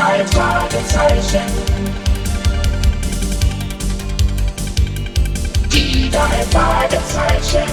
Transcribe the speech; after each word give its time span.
drei 0.00 0.26
Fragezeichen. 0.28 1.42
Die 5.70 6.10
drei 6.10 6.42
Fragezeichen. 6.50 7.70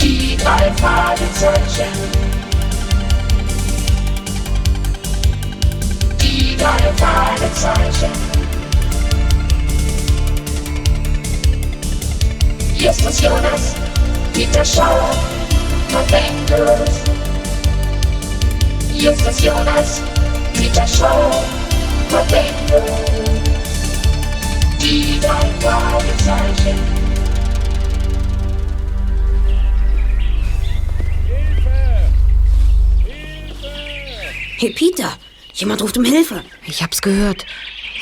Die 0.00 0.36
drei 0.36 0.72
Fragezeichen. 0.80 1.92
Die 6.20 6.56
drei 6.56 6.92
Fragezeichen. 6.96 8.12
Justus 12.76 13.20
Jonas, 13.20 13.74
Peter 14.32 14.64
Schauer, 14.64 15.10
Novemberus. 15.90 17.25
Justus 18.98 19.44
Jonas, 19.44 20.02
Peter 20.54 20.86
Schauer, 20.86 21.44
Novemberus. 22.10 23.42
Die 24.80 25.20
drei 25.20 25.50
Fragezeichen. 25.60 26.78
Hey 34.58 34.70
Peter, 34.70 35.18
jemand 35.52 35.82
ruft 35.82 35.98
um 35.98 36.04
Hilfe. 36.04 36.42
Ich 36.66 36.82
hab's 36.82 37.02
gehört. 37.02 37.44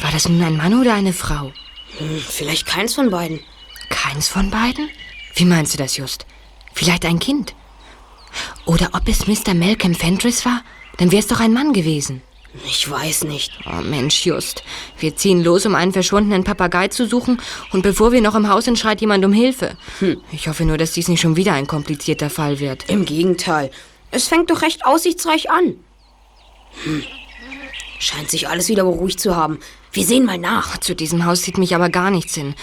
War 0.00 0.12
das 0.12 0.28
nun 0.28 0.42
ein 0.42 0.56
Mann 0.56 0.80
oder 0.80 0.94
eine 0.94 1.12
Frau? 1.12 1.52
Hm, 1.98 2.20
vielleicht 2.20 2.66
keins 2.66 2.94
von 2.94 3.10
beiden. 3.10 3.40
Keins 3.90 4.28
von 4.28 4.48
beiden? 4.50 4.88
Wie 5.34 5.44
meinst 5.44 5.74
du 5.74 5.78
das, 5.78 5.96
Just? 5.96 6.24
Vielleicht 6.72 7.04
ein 7.04 7.18
Kind? 7.18 7.54
Oder 8.64 8.90
ob 8.92 9.08
es 9.08 9.26
Mr. 9.26 9.54
Malcolm 9.54 9.94
Fentress 9.94 10.44
war? 10.44 10.62
Dann 10.98 11.12
wär's 11.12 11.26
doch 11.26 11.40
ein 11.40 11.52
Mann 11.52 11.72
gewesen. 11.72 12.22
Ich 12.66 12.88
weiß 12.88 13.24
nicht. 13.24 13.52
Oh 13.66 13.82
Mensch, 13.82 14.24
Just. 14.24 14.62
Wir 14.98 15.16
ziehen 15.16 15.42
los, 15.42 15.66
um 15.66 15.74
einen 15.74 15.92
verschwundenen 15.92 16.44
Papagei 16.44 16.88
zu 16.88 17.06
suchen 17.06 17.40
und 17.72 17.82
bevor 17.82 18.12
wir 18.12 18.20
noch 18.20 18.36
im 18.36 18.48
Haus 18.48 18.66
sind, 18.66 18.78
schreit 18.78 19.00
jemand 19.00 19.24
um 19.24 19.32
Hilfe. 19.32 19.76
Hm. 19.98 20.20
Ich 20.30 20.46
hoffe 20.46 20.64
nur, 20.64 20.78
dass 20.78 20.92
dies 20.92 21.08
nicht 21.08 21.20
schon 21.20 21.36
wieder 21.36 21.52
ein 21.54 21.66
komplizierter 21.66 22.30
Fall 22.30 22.60
wird. 22.60 22.88
Im 22.88 23.04
Gegenteil. 23.04 23.70
Es 24.12 24.28
fängt 24.28 24.50
doch 24.50 24.62
recht 24.62 24.86
aussichtsreich 24.86 25.50
an. 25.50 25.76
Hm. 26.84 27.02
Scheint 27.98 28.30
sich 28.30 28.48
alles 28.48 28.68
wieder 28.68 28.84
beruhigt 28.84 29.18
zu 29.18 29.34
haben. 29.34 29.58
Wir 29.92 30.04
sehen 30.04 30.24
mal 30.24 30.38
nach. 30.38 30.78
Zu 30.78 30.94
diesem 30.94 31.24
Haus 31.24 31.42
sieht 31.42 31.58
mich 31.58 31.74
aber 31.74 31.88
gar 31.88 32.10
nichts 32.10 32.34
hin. 32.34 32.54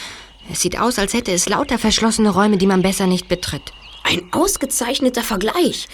Es 0.49 0.61
sieht 0.61 0.79
aus, 0.79 0.99
als 0.99 1.13
hätte 1.13 1.31
es 1.31 1.49
lauter 1.49 1.77
verschlossene 1.77 2.29
Räume, 2.29 2.57
die 2.57 2.67
man 2.67 2.81
besser 2.81 3.07
nicht 3.07 3.27
betritt. 3.27 3.73
Ein 4.03 4.31
ausgezeichneter 4.31 5.23
Vergleich. 5.23 5.87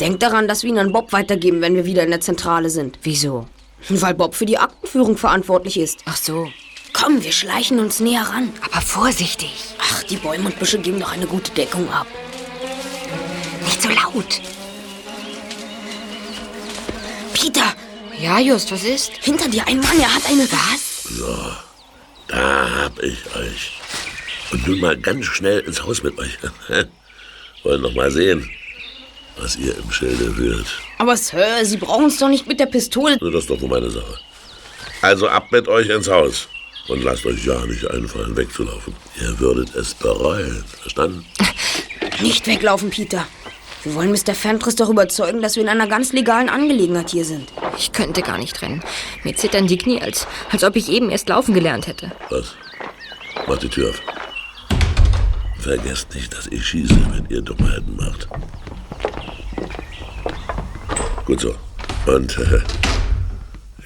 Denk 0.00 0.20
daran, 0.20 0.48
dass 0.48 0.62
wir 0.62 0.70
ihn 0.70 0.78
an 0.78 0.92
Bob 0.92 1.12
weitergeben, 1.12 1.60
wenn 1.60 1.74
wir 1.76 1.84
wieder 1.84 2.02
in 2.02 2.10
der 2.10 2.20
Zentrale 2.20 2.70
sind. 2.70 2.98
Wieso? 3.02 3.46
Weil 3.88 4.14
Bob 4.14 4.34
für 4.34 4.46
die 4.46 4.58
Aktenführung 4.58 5.16
verantwortlich 5.16 5.78
ist. 5.78 6.00
Ach 6.06 6.16
so. 6.16 6.48
Komm, 6.92 7.22
wir 7.22 7.32
schleichen 7.32 7.78
uns 7.78 8.00
näher 8.00 8.22
ran. 8.22 8.52
Aber 8.70 8.80
vorsichtig. 8.80 9.52
Ach, 9.78 10.02
die 10.04 10.16
Bäume 10.16 10.46
und 10.46 10.58
Büsche 10.58 10.78
geben 10.78 11.00
doch 11.00 11.12
eine 11.12 11.26
gute 11.26 11.50
Deckung 11.52 11.88
ab. 11.90 12.06
Nicht 13.64 13.82
so 13.82 13.88
laut. 13.88 14.40
Peter, 17.32 17.74
Ja, 18.18 18.38
Just, 18.38 18.70
was 18.72 18.84
ist? 18.84 19.12
hinter 19.20 19.48
dir 19.48 19.66
ein 19.66 19.80
Mann, 19.80 19.98
er 20.00 20.14
hat 20.14 20.26
eine... 20.26 20.44
Was? 20.50 21.04
So, 21.04 21.36
da 22.28 22.68
hab 22.84 23.02
ich 23.02 23.18
euch. 23.36 23.72
Und 24.52 24.66
nun 24.68 24.80
mal 24.80 24.96
ganz 24.96 25.26
schnell 25.26 25.60
ins 25.60 25.82
Haus 25.82 26.02
mit 26.02 26.16
euch. 26.18 26.38
Wollen 27.64 27.82
noch 27.82 27.94
mal 27.94 28.10
sehen, 28.10 28.48
was 29.36 29.56
ihr 29.56 29.76
im 29.76 29.90
Schilde 29.90 30.32
führt. 30.32 30.66
Aber 30.98 31.16
Sir, 31.16 31.64
Sie 31.64 31.76
brauchen 31.76 32.04
uns 32.04 32.18
doch 32.18 32.28
nicht 32.28 32.46
mit 32.46 32.60
der 32.60 32.66
Pistole... 32.66 33.18
Das 33.18 33.34
ist 33.34 33.50
doch 33.50 33.60
nur 33.60 33.70
meine 33.70 33.90
Sache. 33.90 34.18
Also 35.02 35.28
ab 35.28 35.50
mit 35.50 35.68
euch 35.68 35.88
ins 35.88 36.08
Haus. 36.08 36.48
Und 36.88 37.02
lasst 37.02 37.24
euch 37.24 37.44
ja 37.44 37.64
nicht 37.66 37.90
einfallen, 37.90 38.36
wegzulaufen. 38.36 38.94
Ihr 39.20 39.38
würdet 39.38 39.74
es 39.74 39.94
bereuen. 39.94 40.64
Verstanden? 40.80 41.24
Nicht 42.20 42.46
weglaufen, 42.46 42.90
Peter. 42.90 43.26
Wir 43.82 43.94
wollen 43.94 44.12
Mr. 44.12 44.34
Fentress 44.34 44.76
doch 44.76 44.88
überzeugen, 44.88 45.42
dass 45.42 45.56
wir 45.56 45.62
in 45.62 45.68
einer 45.68 45.86
ganz 45.86 46.12
legalen 46.12 46.48
Angelegenheit 46.48 47.10
hier 47.10 47.24
sind. 47.24 47.52
Ich 47.76 47.92
könnte 47.92 48.22
gar 48.22 48.38
nicht 48.38 48.60
rennen. 48.62 48.82
Mir 49.24 49.36
zittern 49.36 49.66
die 49.66 49.76
Knie, 49.76 50.00
als, 50.00 50.26
als 50.50 50.64
ob 50.64 50.76
ich 50.76 50.88
eben 50.88 51.10
erst 51.10 51.28
laufen 51.28 51.52
gelernt 51.52 51.86
hätte. 51.86 52.12
Was? 52.30 52.54
Macht 53.46 53.62
die 53.62 53.68
Tür 53.68 53.90
auf. 53.90 54.00
Vergesst 55.58 56.14
nicht, 56.14 56.32
dass 56.32 56.46
ich 56.46 56.66
schieße, 56.66 56.96
wenn 57.12 57.26
ihr 57.28 57.42
Dummheiten 57.42 57.96
macht. 57.96 58.28
Gut 61.26 61.40
so. 61.40 61.54
Und 62.06 62.36
äh, 62.38 62.60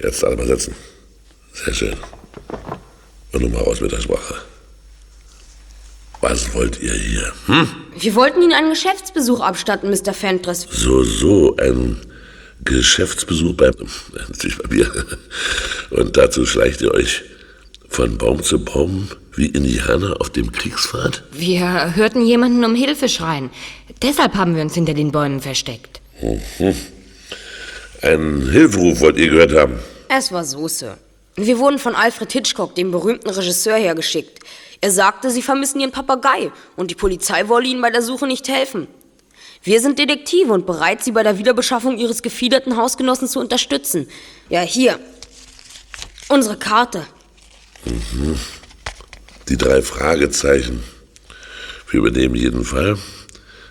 jetzt 0.03 0.25
alle 0.25 0.37
mal 0.37 0.47
sitzen. 0.47 0.75
Sehr 1.53 1.75
schön. 1.75 1.97
Und 3.33 3.43
nun 3.43 3.53
mal 3.53 3.63
raus 3.63 3.81
mit 3.81 3.93
der 3.93 4.01
Sprache. 4.01 4.35
Was 6.21 6.53
wollt 6.53 6.81
ihr 6.81 6.95
hier? 6.95 7.33
Hm? 7.47 7.69
Wir 7.97 8.15
wollten 8.17 8.43
Ihnen 8.43 8.53
einen 8.53 8.71
Geschäftsbesuch 8.71 9.41
abstatten, 9.41 9.91
Mr. 9.91 10.13
Fentress. 10.13 10.67
So, 10.69 11.05
so, 11.05 11.57
ein 11.57 11.97
Geschäftsbesuch 12.65 13.55
bei, 13.55 13.71
natürlich 14.29 14.59
bei 14.59 14.75
mir. 14.75 14.91
Und 15.91 16.17
dazu 16.17 16.45
schleicht 16.45 16.81
ihr 16.81 16.93
euch 16.93 17.23
von 17.89 18.19
Baum 18.19 18.43
zu 18.43 18.65
Baum 18.65 19.09
wie 19.37 19.47
Indianer 19.47 20.21
auf 20.21 20.31
dem 20.31 20.51
Kriegspfad? 20.51 21.23
Wir 21.31 21.95
hörten 21.95 22.27
jemanden 22.27 22.65
um 22.65 22.75
Hilfe 22.75 23.09
schreien. 23.09 23.51
Deshalb 24.03 24.35
haben 24.35 24.57
wir 24.57 24.63
uns 24.63 24.75
hinter 24.75 24.95
den 24.95 25.13
Bäumen 25.13 25.41
versteckt. 25.41 26.01
Mhm. 26.21 26.75
Einen 28.03 28.51
Hilferuf 28.51 29.01
wollt 29.01 29.17
ihr 29.17 29.31
gehört 29.31 29.55
haben. 29.55 29.79
Es 30.09 30.33
war 30.33 30.45
so, 30.45 30.69
Sir. 30.69 30.99
Wir 31.37 31.59
wurden 31.59 31.79
von 31.79 31.95
Alfred 31.95 32.33
Hitchcock, 32.33 32.75
dem 32.75 32.91
berühmten 32.91 33.31
Regisseur, 33.31 33.77
hergeschickt. 33.77 34.41
Er 34.81 34.91
sagte, 34.91 35.31
Sie 35.31 35.43
vermissen 35.43 35.81
Ihren 35.81 35.91
Papagei 35.91 36.53
und 36.77 36.91
die 36.91 36.95
Polizei 36.95 37.49
wolle 37.49 37.69
Ihnen 37.69 37.83
bei 37.83 37.91
der 37.91 38.03
Suche 38.03 38.27
nicht 38.27 38.49
helfen. 38.49 38.89
Wir 39.63 39.81
sind 39.81 39.99
Detektive 39.99 40.53
und 40.53 40.67
bereit, 40.67 41.03
Sie 41.03 41.13
bei 41.13 41.23
der 41.23 41.39
Wiederbeschaffung 41.39 41.99
Ihres 41.99 42.23
gefiederten 42.23 42.77
Hausgenossen 42.77 43.29
zu 43.29 43.41
unterstützen. 43.41 44.09
Ja, 44.49 44.61
hier. 44.61 44.99
Unsere 46.29 46.57
Karte. 46.57 47.07
Mhm. 47.85 48.39
Die 49.49 49.57
drei 49.57 49.83
Fragezeichen. 49.83 50.85
Wir 51.91 51.99
übernehmen 51.99 52.35
jeden 52.35 52.65
Fall. 52.65 52.99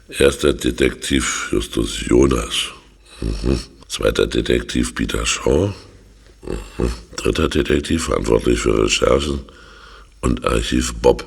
Erster 0.09 0.53
Detektiv 0.53 1.49
Justus 1.51 2.01
Jonas. 2.07 2.71
Mhm. 3.21 3.76
Zweiter 3.87 4.27
Detektiv 4.27 4.93
Peter 4.95 5.25
Shaw. 5.25 5.73
Mhm. 6.43 6.91
Dritter 7.15 7.47
Detektiv 7.49 8.05
verantwortlich 8.05 8.59
für 8.59 8.83
Recherchen 8.83 9.39
und 10.21 10.45
Archiv 10.45 10.93
Bob 10.95 11.25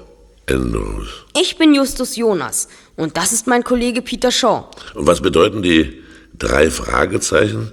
Andrews. 0.48 1.08
Ich 1.38 1.56
bin 1.56 1.74
Justus 1.74 2.16
Jonas 2.16 2.68
und 2.96 3.16
das 3.16 3.32
ist 3.32 3.46
mein 3.46 3.64
Kollege 3.64 4.02
Peter 4.02 4.30
Shaw. 4.30 4.64
Und 4.94 5.06
was 5.06 5.20
bedeuten 5.20 5.62
die 5.62 6.02
drei 6.38 6.70
Fragezeichen? 6.70 7.72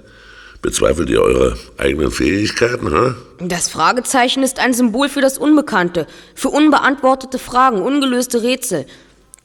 Bezweifelt 0.62 1.08
ihr 1.08 1.22
eure 1.22 1.56
eigenen 1.76 2.10
Fähigkeiten, 2.10 2.90
hä? 2.90 3.14
Das 3.46 3.68
Fragezeichen 3.68 4.42
ist 4.42 4.58
ein 4.58 4.74
Symbol 4.74 5.08
für 5.08 5.20
das 5.20 5.38
Unbekannte, 5.38 6.06
für 6.34 6.48
unbeantwortete 6.48 7.38
Fragen, 7.38 7.80
ungelöste 7.80 8.42
Rätsel. 8.42 8.86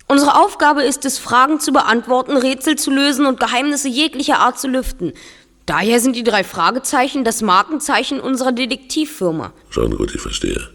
Unsere 0.08 0.36
Aufgabe 0.36 0.84
ist 0.84 1.06
es, 1.06 1.18
Fragen 1.18 1.60
zu 1.60 1.72
beantworten, 1.72 2.38
Rätsel 2.38 2.78
zu 2.78 2.92
lösen 2.92 3.26
und 3.26 3.40
Geheimnisse 3.40 3.88
jeglicher 3.88 4.40
Art 4.40 4.60
zu 4.60 4.68
lüften. 4.68 5.14
Daher 5.66 6.00
sind 6.00 6.16
die 6.16 6.24
drei 6.24 6.44
Fragezeichen 6.44 7.24
das 7.24 7.42
Markenzeichen 7.42 8.20
unserer 8.20 8.52
Detektivfirma. 8.52 9.54
Schon 9.70 9.96
gut, 9.96 10.14
ich 10.14 10.22
verstehe. 10.22 10.70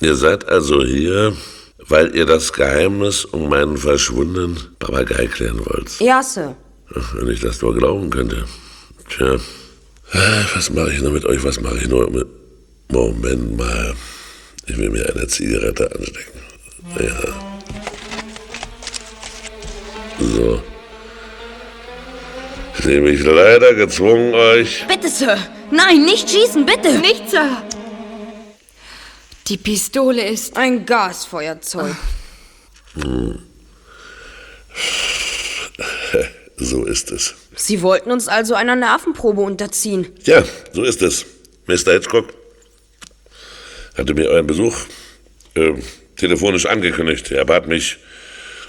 Ihr 0.00 0.16
seid 0.16 0.48
also 0.48 0.82
hier, 0.84 1.36
weil 1.86 2.14
ihr 2.16 2.26
das 2.26 2.52
Geheimnis 2.52 3.24
um 3.24 3.48
meinen 3.48 3.76
verschwundenen 3.76 4.58
Papagei 4.78 5.26
klären 5.26 5.60
wollt. 5.64 6.00
Ja, 6.00 6.22
Sir. 6.22 6.56
Ach, 6.94 7.14
wenn 7.14 7.28
ich 7.30 7.40
das 7.40 7.62
nur 7.62 7.74
glauben 7.74 8.10
könnte. 8.10 8.46
Tja, 9.08 9.36
Ah, 10.12 10.44
was 10.54 10.70
mache 10.70 10.92
ich 10.92 11.00
nur 11.00 11.12
mit 11.12 11.24
euch? 11.24 11.42
Was 11.44 11.60
mache 11.60 11.78
ich 11.78 11.88
nur 11.88 12.10
mit... 12.10 12.26
Moment 12.88 13.56
mal. 13.56 13.94
Ich 14.66 14.76
will 14.76 14.90
mir 14.90 15.08
eine 15.14 15.26
Zigarette 15.28 15.88
anstecken. 15.94 16.40
Ja. 16.98 17.59
So. 20.20 20.62
Ich 22.78 22.84
sehe 22.84 23.00
mich 23.00 23.22
leider 23.22 23.74
gezwungen, 23.74 24.34
euch... 24.34 24.86
Bitte, 24.86 25.08
Sir. 25.08 25.38
Nein, 25.70 26.04
nicht 26.04 26.30
schießen, 26.30 26.64
bitte. 26.66 26.98
Nicht, 26.98 27.30
Sir. 27.30 27.62
Die 29.48 29.56
Pistole 29.56 30.26
ist... 30.28 30.56
Ein 30.56 30.86
Gasfeuerzeug. 30.86 31.96
Hm. 32.94 33.38
So 36.56 36.84
ist 36.84 37.10
es. 37.10 37.34
Sie 37.56 37.80
wollten 37.80 38.10
uns 38.10 38.28
also 38.28 38.54
einer 38.54 38.76
Nervenprobe 38.76 39.40
unterziehen. 39.40 40.12
Ja, 40.24 40.44
so 40.72 40.84
ist 40.84 41.00
es. 41.00 41.24
Mr. 41.66 41.92
Hitchcock 41.92 42.34
hatte 43.96 44.14
mir 44.14 44.28
euren 44.28 44.46
Besuch 44.46 44.76
äh, 45.54 45.72
telefonisch 46.16 46.66
angekündigt. 46.66 47.30
Er 47.30 47.46
bat 47.46 47.66
mich, 47.66 47.98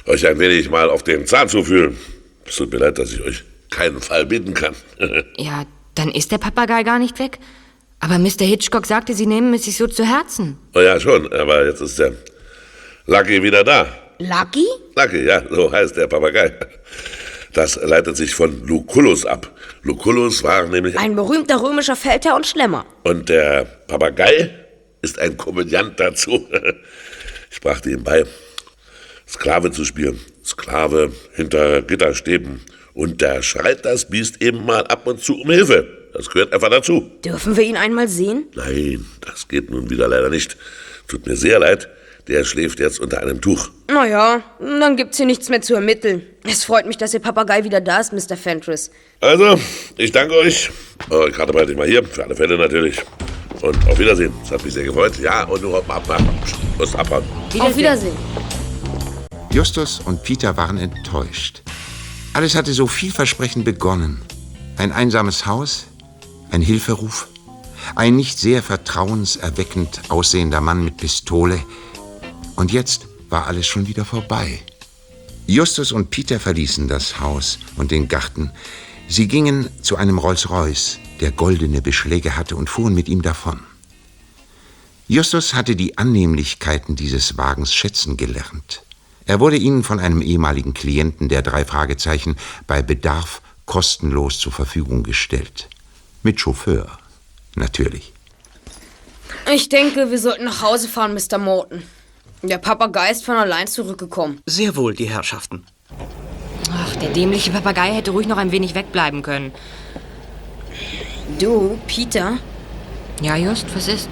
euch 0.05 0.25
ein 0.27 0.39
wenig 0.39 0.69
mal 0.69 0.89
auf 0.89 1.03
den 1.03 1.25
Zahn 1.27 1.49
zu 1.49 1.63
fühlen. 1.63 1.97
Es 2.45 2.55
tut 2.55 2.71
mir 2.71 2.79
leid, 2.79 2.97
dass 2.97 3.11
ich 3.13 3.21
euch 3.21 3.43
keinen 3.69 4.01
Fall 4.01 4.25
bieten 4.25 4.53
kann. 4.53 4.75
Ja, 5.37 5.65
dann 5.95 6.09
ist 6.09 6.31
der 6.31 6.37
Papagei 6.37 6.83
gar 6.83 6.99
nicht 6.99 7.19
weg. 7.19 7.39
Aber 7.99 8.17
Mr. 8.17 8.45
Hitchcock 8.45 8.85
sagte, 8.87 9.13
Sie 9.13 9.25
nehmen 9.27 9.53
es 9.53 9.65
sich 9.65 9.77
so 9.77 9.87
zu 9.87 10.03
Herzen. 10.05 10.57
oh 10.73 10.79
ja, 10.79 10.99
schon, 10.99 11.31
aber 11.33 11.65
jetzt 11.65 11.81
ist 11.81 11.99
der 11.99 12.13
Lucky 13.05 13.43
wieder 13.43 13.63
da. 13.63 13.87
Lucky? 14.19 14.65
Lucky, 14.95 15.23
ja, 15.25 15.43
so 15.49 15.71
heißt 15.71 15.97
der 15.97 16.07
Papagei. 16.07 16.51
Das 17.53 17.75
leitet 17.83 18.15
sich 18.17 18.33
von 18.33 18.65
Lucullus 18.65 19.25
ab. 19.25 19.51
Lucullus 19.83 20.41
war 20.43 20.65
nämlich... 20.67 20.97
Ein 20.97 21.15
berühmter 21.15 21.61
römischer 21.61 21.95
Feldherr 21.95 22.35
und 22.35 22.47
Schlemmer. 22.47 22.85
Und 23.03 23.27
der 23.29 23.65
Papagei 23.87 24.49
ist 25.01 25.19
ein 25.19 25.37
Komödiant 25.37 25.99
dazu. 25.99 26.47
Ich 27.53 27.59
brachte 27.59 27.89
ihm 27.91 28.01
bei, 28.03 28.23
Sklave 29.31 29.71
zu 29.71 29.85
spielen. 29.85 30.19
Sklave 30.45 31.11
hinter 31.33 31.81
Gitterstäben. 31.81 32.61
Und 32.93 33.21
da 33.21 33.41
schreit 33.41 33.85
das 33.85 34.09
Biest 34.09 34.41
eben 34.41 34.65
mal 34.65 34.85
ab 34.87 35.07
und 35.07 35.21
zu 35.21 35.39
um 35.39 35.49
Hilfe. 35.49 35.87
Das 36.13 36.29
gehört 36.29 36.53
einfach 36.53 36.69
dazu. 36.69 37.09
Dürfen 37.23 37.55
wir 37.55 37.63
ihn 37.63 37.77
einmal 37.77 38.09
sehen? 38.09 38.47
Nein, 38.55 39.05
das 39.21 39.47
geht 39.47 39.69
nun 39.69 39.89
wieder 39.89 40.09
leider 40.09 40.29
nicht. 40.29 40.57
Tut 41.07 41.25
mir 41.25 41.37
sehr 41.37 41.59
leid. 41.59 41.87
Der 42.27 42.43
schläft 42.43 42.79
jetzt 42.79 42.99
unter 42.99 43.21
einem 43.21 43.41
Tuch. 43.41 43.69
Naja, 43.87 44.43
dann 44.59 44.95
gibt's 44.95 45.17
hier 45.17 45.25
nichts 45.25 45.49
mehr 45.49 45.61
zu 45.61 45.73
ermitteln. 45.73 46.21
Es 46.43 46.63
freut 46.65 46.85
mich, 46.85 46.97
dass 46.97 47.13
Ihr 47.13 47.19
Papagei 47.19 47.63
wieder 47.63 47.81
da 47.81 47.99
ist, 47.99 48.13
Mr. 48.13 48.37
Fentress. 48.37 48.91
Also, 49.21 49.59
ich 49.97 50.11
danke 50.11 50.35
euch. 50.35 50.69
Eure 51.09 51.31
Karte 51.31 51.53
behalte 51.53 51.71
ich 51.71 51.77
mal 51.77 51.87
hier, 51.87 52.03
für 52.03 52.23
alle 52.23 52.35
Fälle 52.35 52.57
natürlich. 52.57 52.97
Und 53.61 53.75
auf 53.87 53.97
Wiedersehen. 53.97 54.33
Es 54.43 54.51
hat 54.51 54.63
mich 54.63 54.73
sehr 54.73 54.83
gefreut. 54.83 55.13
Ja, 55.19 55.45
und 55.45 55.63
du 55.63 55.75
ab, 55.75 55.85
ab, 55.87 56.09
ab. 56.09 56.21
Muss 56.77 56.95
abhauen. 56.95 57.23
Auf 57.59 57.75
Wiedersehen. 57.75 58.15
Justus 59.51 59.99
und 59.99 60.23
Peter 60.23 60.55
waren 60.55 60.77
enttäuscht. 60.77 61.61
Alles 62.31 62.55
hatte 62.55 62.73
so 62.73 62.87
vielversprechend 62.87 63.65
begonnen. 63.65 64.21
Ein 64.77 64.93
einsames 64.93 65.45
Haus, 65.45 65.87
ein 66.51 66.61
Hilferuf, 66.61 67.27
ein 67.95 68.15
nicht 68.15 68.39
sehr 68.39 68.63
vertrauenserweckend 68.63 70.09
aussehender 70.09 70.61
Mann 70.61 70.85
mit 70.85 70.95
Pistole. 70.95 71.61
Und 72.55 72.71
jetzt 72.71 73.07
war 73.27 73.47
alles 73.47 73.67
schon 73.67 73.87
wieder 73.87 74.05
vorbei. 74.05 74.61
Justus 75.47 75.91
und 75.91 76.11
Peter 76.11 76.39
verließen 76.39 76.87
das 76.87 77.19
Haus 77.19 77.59
und 77.75 77.91
den 77.91 78.07
Garten. 78.07 78.51
Sie 79.09 79.27
gingen 79.27 79.69
zu 79.81 79.97
einem 79.97 80.17
Rolls-Royce, 80.17 80.99
der 81.19 81.31
goldene 81.31 81.81
Beschläge 81.81 82.37
hatte, 82.37 82.55
und 82.55 82.69
fuhren 82.69 82.93
mit 82.93 83.09
ihm 83.09 83.21
davon. 83.21 83.59
Justus 85.09 85.53
hatte 85.53 85.75
die 85.75 85.97
Annehmlichkeiten 85.97 86.95
dieses 86.95 87.37
Wagens 87.37 87.73
schätzen 87.73 88.15
gelernt. 88.15 88.83
Er 89.25 89.39
wurde 89.39 89.57
ihnen 89.57 89.83
von 89.83 89.99
einem 89.99 90.21
ehemaligen 90.21 90.73
Klienten 90.73 91.29
der 91.29 91.41
drei 91.41 91.63
Fragezeichen 91.65 92.35
bei 92.67 92.81
Bedarf 92.81 93.41
kostenlos 93.65 94.39
zur 94.39 94.51
Verfügung 94.51 95.03
gestellt. 95.03 95.69
Mit 96.23 96.39
Chauffeur, 96.39 96.87
natürlich. 97.55 98.13
Ich 99.53 99.69
denke, 99.69 100.11
wir 100.11 100.19
sollten 100.19 100.43
nach 100.45 100.61
Hause 100.61 100.87
fahren, 100.87 101.13
Mr. 101.13 101.37
Morton. 101.37 101.83
Der 102.43 102.57
Papagei 102.57 103.11
ist 103.11 103.23
von 103.23 103.35
allein 103.35 103.67
zurückgekommen. 103.67 104.41
Sehr 104.45 104.75
wohl, 104.75 104.93
die 104.95 105.09
Herrschaften. 105.09 105.65
Ach, 106.73 106.95
der 106.95 107.09
dämliche 107.09 107.51
Papagei 107.51 107.93
hätte 107.93 108.11
ruhig 108.11 108.27
noch 108.27 108.37
ein 108.37 108.51
wenig 108.51 108.73
wegbleiben 108.75 109.21
können. 109.21 109.51
Du, 111.39 111.79
Peter, 111.87 112.37
Ja, 113.21 113.35
Just, 113.35 113.65
was 113.75 113.87
ist? 113.87 114.09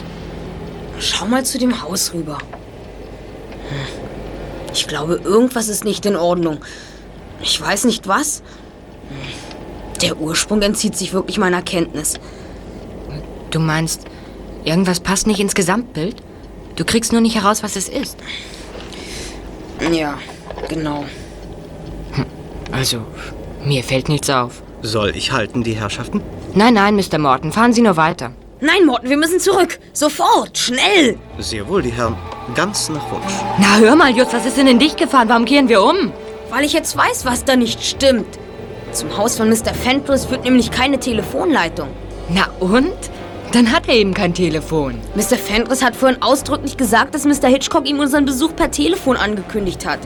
schau 1.00 1.26
mal 1.26 1.46
zu 1.46 1.58
dem 1.58 1.82
Haus 1.82 2.14
rüber. 2.14 2.38
Hm. 3.70 3.99
Ich 4.74 4.88
glaube, 4.88 5.16
irgendwas 5.24 5.68
ist 5.68 5.84
nicht 5.84 6.06
in 6.06 6.16
Ordnung. 6.16 6.60
Ich 7.42 7.60
weiß 7.60 7.86
nicht 7.86 8.08
was. 8.08 8.44
Der 10.02 10.18
Ursprung 10.20 10.62
entzieht 10.62 10.96
sich 10.96 11.14
wirklich 11.14 11.38
meiner 11.38 11.62
Kenntnis. 11.62 12.20
Du 13.52 13.60
meinst, 13.60 14.06
irgendwas 14.64 15.00
passt 15.00 15.28
nicht 15.28 15.40
ins 15.40 15.56
Gesamtbild? 15.56 16.18
Du 16.76 16.86
kriegst 16.86 17.12
nur 17.12 17.22
nicht 17.22 17.36
heraus, 17.36 17.64
was 17.64 17.76
es 17.76 17.90
ist. 17.90 18.18
Ja, 19.92 20.18
genau. 20.68 21.06
Also, 22.72 23.02
mir 23.66 23.84
fällt 23.84 24.10
nichts 24.10 24.30
auf. 24.30 24.62
Soll 24.82 25.16
ich 25.16 25.32
halten, 25.32 25.64
die 25.64 25.74
Herrschaften? 25.74 26.22
Nein, 26.54 26.76
nein, 26.76 26.96
Mr. 26.96 27.18
Morton, 27.18 27.52
fahren 27.52 27.74
Sie 27.74 27.82
nur 27.82 27.98
weiter. 27.98 28.32
Nein, 28.62 28.86
Morten, 28.86 29.10
wir 29.10 29.16
müssen 29.16 29.40
zurück. 29.40 29.80
Sofort, 29.94 30.58
schnell. 30.58 31.18
Sehr 31.38 31.66
wohl, 31.70 31.82
die 31.82 31.92
Herren. 31.92 32.18
Ganz 32.56 32.90
nach 32.90 33.10
Wunsch. 33.10 33.34
Na, 33.58 33.78
hör 33.78 33.96
mal, 33.96 34.12
Just, 34.12 34.34
was 34.34 34.46
ist 34.46 34.58
denn 34.58 34.68
in 34.68 34.80
dich 34.80 34.98
gefahren? 34.98 35.30
Warum 35.30 35.46
kehren 35.46 35.70
wir 35.70 35.82
um? 35.82 36.12
Weil 36.50 36.66
ich 36.66 36.74
jetzt 36.74 36.98
weiß, 36.98 37.24
was 37.26 37.46
da 37.46 37.56
nicht 37.56 37.82
stimmt. 37.82 38.28
Zum 38.92 39.16
Haus 39.16 39.38
von 39.38 39.50
Mr. 39.50 39.74
Fentress 39.74 40.26
führt 40.26 40.44
nämlich 40.44 40.72
keine 40.72 41.00
Telefonleitung. 41.00 41.88
Na 42.30 42.48
und? 42.60 42.92
Dann 43.54 43.72
hat 43.72 43.88
er 43.88 43.96
eben 43.96 44.14
kein 44.14 44.34
Telefon. 44.34 45.00
Mr. 45.16 45.38
Fentress 45.38 45.82
hat 45.82 45.96
vorhin 45.96 46.22
ausdrücklich 46.22 46.76
gesagt, 46.76 47.16
dass 47.16 47.24
Mr. 47.26 47.48
Hitchcock 47.48 47.88
ihm 47.88 48.00
unseren 48.00 48.26
Besuch 48.26 48.56
per 48.56 48.72
Telefon 48.72 49.16
angekündigt 49.16 49.86
hat. 49.86 50.00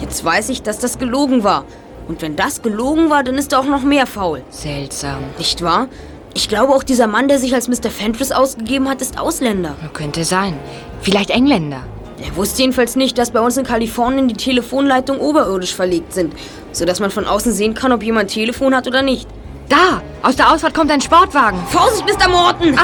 Jetzt 0.00 0.24
weiß 0.24 0.48
ich, 0.48 0.62
dass 0.62 0.78
das 0.78 0.98
gelogen 0.98 1.44
war. 1.44 1.64
Und 2.08 2.22
wenn 2.22 2.34
das 2.34 2.62
gelogen 2.62 3.10
war, 3.10 3.22
dann 3.24 3.36
ist 3.36 3.52
er 3.52 3.60
auch 3.60 3.64
noch 3.66 3.82
mehr 3.82 4.06
faul. 4.06 4.42
Seltsam. 4.50 5.18
Nicht 5.38 5.62
wahr? 5.62 5.88
Ich 6.34 6.48
glaube, 6.48 6.74
auch 6.74 6.82
dieser 6.82 7.06
Mann, 7.06 7.28
der 7.28 7.38
sich 7.38 7.54
als 7.54 7.68
Mr. 7.68 7.90
Fentress 7.90 8.32
ausgegeben 8.32 8.88
hat, 8.88 9.02
ist 9.02 9.18
Ausländer. 9.18 9.74
Könnte 9.92 10.24
sein. 10.24 10.58
Vielleicht 11.02 11.30
Engländer. 11.30 11.82
Er 12.22 12.36
wusste 12.36 12.62
jedenfalls 12.62 12.96
nicht, 12.96 13.18
dass 13.18 13.30
bei 13.30 13.40
uns 13.40 13.56
in 13.56 13.64
Kalifornien 13.64 14.28
die 14.28 14.34
Telefonleitungen 14.34 15.20
oberirdisch 15.20 15.74
verlegt 15.74 16.12
sind, 16.12 16.34
sodass 16.72 17.00
man 17.00 17.10
von 17.10 17.26
außen 17.26 17.52
sehen 17.52 17.74
kann, 17.74 17.92
ob 17.92 18.02
jemand 18.02 18.30
Telefon 18.30 18.74
hat 18.74 18.86
oder 18.86 19.02
nicht. 19.02 19.26
Da! 19.68 20.02
Aus 20.22 20.36
der 20.36 20.52
Ausfahrt 20.52 20.74
kommt 20.74 20.90
ein 20.90 21.00
Sportwagen. 21.00 21.58
Vorsicht, 21.68 22.04
Mr. 22.06 22.28
Morton! 22.28 22.78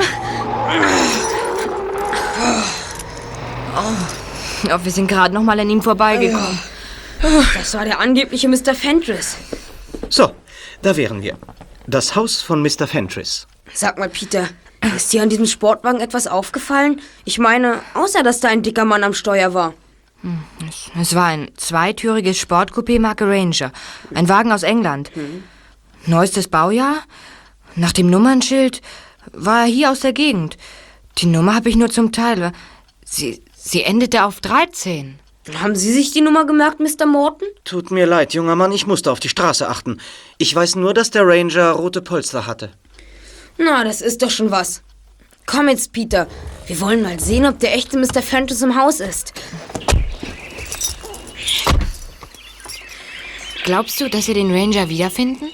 Oh, 4.64 4.78
wir 4.82 4.92
sind 4.92 5.06
gerade 5.06 5.34
noch 5.34 5.42
mal 5.42 5.60
an 5.60 5.68
ihm 5.68 5.82
vorbeigekommen. 5.82 6.58
Das 7.54 7.74
war 7.74 7.84
der 7.84 8.00
angebliche 8.00 8.48
Mr. 8.48 8.74
Fentress. 8.74 9.36
So, 10.08 10.32
da 10.82 10.96
wären 10.96 11.22
wir. 11.22 11.36
Das 11.86 12.16
Haus 12.16 12.42
von 12.42 12.62
Mr. 12.62 12.86
Fentress. 12.86 13.46
Sag 13.72 13.98
mal, 13.98 14.08
Peter, 14.08 14.48
ist 14.96 15.12
dir 15.12 15.22
an 15.22 15.28
diesem 15.28 15.46
Sportwagen 15.46 16.00
etwas 16.00 16.26
aufgefallen? 16.26 17.00
Ich 17.24 17.38
meine, 17.38 17.80
außer 17.94 18.22
dass 18.22 18.40
da 18.40 18.48
ein 18.48 18.62
dicker 18.62 18.84
Mann 18.84 19.04
am 19.04 19.14
Steuer 19.14 19.54
war. 19.54 19.74
Es 21.00 21.14
war 21.14 21.26
ein 21.26 21.50
zweitüriges 21.56 22.38
Sportcoupé 22.38 22.98
Marke 22.98 23.28
Ranger. 23.28 23.72
Ein 24.14 24.28
Wagen 24.28 24.50
aus 24.50 24.64
England. 24.64 25.12
Neuestes 26.06 26.48
Baujahr. 26.48 27.02
Nach 27.76 27.92
dem 27.92 28.10
Nummernschild 28.10 28.80
war 29.32 29.60
er 29.60 29.66
hier 29.66 29.90
aus 29.90 30.00
der 30.00 30.12
Gegend. 30.12 30.56
Die 31.18 31.26
Nummer 31.26 31.54
habe 31.54 31.68
ich 31.68 31.76
nur 31.76 31.90
zum 31.90 32.10
Teil. 32.10 32.52
Sie, 33.04 33.42
sie 33.56 33.82
endete 33.82 34.24
auf 34.24 34.40
13. 34.40 35.18
Haben 35.54 35.76
Sie 35.76 35.92
sich 35.92 36.10
die 36.10 36.22
Nummer 36.22 36.44
gemerkt, 36.44 36.80
Mr. 36.80 37.06
Morton? 37.06 37.46
Tut 37.64 37.90
mir 37.92 38.06
leid, 38.06 38.34
junger 38.34 38.56
Mann, 38.56 38.72
ich 38.72 38.86
musste 38.86 39.12
auf 39.12 39.20
die 39.20 39.28
Straße 39.28 39.68
achten. 39.68 40.00
Ich 40.38 40.54
weiß 40.54 40.74
nur, 40.76 40.92
dass 40.92 41.10
der 41.10 41.26
Ranger 41.26 41.70
rote 41.70 42.02
Polster 42.02 42.46
hatte. 42.46 42.70
Na, 43.56 43.84
das 43.84 44.00
ist 44.00 44.22
doch 44.22 44.30
schon 44.30 44.50
was. 44.50 44.82
Komm 45.46 45.68
jetzt, 45.68 45.92
Peter. 45.92 46.26
Wir 46.66 46.80
wollen 46.80 47.02
mal 47.02 47.20
sehen, 47.20 47.46
ob 47.46 47.60
der 47.60 47.74
echte 47.74 47.96
Mr. 47.96 48.22
Fentress 48.22 48.62
im 48.62 48.76
Haus 48.76 48.98
ist. 48.98 49.32
Glaubst 53.64 54.00
du, 54.00 54.08
dass 54.10 54.26
wir 54.26 54.34
den 54.34 54.52
Ranger 54.52 54.88
wiederfinden? 54.88 55.48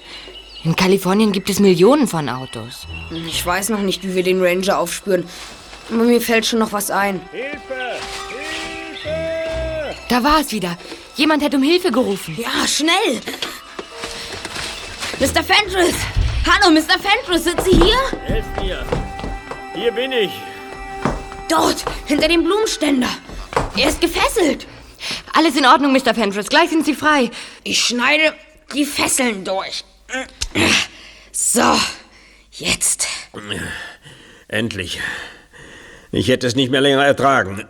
In 0.65 0.77
Kalifornien 0.77 1.33
gibt 1.33 1.51
es 1.51 1.61
Millionen 1.61 2.07
von 2.07 2.29
Autos. 2.29 2.87
Ich 3.27 3.45
weiß 3.45 3.69
noch 3.69 3.81
nicht, 3.81 4.05
wie 4.05 4.15
wir 4.15 4.23
den 4.23 4.43
Ranger 4.43 4.79
aufspüren. 4.79 5.25
Aber 5.91 6.05
mir 6.05 6.21
fällt 6.21 6.47
schon 6.47 6.61
noch 6.61 6.73
was 6.73 6.91
ein. 6.91 7.21
Da 10.13 10.23
war 10.23 10.41
es 10.41 10.53
wieder. 10.53 10.77
Jemand 11.17 11.43
hat 11.43 11.55
um 11.55 11.63
Hilfe 11.63 11.91
gerufen. 11.91 12.37
Ja, 12.39 12.69
schnell! 12.69 13.23
Mr. 15.19 15.43
Fentress! 15.43 15.95
Hallo, 16.47 16.71
Mr. 16.71 16.99
Fentress, 17.01 17.45
sind 17.45 17.63
Sie 17.63 17.71
hier? 17.71 17.97
Helft 18.27 18.61
mir! 18.61 18.85
Hier 19.75 19.91
bin 19.91 20.13
ich! 20.13 20.31
Dort, 21.49 21.87
hinter 22.05 22.29
dem 22.29 22.45
Blumenständer. 22.45 23.09
Er 23.75 23.89
ist 23.89 24.03
gefesselt. 24.03 24.67
Alles 25.33 25.57
in 25.57 25.65
Ordnung, 25.65 25.95
Mr. 25.95 26.15
Fentress. 26.15 26.49
Gleich 26.51 26.69
sind 26.69 26.85
Sie 26.85 26.95
frei. 26.95 27.31
Ich 27.65 27.83
schneide 27.83 28.35
die 28.75 28.85
Fesseln 28.85 29.47
durch. 29.47 29.83
So, 31.33 31.75
jetzt. 32.51 33.09
Endlich. 34.49 35.01
Ich 36.11 36.29
hätte 36.29 36.47
es 36.47 36.55
nicht 36.55 36.71
mehr 36.71 36.83
länger 36.83 37.03
ertragen. 37.03 37.67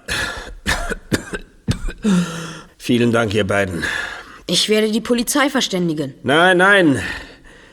Vielen 2.79 3.13
Dank, 3.13 3.35
ihr 3.35 3.47
beiden. 3.47 3.85
Ich 4.47 4.69
werde 4.69 4.91
die 4.91 5.01
Polizei 5.01 5.49
verständigen. 5.51 6.15
Nein, 6.23 6.59
nein, 6.59 7.03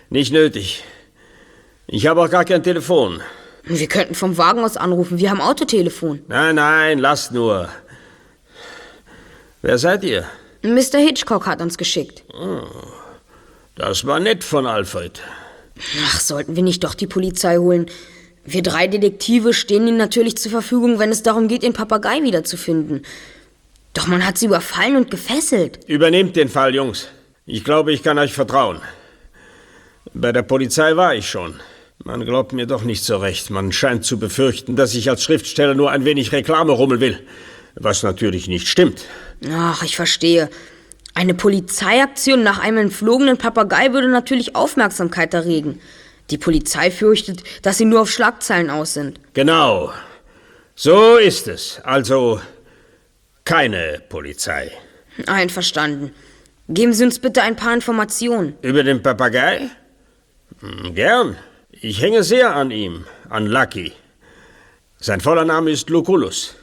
nicht 0.10 0.32
nötig. 0.32 0.84
Ich 1.88 2.06
habe 2.08 2.22
auch 2.22 2.30
gar 2.30 2.46
kein 2.46 2.64
Telefon. 2.64 3.22
Wir 3.64 3.88
könnten 3.88 4.16
vom 4.16 4.38
Wagen 4.38 4.64
aus 4.64 4.78
anrufen. 4.78 5.18
Wir 5.18 5.30
haben 5.32 5.42
Autotelefon. 5.42 6.22
Nein, 6.28 6.56
nein, 6.56 7.00
lasst 7.00 7.32
nur. 7.32 7.70
Wer 9.62 9.78
seid 9.78 10.04
ihr? 10.04 10.26
Mr. 10.62 11.00
Hitchcock 11.00 11.46
hat 11.48 11.62
uns 11.62 11.78
geschickt. 11.78 12.24
Das 13.76 14.06
war 14.06 14.20
nett 14.20 14.44
von 14.44 14.66
Alfred. 14.66 15.22
Ach, 16.06 16.20
sollten 16.20 16.56
wir 16.56 16.64
nicht 16.64 16.84
doch 16.84 16.94
die 16.94 17.08
Polizei 17.08 17.58
holen? 17.58 17.88
Wir 18.46 18.62
drei 18.64 18.88
Detektive 18.88 19.54
stehen 19.54 19.88
ihnen 19.88 19.98
natürlich 19.98 20.38
zur 20.38 20.52
Verfügung, 20.52 21.00
wenn 21.00 21.10
es 21.12 21.24
darum 21.24 21.48
geht, 21.48 21.64
den 21.64 21.74
Papagei 21.74 22.24
wiederzufinden. 22.24 23.04
Doch 23.94 24.08
man 24.08 24.26
hat 24.26 24.38
sie 24.38 24.46
überfallen 24.46 24.96
und 24.96 25.12
gefesselt. 25.12 25.80
Übernehmt 25.88 26.36
den 26.36 26.50
Fall, 26.50 26.76
Jungs. 26.76 27.08
Ich 27.46 27.64
glaube, 27.64 27.92
ich 27.92 28.04
kann 28.04 28.20
euch 28.20 28.34
vertrauen. 28.34 28.82
Bei 30.14 30.32
der 30.32 30.44
Polizei 30.44 30.96
war 30.96 31.16
ich 31.16 31.30
schon. 31.30 31.60
Man 32.04 32.24
glaubt 32.24 32.54
mir 32.54 32.66
doch 32.66 32.84
nicht 32.84 33.04
so 33.04 33.18
recht. 33.18 33.50
Man 33.50 33.72
scheint 33.72 34.06
zu 34.06 34.20
befürchten, 34.20 34.76
dass 34.76 34.96
ich 34.96 35.10
als 35.10 35.24
Schriftsteller 35.24 35.74
nur 35.74 35.92
ein 35.92 36.06
wenig 36.06 36.32
Reklame 36.32 36.72
rummel 36.72 37.00
will. 37.02 37.20
Was 37.76 38.04
natürlich 38.04 38.48
nicht 38.48 38.68
stimmt. 38.68 39.06
Ach, 39.52 39.84
ich 39.84 39.96
verstehe. 39.96 40.50
Eine 41.14 41.34
Polizeiaktion 41.34 42.44
nach 42.44 42.60
einem 42.60 42.78
entflogenen 42.78 43.38
Papagei 43.38 43.92
würde 43.92 44.08
natürlich 44.08 44.56
Aufmerksamkeit 44.56 45.34
erregen. 45.34 45.82
Die 46.30 46.38
Polizei 46.38 46.92
fürchtet, 46.92 47.44
dass 47.64 47.78
sie 47.78 47.86
nur 47.86 48.02
auf 48.02 48.12
Schlagzeilen 48.12 48.70
aus 48.70 48.94
sind. 48.94 49.20
Genau. 49.34 49.92
So 50.76 51.18
ist 51.18 51.48
es. 51.48 51.82
Also 51.84 52.40
keine 53.46 54.02
Polizei. 54.10 54.72
Einverstanden. 55.28 56.12
Geben 56.68 56.94
Sie 56.94 57.04
uns 57.04 57.20
bitte 57.20 57.42
ein 57.42 57.56
paar 57.56 57.74
Informationen. 57.74 58.56
Über 58.62 58.84
den 58.84 59.02
Papagei? 59.02 59.70
Hm, 60.62 60.94
Gern. 60.94 61.36
Ich 61.72 62.02
hänge 62.02 62.24
sehr 62.24 62.56
an 62.56 62.72
ihm, 62.72 63.06
an 63.30 63.48
Lucky. 63.48 63.94
Sein 65.00 65.22
voller 65.22 65.46
Name 65.46 65.72
ist 65.72 65.90
Lucullus. 65.90 66.56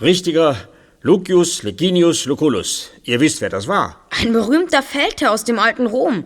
Richtiger 0.00 0.56
Lucius 1.02 1.62
Licinius 1.62 2.26
Lucullus. 2.26 2.90
Ihr 3.04 3.20
wisst, 3.20 3.40
wer 3.40 3.48
das 3.48 3.66
war. 3.66 4.06
Ein 4.10 4.32
berühmter 4.34 4.82
Feldherr 4.82 5.32
aus 5.32 5.44
dem 5.44 5.58
alten 5.58 5.86
Rom. 5.86 6.24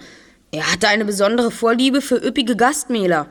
Er 0.50 0.70
hatte 0.70 0.88
eine 0.88 1.04
besondere 1.04 1.50
Vorliebe 1.50 2.00
für 2.00 2.16
üppige 2.16 2.56
Gastmähler. 2.56 3.28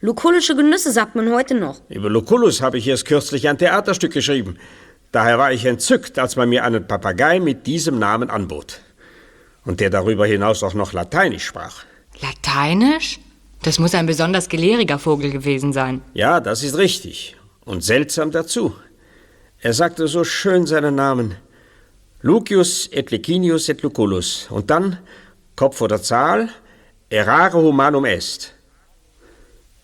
Lukullische 0.00 0.54
Genüsse 0.54 0.92
sagt 0.92 1.16
man 1.16 1.32
heute 1.32 1.54
noch. 1.54 1.80
Über 1.88 2.10
Lucullus 2.10 2.60
habe 2.62 2.78
ich 2.78 2.86
erst 2.86 3.06
kürzlich 3.06 3.48
ein 3.48 3.58
Theaterstück 3.58 4.12
geschrieben. 4.12 4.58
Daher 5.14 5.38
war 5.38 5.52
ich 5.52 5.64
entzückt, 5.64 6.18
als 6.18 6.34
man 6.34 6.48
mir 6.48 6.64
einen 6.64 6.88
Papagei 6.88 7.38
mit 7.38 7.68
diesem 7.68 8.00
Namen 8.00 8.30
anbot. 8.30 8.80
Und 9.64 9.78
der 9.78 9.88
darüber 9.88 10.26
hinaus 10.26 10.64
auch 10.64 10.74
noch 10.74 10.92
Lateinisch 10.92 11.44
sprach. 11.44 11.84
Lateinisch? 12.20 13.20
Das 13.62 13.78
muss 13.78 13.94
ein 13.94 14.06
besonders 14.06 14.48
gelehriger 14.48 14.98
Vogel 14.98 15.30
gewesen 15.30 15.72
sein. 15.72 16.02
Ja, 16.14 16.40
das 16.40 16.64
ist 16.64 16.76
richtig. 16.76 17.36
Und 17.64 17.84
seltsam 17.84 18.32
dazu. 18.32 18.74
Er 19.60 19.72
sagte 19.72 20.08
so 20.08 20.24
schön 20.24 20.66
seinen 20.66 20.96
Namen. 20.96 21.36
Lucius 22.20 22.88
et 22.90 23.12
Licinius 23.12 23.68
et 23.68 23.82
Lucullus. 23.82 24.48
Und 24.50 24.68
dann, 24.70 24.98
Kopf 25.54 25.80
oder 25.80 26.02
Zahl, 26.02 26.48
errare 27.08 27.58
humanum 27.58 28.04
est. 28.04 28.52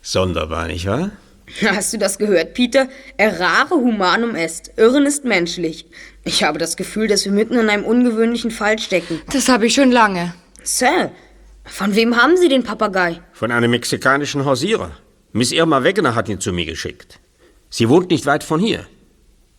Sonderbar, 0.03 0.67
nicht 0.67 0.87
wahr? 0.87 1.13
Hast 1.65 1.93
du 1.93 1.99
das 1.99 2.19
gehört, 2.19 2.55
Peter? 2.55 2.89
Errare 3.17 3.75
humanum 3.75 4.35
est. 4.35 4.73
Irren 4.77 5.07
ist 5.07 5.25
menschlich. 5.25 5.87
Ich 6.25 6.43
habe 6.45 6.59
das 6.59 6.77
Gefühl, 6.77 7.09
dass 7.09 7.25
wir 7.25 7.33
mitten 7.33 7.55
in 7.55 7.69
einem 7.69 7.85
ungewöhnlichen 7.85 8.51
Fall 8.51 8.79
stecken. 8.79 9.21
Das 9.33 9.49
habe 9.49 9.67
ich 9.67 9.75
schon 9.75 9.91
lange. 9.91 10.35
Sir, 10.63 11.11
von 11.65 11.95
wem 11.95 12.17
haben 12.17 12.37
Sie 12.37 12.49
den 12.49 12.63
Papagei? 12.63 13.21
Von 13.33 13.51
einem 13.51 13.71
mexikanischen 13.71 14.45
Hausierer. 14.45 14.93
Miss 15.33 15.53
Irma 15.53 15.83
Wegener 15.85 16.15
hat 16.15 16.29
ihn 16.29 16.41
zu 16.41 16.53
mir 16.53 16.67
geschickt. 16.67 17.19
Sie 17.69 17.89
wohnt 17.89 18.11
nicht 18.11 18.27
weit 18.27 18.45
von 18.45 18.61
hier. 18.61 18.87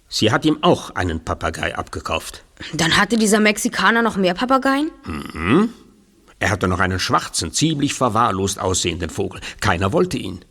Sie 0.09 0.31
hat 0.31 0.43
ihm 0.43 0.61
auch 0.61 0.89
einen 0.95 1.23
Papagei 1.23 1.75
abgekauft. 1.75 2.43
Dann 2.73 2.97
hatte 2.97 3.17
dieser 3.17 3.39
Mexikaner 3.39 4.01
noch 4.01 4.17
mehr 4.17 4.33
Papageien? 4.33 4.91
Er 6.39 6.49
hatte 6.49 6.67
noch 6.67 6.79
einen 6.79 6.99
schwarzen, 6.99 7.53
ziemlich 7.53 7.93
verwahrlost 7.93 8.59
aussehenden 8.59 9.09
Vogel. 9.09 9.39
Keiner 9.61 9.93
wollte 9.93 10.17
ihn. 10.17 10.43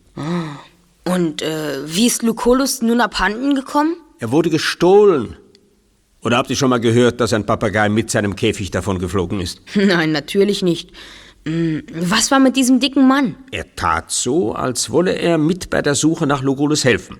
Und 1.12 1.42
äh, 1.42 1.78
wie 1.86 2.06
ist 2.06 2.22
Lucullus 2.22 2.82
nun 2.82 3.00
abhanden 3.00 3.54
gekommen? 3.54 3.96
Er 4.18 4.30
wurde 4.30 4.50
gestohlen. 4.50 5.36
Oder 6.22 6.36
habt 6.36 6.50
ihr 6.50 6.56
schon 6.56 6.70
mal 6.70 6.80
gehört, 6.80 7.20
dass 7.20 7.32
ein 7.32 7.46
Papagei 7.46 7.88
mit 7.88 8.10
seinem 8.10 8.36
Käfig 8.36 8.70
davon 8.70 8.98
geflogen 8.98 9.40
ist? 9.40 9.60
Nein, 9.74 10.12
natürlich 10.12 10.62
nicht. 10.62 10.92
Hm, 11.46 11.82
Was 11.94 12.30
war 12.30 12.38
mit 12.38 12.56
diesem 12.56 12.78
dicken 12.80 13.08
Mann? 13.08 13.36
Er 13.50 13.74
tat 13.74 14.10
so, 14.10 14.52
als 14.54 14.90
wolle 14.90 15.12
er 15.12 15.38
mit 15.38 15.70
bei 15.70 15.80
der 15.82 15.94
Suche 15.94 16.26
nach 16.26 16.42
Lugullus 16.42 16.84
helfen. 16.84 17.18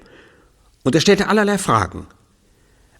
Und 0.85 0.95
er 0.95 1.01
stellte 1.01 1.29
allerlei 1.29 1.59
Fragen. 1.59 2.07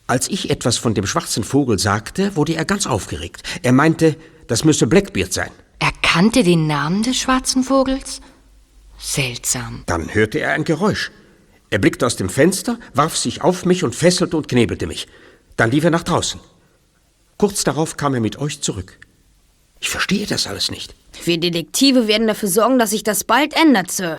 Als 0.07 0.29
ich 0.29 0.51
etwas 0.51 0.77
von 0.77 0.95
dem 0.95 1.07
schwarzen 1.07 1.45
Vogel 1.45 1.79
sagte, 1.79 2.35
wurde 2.35 2.55
er 2.57 2.65
ganz 2.65 2.87
aufgeregt. 2.87 3.43
Er 3.63 3.73
meinte, 3.73 4.17
das 4.49 4.65
müsse 4.65 4.87
Blackbeard 4.87 5.33
sein. 5.33 5.51
Er 5.79 5.93
kannte 6.03 6.43
den 6.43 6.67
Namen 6.67 7.03
des 7.03 7.17
schwarzen 7.19 7.63
Vogels? 7.63 8.21
Seltsam. 9.01 9.83
Dann 9.87 10.15
hörte 10.15 10.39
er 10.39 10.53
ein 10.53 10.65
Geräusch. 10.65 11.11
Er 11.71 11.79
blickte 11.79 12.05
aus 12.05 12.17
dem 12.17 12.29
Fenster, 12.29 12.79
warf 12.95 13.17
sich 13.17 13.43
auf 13.43 13.65
mich 13.65 13.83
und 13.83 13.95
fesselte 13.95 14.37
und 14.37 14.49
knebelte 14.49 14.87
mich. 14.87 15.09
Dann 15.57 15.71
lief 15.71 15.85
er 15.85 15.91
nach 15.91 16.03
draußen. 16.03 16.39
Kurz 17.39 17.65
darauf 17.65 17.97
kam 17.97 18.15
er 18.15 18.21
mit 18.21 18.39
euch 18.39 18.61
zurück. 18.61 18.99
Ich 19.81 19.89
verstehe 19.89 20.27
das 20.27 20.47
alles 20.47 20.71
nicht. 20.71 20.95
Wir 21.25 21.39
Detektive 21.39 22.07
werden 22.07 22.27
dafür 22.27 22.51
sorgen, 22.51 22.79
dass 22.79 22.91
sich 22.91 23.03
das 23.03 23.25
bald 23.25 23.55
ändert, 23.55 23.91
Sir. 23.91 24.19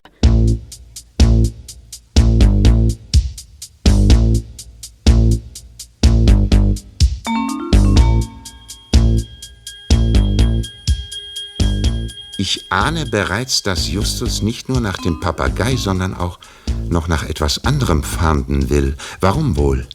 Ich 12.44 12.72
ahne 12.72 13.06
bereits, 13.06 13.62
dass 13.62 13.86
Justus 13.86 14.42
nicht 14.42 14.68
nur 14.68 14.80
nach 14.80 14.96
dem 14.96 15.20
Papagei, 15.20 15.76
sondern 15.76 16.12
auch 16.12 16.40
noch 16.88 17.06
nach 17.06 17.22
etwas 17.22 17.64
anderem 17.64 18.02
fahnden 18.02 18.68
will. 18.68 18.96
Warum 19.20 19.54
wohl? 19.54 19.86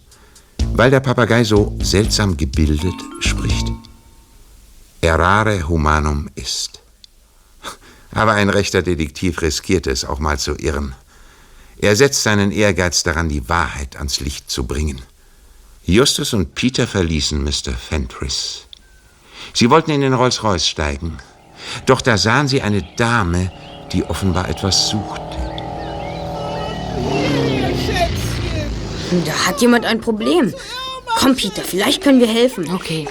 Weil 0.71 0.89
der 0.89 1.01
Papagei 1.01 1.43
so 1.43 1.77
seltsam 1.81 2.37
gebildet 2.37 2.95
spricht. 3.19 3.67
Errare 5.01 5.67
humanum 5.67 6.29
ist. 6.35 6.79
Aber 8.11 8.31
ein 8.31 8.49
rechter 8.49 8.81
Detektiv 8.81 9.41
riskiert 9.41 9.85
es, 9.85 10.05
auch 10.05 10.19
mal 10.19 10.39
zu 10.39 10.55
irren. 10.55 10.95
Er 11.79 11.97
setzt 11.97 12.23
seinen 12.23 12.53
Ehrgeiz 12.53 13.03
daran, 13.03 13.27
die 13.27 13.49
Wahrheit 13.49 13.97
ans 13.97 14.21
Licht 14.21 14.49
zu 14.49 14.65
bringen. 14.65 15.01
Justus 15.85 16.31
und 16.33 16.55
Peter 16.55 16.87
verließen 16.87 17.43
Mr. 17.43 17.73
Fentris. 17.73 18.67
Sie 19.53 19.69
wollten 19.69 19.91
in 19.91 19.99
den 19.99 20.13
Rolls-Royce 20.13 20.65
steigen. 20.65 21.17
Doch 21.85 22.01
da 22.01 22.17
sahen 22.17 22.47
sie 22.47 22.61
eine 22.61 22.81
Dame, 22.97 23.51
die 23.91 24.03
offenbar 24.03 24.49
etwas 24.49 24.89
suchte. 24.89 25.37
Da 29.25 29.45
hat 29.47 29.61
jemand 29.61 29.85
ein 29.85 30.01
Problem. 30.01 30.53
Komm, 31.19 31.35
Peter, 31.35 31.61
vielleicht 31.63 32.03
können 32.03 32.19
wir 32.19 32.27
helfen. 32.27 32.69
Okay. 32.73 33.07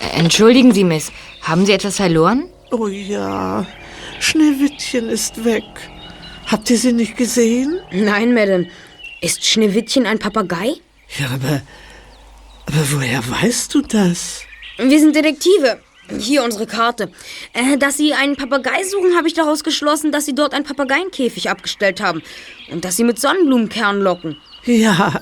Äh, 0.00 0.18
Entschuldigen 0.18 0.72
Sie, 0.72 0.84
Miss. 0.84 1.10
Haben 1.42 1.64
Sie 1.66 1.72
etwas 1.72 1.96
verloren? 1.96 2.44
Oh 2.70 2.86
ja, 2.86 3.66
Schneewittchen 4.20 5.08
ist 5.08 5.44
weg. 5.44 5.64
Habt 6.46 6.70
ihr 6.70 6.78
sie 6.78 6.92
nicht 6.92 7.16
gesehen? 7.16 7.80
Nein, 7.90 8.34
Madame. 8.34 8.66
Ist 9.20 9.44
Schneewittchen 9.44 10.06
ein 10.06 10.18
Papagei? 10.18 10.74
Ja, 11.18 11.26
aber. 11.34 11.62
Aber 12.66 12.92
woher 12.92 13.22
weißt 13.28 13.74
du 13.74 13.80
das? 13.82 14.42
Wir 14.78 15.00
sind 15.00 15.16
Detektive. 15.16 15.80
Hier 16.20 16.44
unsere 16.44 16.66
Karte. 16.66 17.10
Äh, 17.52 17.76
dass 17.78 17.96
Sie 17.96 18.14
einen 18.14 18.36
Papagei 18.36 18.84
suchen, 18.84 19.16
habe 19.16 19.26
ich 19.26 19.34
daraus 19.34 19.64
geschlossen, 19.64 20.12
dass 20.12 20.24
Sie 20.24 20.36
dort 20.36 20.54
einen 20.54 20.64
Papageienkäfig 20.64 21.50
abgestellt 21.50 22.00
haben. 22.00 22.22
Und 22.70 22.84
dass 22.84 22.96
Sie 22.96 23.02
mit 23.02 23.18
Sonnenblumenkernen 23.18 24.00
locken. 24.00 24.36
Ja, 24.64 25.20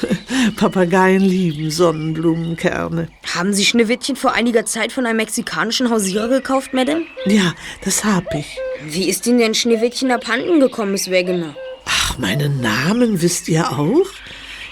Papageien 0.56 1.20
lieben 1.20 1.70
Sonnenblumenkerne. 1.70 3.08
Haben 3.34 3.52
Sie 3.52 3.64
Schneewittchen 3.66 4.16
vor 4.16 4.32
einiger 4.32 4.64
Zeit 4.64 4.90
von 4.90 5.04
einem 5.04 5.18
mexikanischen 5.18 5.90
Hausierer 5.90 6.28
gekauft, 6.28 6.72
Madame? 6.72 7.02
Ja, 7.26 7.54
das 7.84 8.04
hab 8.04 8.34
ich. 8.34 8.58
Wie 8.86 9.08
ist 9.08 9.26
Ihnen 9.26 9.38
denn 9.38 9.54
Schneewittchen 9.54 10.10
abhanden 10.10 10.60
gekommen, 10.60 10.92
Miss 10.92 11.10
Wegener? 11.10 11.54
Ach, 11.84 12.16
meinen 12.18 12.62
Namen 12.62 13.20
wisst 13.20 13.48
ihr 13.48 13.70
auch? 13.70 14.06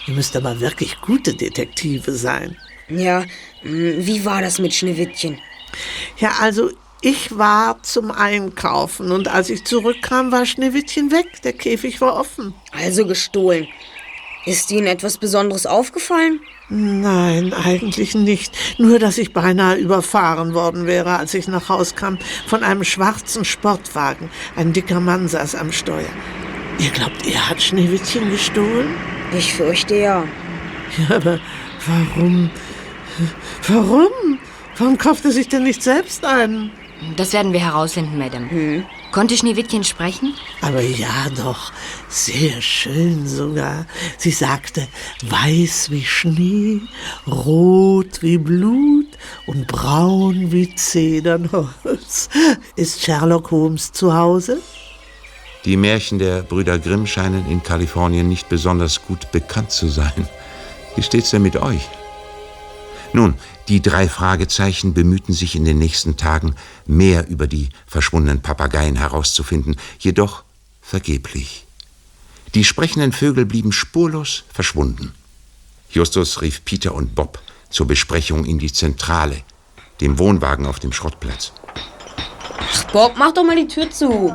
Ihr 0.07 0.15
müsst 0.15 0.35
aber 0.37 0.61
wirklich 0.61 1.01
gute 1.03 1.35
Detektive 1.35 2.12
sein. 2.12 2.57
Ja, 2.89 3.21
mh, 3.62 4.07
wie 4.07 4.25
war 4.25 4.43
das 4.43 4.59
mit 4.59 4.75
Schneewittchen? 4.75 5.39
Ja, 6.19 6.33
also 6.41 6.71
ich 7.01 7.37
war 7.37 7.83
zum 7.83 8.11
Einkaufen 8.11 9.11
und 9.11 9.29
als 9.29 9.51
ich 9.51 9.65
zurückkam, 9.65 10.31
war 10.31 10.47
Schneewittchen 10.47 11.11
weg. 11.11 11.43
Der 11.43 11.53
Käfig 11.53 12.01
war 12.01 12.17
offen. 12.17 12.55
Also 12.71 13.07
gestohlen. 13.07 13.67
Ist 14.45 14.71
Ihnen 14.71 14.87
etwas 14.87 15.19
Besonderes 15.19 15.67
aufgefallen? 15.67 16.41
Nein, 16.69 17.53
eigentlich 17.53 18.15
nicht. 18.15 18.57
Nur, 18.79 18.99
dass 18.99 19.19
ich 19.19 19.33
beinahe 19.33 19.77
überfahren 19.77 20.55
worden 20.55 20.87
wäre, 20.87 21.17
als 21.19 21.35
ich 21.35 21.47
nach 21.47 21.69
Haus 21.69 21.95
kam, 21.97 22.19
von 22.47 22.62
einem 22.62 22.83
schwarzen 22.83 23.45
Sportwagen. 23.45 24.31
Ein 24.57 24.73
dicker 24.73 25.01
Mann 25.01 25.29
saß 25.29 25.55
am 25.55 25.71
Steuer. 25.71 26.09
Ihr 26.79 26.91
glaubt, 26.91 27.27
er 27.27 27.51
hat 27.51 27.61
Schneewittchen 27.61 28.31
gestohlen? 28.31 28.95
Ich 29.37 29.53
fürchte 29.55 29.97
ja. 29.97 30.25
Ja, 30.99 31.17
aber 31.17 31.41
warum? 31.87 32.51
Warum? 33.69 34.38
Warum 34.78 34.99
kauft 34.99 35.25
er 35.25 35.33
sich 35.33 35.49
denn 35.49 35.64
nicht 35.64 35.83
selbst 35.83 36.25
einen? 36.25 36.71
Das 37.16 37.33
werden 37.33 37.52
wir 37.52 37.61
herausfinden, 37.61 38.16
Madame. 38.16 38.85
Konnte 39.11 39.37
Schneewittchen 39.37 39.85
sprechen? 39.85 40.35
Aber 40.62 40.81
ja 40.81 41.28
doch, 41.37 41.73
sehr 42.09 42.62
schön 42.62 43.26
sogar. 43.26 43.87
Sie 44.16 44.31
sagte, 44.31 44.88
weiß 45.23 45.90
wie 45.90 46.04
Schnee, 46.04 46.81
rot 47.26 48.23
wie 48.23 48.38
Blut 48.38 49.09
und 49.47 49.66
braun 49.66 50.50
wie 50.50 50.75
Zedernholz. 50.75 52.31
Ist 52.76 53.02
Sherlock 53.02 53.50
Holmes 53.50 53.92
zu 53.92 54.14
Hause? 54.14 54.62
Die 55.66 55.76
Märchen 55.76 56.19
der 56.19 56.42
Brüder 56.42 56.78
Grimm 56.78 57.07
scheinen 57.07 57.49
in 57.50 57.62
Kalifornien 57.62 58.28
nicht 58.28 58.49
besonders 58.49 59.02
gut 59.02 59.31
bekannt 59.31 59.71
zu 59.71 59.88
sein. 59.88 60.26
Wie 60.97 61.02
steht's 61.02 61.31
denn 61.31 61.42
mit 61.42 61.57
euch? 61.57 61.88
Nun, 63.12 63.35
die 63.69 63.83
drei 63.83 64.09
Fragezeichen 64.09 64.95
bemühten 64.95 65.35
sich 65.35 65.54
in 65.54 65.64
den 65.64 65.78
nächsten 65.78 66.16
Tagen, 66.16 66.54
mehr 66.87 67.28
über 67.28 67.47
die 67.47 67.69
verschwundenen 67.87 68.40
Papageien 68.40 68.97
herauszufinden, 68.97 69.76
jedoch 69.99 70.45
vergeblich. 70.81 71.66
Die 72.54 72.64
sprechenden 72.64 73.12
Vögel 73.12 73.47
blieben 73.47 73.73
spurlos 73.73 74.45
verschwunden. 74.52 75.14
Justus 75.90 76.40
rief 76.40 76.64
Peter 76.64 76.95
und 76.95 77.14
Bob 77.14 77.38
zur 77.71 77.87
Besprechung 77.87 78.45
in 78.45 78.59
die 78.59 78.73
Zentrale, 78.73 79.42
dem 80.00 80.19
Wohnwagen 80.19 80.66
auf 80.66 80.78
dem 80.78 80.92
Schrottplatz. 80.92 81.52
Bob, 82.92 83.14
mach 83.16 83.33
doch 83.33 83.45
mal 83.45 83.57
die 83.57 83.69
Tür 83.69 83.90
zu. 83.90 84.35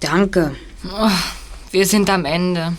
Danke. 0.00 0.54
Wir 1.70 1.86
sind 1.86 2.08
am 2.10 2.24
Ende. 2.24 2.74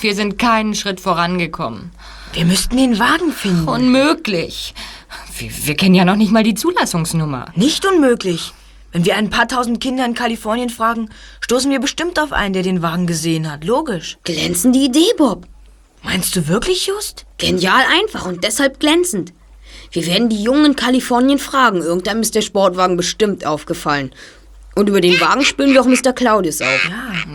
Wir 0.00 0.14
sind 0.14 0.38
keinen 0.38 0.74
Schritt 0.74 1.00
vorangekommen. 1.00 1.90
Wir 2.32 2.44
müssten 2.44 2.76
den 2.76 2.98
Wagen 2.98 3.32
finden. 3.32 3.68
Unmöglich. 3.68 4.74
Wir, 5.36 5.50
wir 5.66 5.76
kennen 5.76 5.94
ja 5.94 6.04
noch 6.04 6.16
nicht 6.16 6.32
mal 6.32 6.42
die 6.42 6.54
Zulassungsnummer. 6.54 7.46
Nicht 7.54 7.86
unmöglich. 7.86 8.52
Wenn 8.92 9.04
wir 9.04 9.16
ein 9.16 9.30
paar 9.30 9.48
tausend 9.48 9.80
Kinder 9.80 10.04
in 10.04 10.14
Kalifornien 10.14 10.70
fragen, 10.70 11.10
stoßen 11.40 11.70
wir 11.70 11.78
bestimmt 11.78 12.18
auf 12.18 12.32
einen, 12.32 12.54
der 12.54 12.62
den 12.62 12.82
Wagen 12.82 13.06
gesehen 13.06 13.50
hat. 13.50 13.64
Logisch. 13.64 14.18
Glänzende 14.24 14.78
Idee, 14.78 15.12
Bob. 15.16 15.46
Meinst 16.02 16.34
du 16.36 16.48
wirklich, 16.48 16.86
Just? 16.86 17.26
Genial 17.38 17.82
einfach 18.00 18.26
und 18.26 18.44
deshalb 18.44 18.80
glänzend. 18.80 19.32
Wir 19.90 20.06
werden 20.06 20.28
die 20.28 20.42
Jungen 20.42 20.64
in 20.66 20.76
Kalifornien 20.76 21.38
fragen. 21.38 21.82
Irgendeinem 21.82 22.20
ist 22.20 22.34
der 22.34 22.42
Sportwagen 22.42 22.96
bestimmt 22.96 23.44
aufgefallen. 23.44 24.12
Und 24.74 24.88
über 24.88 25.00
den 25.00 25.20
Wagen 25.20 25.44
spüren 25.44 25.72
wir 25.72 25.80
auch 25.80 25.86
Mr. 25.86 26.12
Claudius 26.12 26.60
auf. 26.62 26.90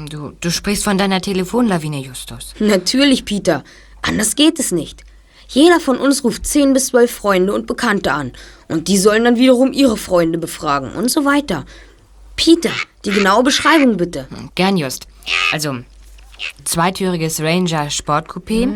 Du, 0.10 0.34
du 0.40 0.52
sprichst 0.52 0.86
von 0.86 0.98
deiner 0.98 1.20
Telefonlawine, 1.20 2.00
Justus. 2.00 2.54
Natürlich, 2.60 3.26
Peter. 3.26 3.64
Anders 4.04 4.36
geht 4.36 4.60
es 4.60 4.72
nicht. 4.72 5.04
Jeder 5.48 5.80
von 5.80 5.98
uns 5.98 6.24
ruft 6.24 6.46
10 6.46 6.74
bis 6.74 6.88
12 6.88 7.12
Freunde 7.12 7.54
und 7.54 7.68
Bekannte 7.68 8.12
an. 8.12 8.32
Und 8.68 8.88
die 8.88 8.98
sollen 8.98 9.24
dann 9.24 9.38
wiederum 9.38 9.74
ihre 9.74 9.98
Freunde 9.98 10.38
befragen 10.38 10.92
und 10.94 11.10
so 11.10 11.26
weiter. 11.26 11.66
Peter, 12.36 12.72
die 13.06 13.12
genaue 13.12 13.44
Beschreibung 13.44 13.98
bitte. 13.98 14.28
Gern, 14.56 14.78
Just. 14.78 15.08
Also, 15.52 15.80
zweitüriges 16.64 17.40
Ranger 17.42 17.90
Sportcoupé, 17.90 18.68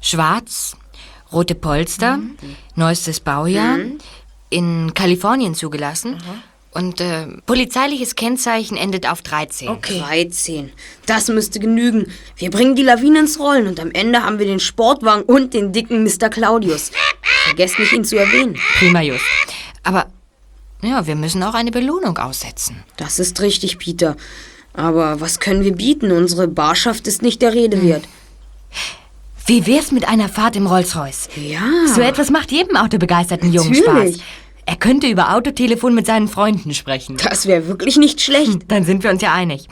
schwarz, 0.00 0.76
rote 1.32 1.54
Polster, 1.54 2.18
neuestes 2.74 3.20
Baujahr, 3.20 3.78
in 4.50 4.92
Kalifornien 4.94 5.54
zugelassen 5.54 6.18
und 6.74 7.00
äh, 7.00 7.26
polizeiliches 7.46 8.16
Kennzeichen 8.16 8.76
endet 8.76 9.08
auf 9.08 9.22
13. 9.22 9.68
Okay. 9.68 10.00
13. 10.00 10.72
Das 11.06 11.28
müsste 11.28 11.60
genügen. 11.60 12.12
Wir 12.36 12.50
bringen 12.50 12.74
die 12.74 12.82
Lawine 12.82 13.20
ins 13.20 13.38
Rollen 13.38 13.66
und 13.66 13.80
am 13.80 13.90
Ende 13.92 14.22
haben 14.22 14.38
wir 14.38 14.46
den 14.46 14.60
Sportwagen 14.60 15.22
und 15.22 15.54
den 15.54 15.72
dicken 15.72 16.02
Mr. 16.02 16.28
Claudius. 16.28 16.90
Vergesst 17.46 17.78
nicht, 17.78 17.92
ihn 17.92 18.04
zu 18.04 18.16
erwähnen. 18.16 18.58
Prima, 18.78 19.00
Just. 19.02 19.24
Aber, 19.82 20.06
ja, 20.82 21.06
wir 21.06 21.14
müssen 21.14 21.42
auch 21.42 21.54
eine 21.54 21.70
Belohnung 21.70 22.18
aussetzen. 22.18 22.82
Das 22.96 23.18
ist 23.18 23.40
richtig, 23.40 23.78
Peter. 23.78 24.16
Aber 24.72 25.20
was 25.20 25.38
können 25.38 25.62
wir 25.62 25.72
bieten? 25.72 26.10
Unsere 26.10 26.48
Barschaft 26.48 27.06
ist 27.06 27.22
nicht 27.22 27.40
der 27.40 27.54
Rede 27.54 27.80
wert. 27.82 28.04
Wie 29.46 29.66
wär's 29.66 29.92
mit 29.92 30.08
einer 30.08 30.28
Fahrt 30.28 30.56
im 30.56 30.66
Rolls-Royce? 30.66 31.28
Ja. 31.36 31.86
So 31.94 32.00
etwas 32.00 32.30
macht 32.30 32.50
jedem 32.50 32.76
autobegeisterten 32.76 33.52
Jungen 33.52 33.74
Spaß. 33.74 34.18
Er 34.66 34.76
könnte 34.76 35.06
über 35.06 35.34
Autotelefon 35.34 35.94
mit 35.94 36.06
seinen 36.06 36.28
Freunden 36.28 36.74
sprechen. 36.74 37.16
Das 37.16 37.46
wäre 37.46 37.66
wirklich 37.68 37.96
nicht 37.96 38.20
schlecht. 38.20 38.62
Dann 38.68 38.84
sind 38.84 39.02
wir 39.02 39.10
uns 39.10 39.22
ja 39.22 39.32
einig. 39.32 39.68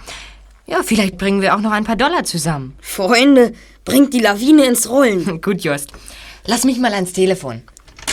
Ja, 0.67 0.83
vielleicht 0.83 1.19
bringen 1.19 1.41
wir 1.41 1.55
auch 1.55 1.61
noch 1.61 1.73
ein 1.73 1.85
paar 1.85 1.97
Dollar 1.97 2.25
zusammen. 2.25 2.77
Freunde, 2.81 3.53
bringt 3.85 4.15
die 4.15 4.21
Lawine 4.21 4.65
ins 4.67 4.89
Rollen. 4.89 5.41
Gut, 5.43 5.63
Just. 5.63 5.93
Lass 6.47 6.65
mich 6.65 6.79
mal 6.79 6.93
ans 6.93 7.13
Telefon. 7.13 7.63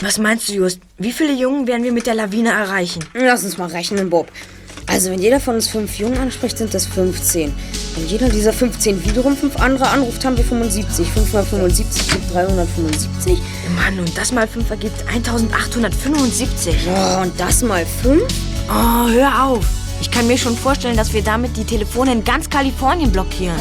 Was 0.02 0.18
meinst 0.18 0.50
du, 0.50 0.54
Just? 0.54 0.80
Wie 0.98 1.12
viele 1.12 1.34
Jungen 1.34 1.68
werden 1.68 1.84
wir 1.84 1.92
mit 1.92 2.08
der 2.08 2.15
Lawine 2.15 2.50
erreichen? 2.52 3.04
Lass 3.13 3.44
uns 3.44 3.58
mal 3.58 3.70
rechnen, 3.70 4.10
Bob. 4.10 4.32
Also, 4.89 5.12
wenn 5.12 5.21
jeder 5.21 5.39
von 5.39 5.56
uns 5.56 5.67
fünf 5.67 5.99
Jungen 5.99 6.17
anspricht, 6.17 6.58
sind 6.58 6.73
das 6.73 6.88
15. 6.88 7.54
Wenn 7.95 8.08
jeder 8.08 8.28
dieser 8.28 8.52
15 8.52 9.06
wiederum 9.06 9.38
fünf 9.38 9.58
andere 9.58 9.88
anruft, 9.88 10.25
haben 10.25 10.36
wir 10.36 10.43
75. 10.43 11.08
5 11.08 11.34
mal 11.34 11.43
75 11.43 12.10
gibt 12.10 12.34
375. 12.34 13.39
Mann, 13.75 13.99
und 13.99 14.17
das 14.17 14.32
mal 14.32 14.47
5 14.47 14.69
ergibt 14.69 15.08
1875. 15.08 16.75
Oh, 16.88 17.21
und 17.21 17.39
das 17.39 17.62
mal 17.62 17.86
5? 17.86 18.23
Oh, 18.67 19.10
hör 19.10 19.45
auf. 19.45 19.65
Ich 20.02 20.10
kann 20.10 20.25
mir 20.25 20.38
schon 20.38 20.58
vorstellen, 20.58 20.97
dass 20.97 21.13
wir 21.13 21.21
damit 21.21 21.56
die 21.56 21.65
Telefone 21.65 22.13
in 22.13 22.23
ganz 22.23 22.49
Kalifornien 22.49 23.12
blockieren. 23.12 23.60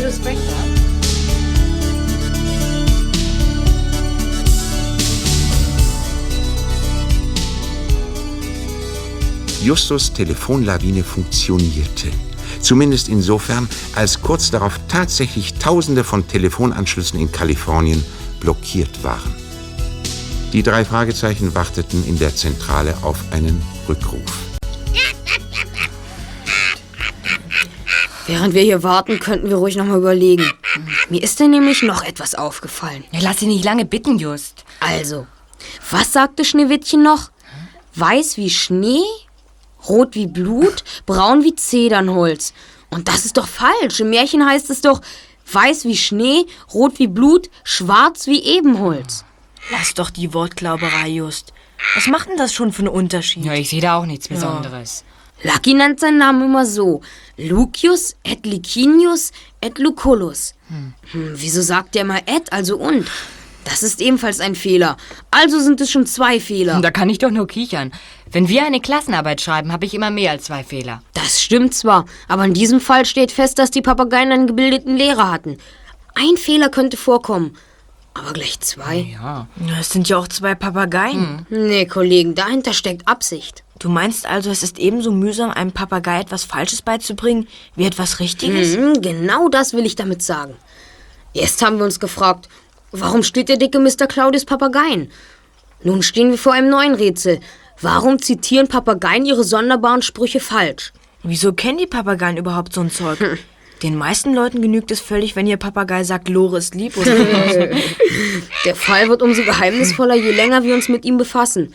Justus 9.62 10.12
Telefonlawine 10.12 11.02
funktionierte. 11.02 12.08
Zumindest 12.60 13.08
insofern, 13.08 13.68
als 13.94 14.20
kurz 14.20 14.50
darauf 14.50 14.78
tatsächlich 14.88 15.54
Tausende 15.54 16.04
von 16.04 16.26
Telefonanschlüssen 16.26 17.18
in 17.20 17.30
Kalifornien 17.32 18.04
blockiert 18.40 19.02
waren. 19.02 19.34
Die 20.52 20.62
drei 20.62 20.84
Fragezeichen 20.84 21.54
warteten 21.54 22.06
in 22.06 22.18
der 22.18 22.34
Zentrale 22.34 22.96
auf 23.02 23.18
einen 23.32 23.60
Rückruf. 23.88 24.20
Während 28.26 28.54
wir 28.54 28.62
hier 28.62 28.82
warten, 28.82 29.18
könnten 29.20 29.48
wir 29.48 29.56
ruhig 29.56 29.76
noch 29.76 29.86
mal 29.86 29.98
überlegen. 29.98 30.50
Mir 31.08 31.22
ist 31.22 31.40
denn 31.40 31.50
nämlich 31.50 31.82
noch 31.82 32.04
etwas 32.04 32.34
aufgefallen. 32.34 33.04
Ja, 33.10 33.20
lass 33.22 33.38
dich 33.38 33.48
nicht 33.48 33.64
lange 33.64 33.84
bitten, 33.86 34.18
Just. 34.18 34.64
Also, 34.80 35.26
was 35.90 36.12
sagte 36.12 36.44
Schneewittchen 36.44 37.02
noch? 37.02 37.30
Weiß 37.94 38.36
wie 38.36 38.50
Schnee, 38.50 39.02
rot 39.88 40.14
wie 40.14 40.26
Blut, 40.26 40.84
braun 41.06 41.44
wie 41.44 41.54
Zedernholz. 41.54 42.52
Und 42.90 43.08
das 43.08 43.24
ist 43.24 43.36
doch 43.36 43.48
falsch. 43.48 44.00
Im 44.00 44.10
Märchen 44.10 44.46
heißt 44.46 44.70
es 44.70 44.80
doch 44.80 45.00
weiß 45.52 45.84
wie 45.84 45.96
Schnee, 45.96 46.46
rot 46.74 46.98
wie 46.98 47.06
Blut, 47.06 47.50
schwarz 47.64 48.26
wie 48.26 48.42
Ebenholz. 48.42 49.24
Lass 49.70 49.94
doch 49.94 50.10
die 50.10 50.32
Wortklauberei, 50.34 51.08
Just. 51.08 51.52
Was 51.94 52.06
macht 52.06 52.28
denn 52.28 52.36
das 52.36 52.52
schon 52.52 52.72
für 52.72 52.82
einen 52.82 52.88
Unterschied? 52.88 53.44
Ja, 53.44 53.54
ich 53.54 53.68
sehe 53.68 53.80
da 53.80 53.98
auch 53.98 54.06
nichts 54.06 54.28
Besonderes. 54.28 55.04
Lucky 55.42 55.74
nennt 55.74 56.00
seinen 56.00 56.18
Namen 56.18 56.46
immer 56.46 56.66
so. 56.66 57.00
Lucius 57.36 58.16
et 58.24 58.44
Licinius 58.44 59.30
et 59.60 59.78
Lucullus. 59.78 60.54
Hm, 60.68 60.94
wieso 61.12 61.62
sagt 61.62 61.94
der 61.94 62.04
mal 62.04 62.22
et, 62.26 62.52
also 62.52 62.76
und? 62.76 63.06
Das 63.64 63.82
ist 63.82 64.00
ebenfalls 64.00 64.40
ein 64.40 64.54
Fehler. 64.54 64.96
Also 65.30 65.60
sind 65.60 65.80
es 65.80 65.90
schon 65.90 66.06
zwei 66.06 66.40
Fehler. 66.40 66.80
Da 66.80 66.90
kann 66.90 67.10
ich 67.10 67.18
doch 67.18 67.30
nur 67.30 67.46
kichern. 67.46 67.92
Wenn 68.30 68.48
wir 68.48 68.64
eine 68.64 68.80
Klassenarbeit 68.80 69.40
schreiben, 69.40 69.72
habe 69.72 69.86
ich 69.86 69.94
immer 69.94 70.10
mehr 70.10 70.32
als 70.32 70.44
zwei 70.44 70.62
Fehler. 70.62 71.02
Das 71.14 71.40
stimmt 71.40 71.74
zwar, 71.74 72.04
aber 72.28 72.44
in 72.44 72.54
diesem 72.54 72.80
Fall 72.80 73.04
steht 73.06 73.32
fest, 73.32 73.58
dass 73.58 73.70
die 73.70 73.82
Papageien 73.82 74.32
einen 74.32 74.46
gebildeten 74.46 74.96
Lehrer 74.96 75.30
hatten. 75.30 75.58
Ein 76.14 76.36
Fehler 76.36 76.68
könnte 76.68 76.96
vorkommen, 76.96 77.56
aber 78.14 78.32
gleich 78.32 78.58
zwei. 78.60 79.16
Ja. 79.20 79.46
Es 79.78 79.90
sind 79.90 80.08
ja 80.08 80.18
auch 80.18 80.28
zwei 80.28 80.54
Papageien. 80.54 81.46
Nee, 81.50 81.86
Kollegen, 81.86 82.34
dahinter 82.34 82.72
steckt 82.72 83.06
Absicht. 83.06 83.62
Du 83.78 83.88
meinst 83.88 84.26
also, 84.26 84.50
es 84.50 84.62
ist 84.62 84.78
ebenso 84.78 85.12
mühsam, 85.12 85.50
einem 85.50 85.70
Papagei 85.70 86.20
etwas 86.20 86.42
Falsches 86.42 86.82
beizubringen, 86.82 87.46
wie 87.76 87.86
etwas 87.86 88.18
Richtiges? 88.18 88.76
Mhm, 88.76 89.00
genau 89.00 89.48
das 89.48 89.72
will 89.72 89.86
ich 89.86 89.94
damit 89.94 90.22
sagen. 90.22 90.56
Erst 91.32 91.62
haben 91.64 91.78
wir 91.78 91.84
uns 91.84 92.00
gefragt, 92.00 92.48
warum 92.90 93.22
steht 93.22 93.48
der 93.48 93.56
dicke 93.56 93.78
Mr. 93.78 94.08
Claudius 94.08 94.44
Papageien? 94.44 95.12
Nun 95.84 96.02
stehen 96.02 96.30
wir 96.30 96.38
vor 96.38 96.54
einem 96.54 96.70
neuen 96.70 96.94
Rätsel. 96.94 97.38
Warum 97.80 98.20
zitieren 98.20 98.68
Papageien 98.68 99.24
ihre 99.24 99.44
sonderbaren 99.44 100.02
Sprüche 100.02 100.40
falsch? 100.40 100.92
Wieso 101.22 101.52
kennen 101.52 101.78
die 101.78 101.86
Papageien 101.86 102.36
überhaupt 102.36 102.72
so 102.72 102.80
ein 102.80 102.90
Zeug? 102.90 103.18
Den 103.82 103.96
meisten 103.96 104.34
Leuten 104.34 104.60
genügt 104.60 104.90
es 104.90 105.00
völlig, 105.00 105.36
wenn 105.36 105.46
ihr 105.46 105.56
Papagei 105.56 106.02
sagt, 106.02 106.28
Lore 106.28 106.58
ist 106.58 106.74
lieb 106.74 106.96
oder 106.96 107.16
sowas. 107.16 107.54
Der 108.64 108.74
Fall 108.74 109.08
wird 109.08 109.22
umso 109.22 109.42
geheimnisvoller, 109.44 110.16
je 110.16 110.32
länger 110.32 110.64
wir 110.64 110.74
uns 110.74 110.88
mit 110.88 111.04
ihm 111.04 111.16
befassen. 111.16 111.72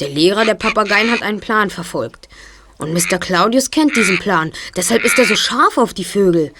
Der 0.00 0.08
Lehrer 0.08 0.44
der 0.44 0.54
Papageien 0.54 1.12
hat 1.12 1.22
einen 1.22 1.38
Plan 1.38 1.70
verfolgt. 1.70 2.28
Und 2.78 2.92
Mr. 2.92 3.18
Claudius 3.18 3.70
kennt 3.70 3.94
diesen 3.96 4.18
Plan. 4.18 4.50
Deshalb 4.76 5.04
ist 5.04 5.16
er 5.20 5.24
so 5.26 5.36
scharf 5.36 5.78
auf 5.78 5.94
die 5.94 6.04
Vögel. 6.04 6.52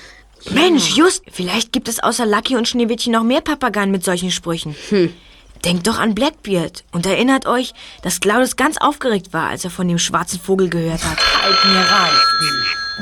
Mensch, 0.50 0.94
just, 0.94 1.24
vielleicht 1.32 1.72
gibt 1.72 1.88
es 1.88 2.00
außer 2.00 2.26
Lucky 2.26 2.54
und 2.54 2.68
Schneewittchen 2.68 3.12
noch 3.12 3.24
mehr 3.24 3.40
Papageien 3.40 3.90
mit 3.90 4.04
solchen 4.04 4.30
Sprüchen. 4.30 4.76
Denkt 5.64 5.86
doch 5.86 5.98
an 5.98 6.14
Blackbeard 6.14 6.84
und 6.92 7.06
erinnert 7.06 7.46
euch, 7.46 7.72
dass 8.02 8.20
Claudius 8.20 8.56
ganz 8.56 8.76
aufgeregt 8.76 9.32
war, 9.32 9.48
als 9.48 9.64
er 9.64 9.70
von 9.70 9.88
dem 9.88 9.98
schwarzen 9.98 10.38
Vogel 10.38 10.68
gehört 10.68 11.02
hat. 11.02 11.18
Halt 11.42 11.64
mir 11.64 11.80
rein. 11.80 12.12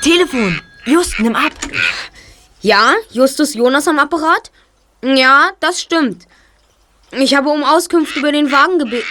Telefon. 0.00 0.62
Just, 0.84 1.18
nimm 1.18 1.34
ab. 1.34 1.52
Ja, 2.60 2.94
Justus 3.10 3.54
Jonas 3.54 3.88
am 3.88 3.98
Apparat? 3.98 4.52
Ja, 5.02 5.50
das 5.58 5.80
stimmt. 5.82 6.26
Ich 7.10 7.34
habe 7.34 7.50
um 7.50 7.64
Auskunft 7.64 8.16
über 8.16 8.30
den 8.30 8.52
Wagen 8.52 8.78
gebeten. 8.78 9.06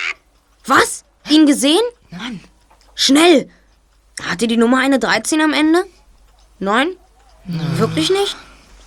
Was? 0.66 1.04
Ihn 1.30 1.46
gesehen? 1.46 1.84
Mann. 2.10 2.40
Schnell! 2.96 3.50
Hatte 4.24 4.48
die 4.48 4.58
Nummer 4.58 4.80
eine 4.80 5.00
13 5.00 5.42
am 5.42 5.54
Ende? 5.54 5.84
Nein? 6.60 6.96
Wirklich 7.46 8.10
nicht? 8.10 8.36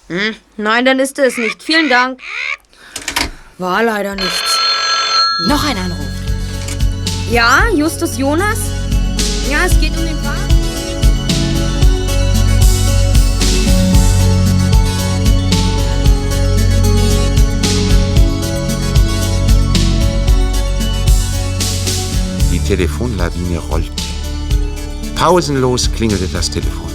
Hm, 0.09 0.37
nein, 0.57 0.85
dann 0.85 0.99
ist 0.99 1.19
es 1.19 1.37
nicht. 1.37 1.63
Vielen 1.63 1.89
Dank. 1.89 2.21
War 3.59 3.85
leider 3.85 4.17
nichts. 4.17 4.59
Noch 5.47 5.63
ein 5.63 5.77
Anruf. 5.77 6.09
Ja, 7.31 7.63
Justus 7.73 8.19
Jonas? 8.19 8.59
Ja, 9.49 9.65
es 9.65 9.79
geht 9.79 9.97
um 9.97 10.05
den 10.05 10.25
Wagen. 10.25 10.41
Die 22.51 22.59
Telefonlawine 22.59 23.59
rollte. 23.59 23.91
Pausenlos 25.15 25.93
klingelte 25.93 26.27
das 26.27 26.51
Telefon. 26.51 26.91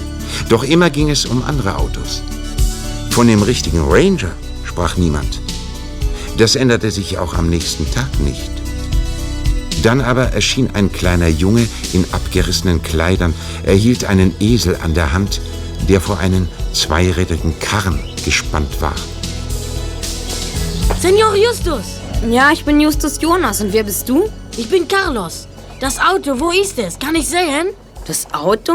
Doch 0.49 0.63
immer 0.63 0.89
ging 0.89 1.09
es 1.09 1.25
um 1.25 1.41
andere 1.41 1.77
Autos. 1.77 2.21
Von 3.11 3.27
dem 3.27 3.43
richtigen 3.43 3.81
Ranger 3.89 4.31
sprach 4.65 4.97
niemand. 4.97 5.39
Das 6.39 6.55
änderte 6.55 6.89
sich 6.89 7.17
auch 7.17 7.33
am 7.33 7.49
nächsten 7.49 7.91
Tag 7.91 8.17
nicht. 8.21 8.49
Dann 9.83 9.99
aber 9.99 10.31
erschien 10.31 10.69
ein 10.73 10.89
kleiner 10.89 11.27
Junge 11.27 11.67
in 11.91 12.05
abgerissenen 12.13 12.81
Kleidern. 12.81 13.33
Er 13.63 13.75
hielt 13.75 14.05
einen 14.05 14.33
Esel 14.39 14.77
an 14.81 14.93
der 14.93 15.11
Hand, 15.11 15.41
der 15.89 15.99
vor 15.99 16.19
einen 16.19 16.47
zweirädrigen 16.71 17.59
Karren 17.59 17.99
gespannt 18.23 18.81
war. 18.81 18.95
Senor 21.01 21.35
Justus, 21.35 21.99
Ja, 22.29 22.51
ich 22.53 22.63
bin 22.63 22.79
Justus 22.79 23.19
Jonas. 23.21 23.59
Und 23.59 23.73
wer 23.73 23.83
bist 23.83 24.07
du? 24.07 24.29
ich 24.55 24.69
bin 24.69 24.87
Carlos. 24.87 25.45
Das 25.81 25.99
Auto, 25.99 26.39
wo 26.39 26.51
ist 26.51 26.79
es? 26.79 26.97
Kann 26.99 27.15
ich 27.15 27.27
sehen? 27.27 27.67
Das 28.07 28.27
Auto? 28.33 28.73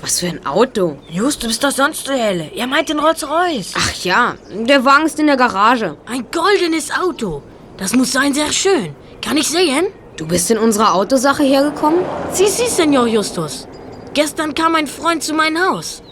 Was 0.00 0.20
für 0.20 0.26
ein 0.26 0.44
Auto? 0.46 0.98
Just, 1.10 1.42
du 1.42 1.46
bist 1.46 1.64
doch 1.64 1.70
sonst 1.70 2.04
so 2.06 2.12
helle. 2.12 2.50
Er 2.54 2.66
meint 2.66 2.88
den 2.88 2.98
Rolls-Royce. 2.98 3.72
Ach 3.76 3.94
ja, 4.04 4.34
der 4.50 4.84
Wagen 4.84 5.06
ist 5.06 5.18
in 5.18 5.26
der 5.26 5.36
Garage. 5.36 5.96
Ein 6.06 6.26
goldenes 6.30 6.90
Auto. 6.90 7.42
Das 7.78 7.94
muss 7.94 8.12
sein 8.12 8.34
sehr 8.34 8.52
schön. 8.52 8.94
Kann 9.22 9.36
ich 9.36 9.48
sehen? 9.48 9.86
Du 10.16 10.26
bist 10.26 10.50
in 10.50 10.58
unserer 10.58 10.94
Autosache 10.94 11.42
hergekommen? 11.42 12.00
Sie, 12.32 12.46
sie, 12.46 12.66
Senor 12.68 13.06
Justus. 13.06 13.66
Gestern 14.14 14.54
kam 14.54 14.74
ein 14.74 14.86
Freund 14.86 15.22
zu 15.22 15.34
meinem 15.34 15.58
Haus. 15.68 16.02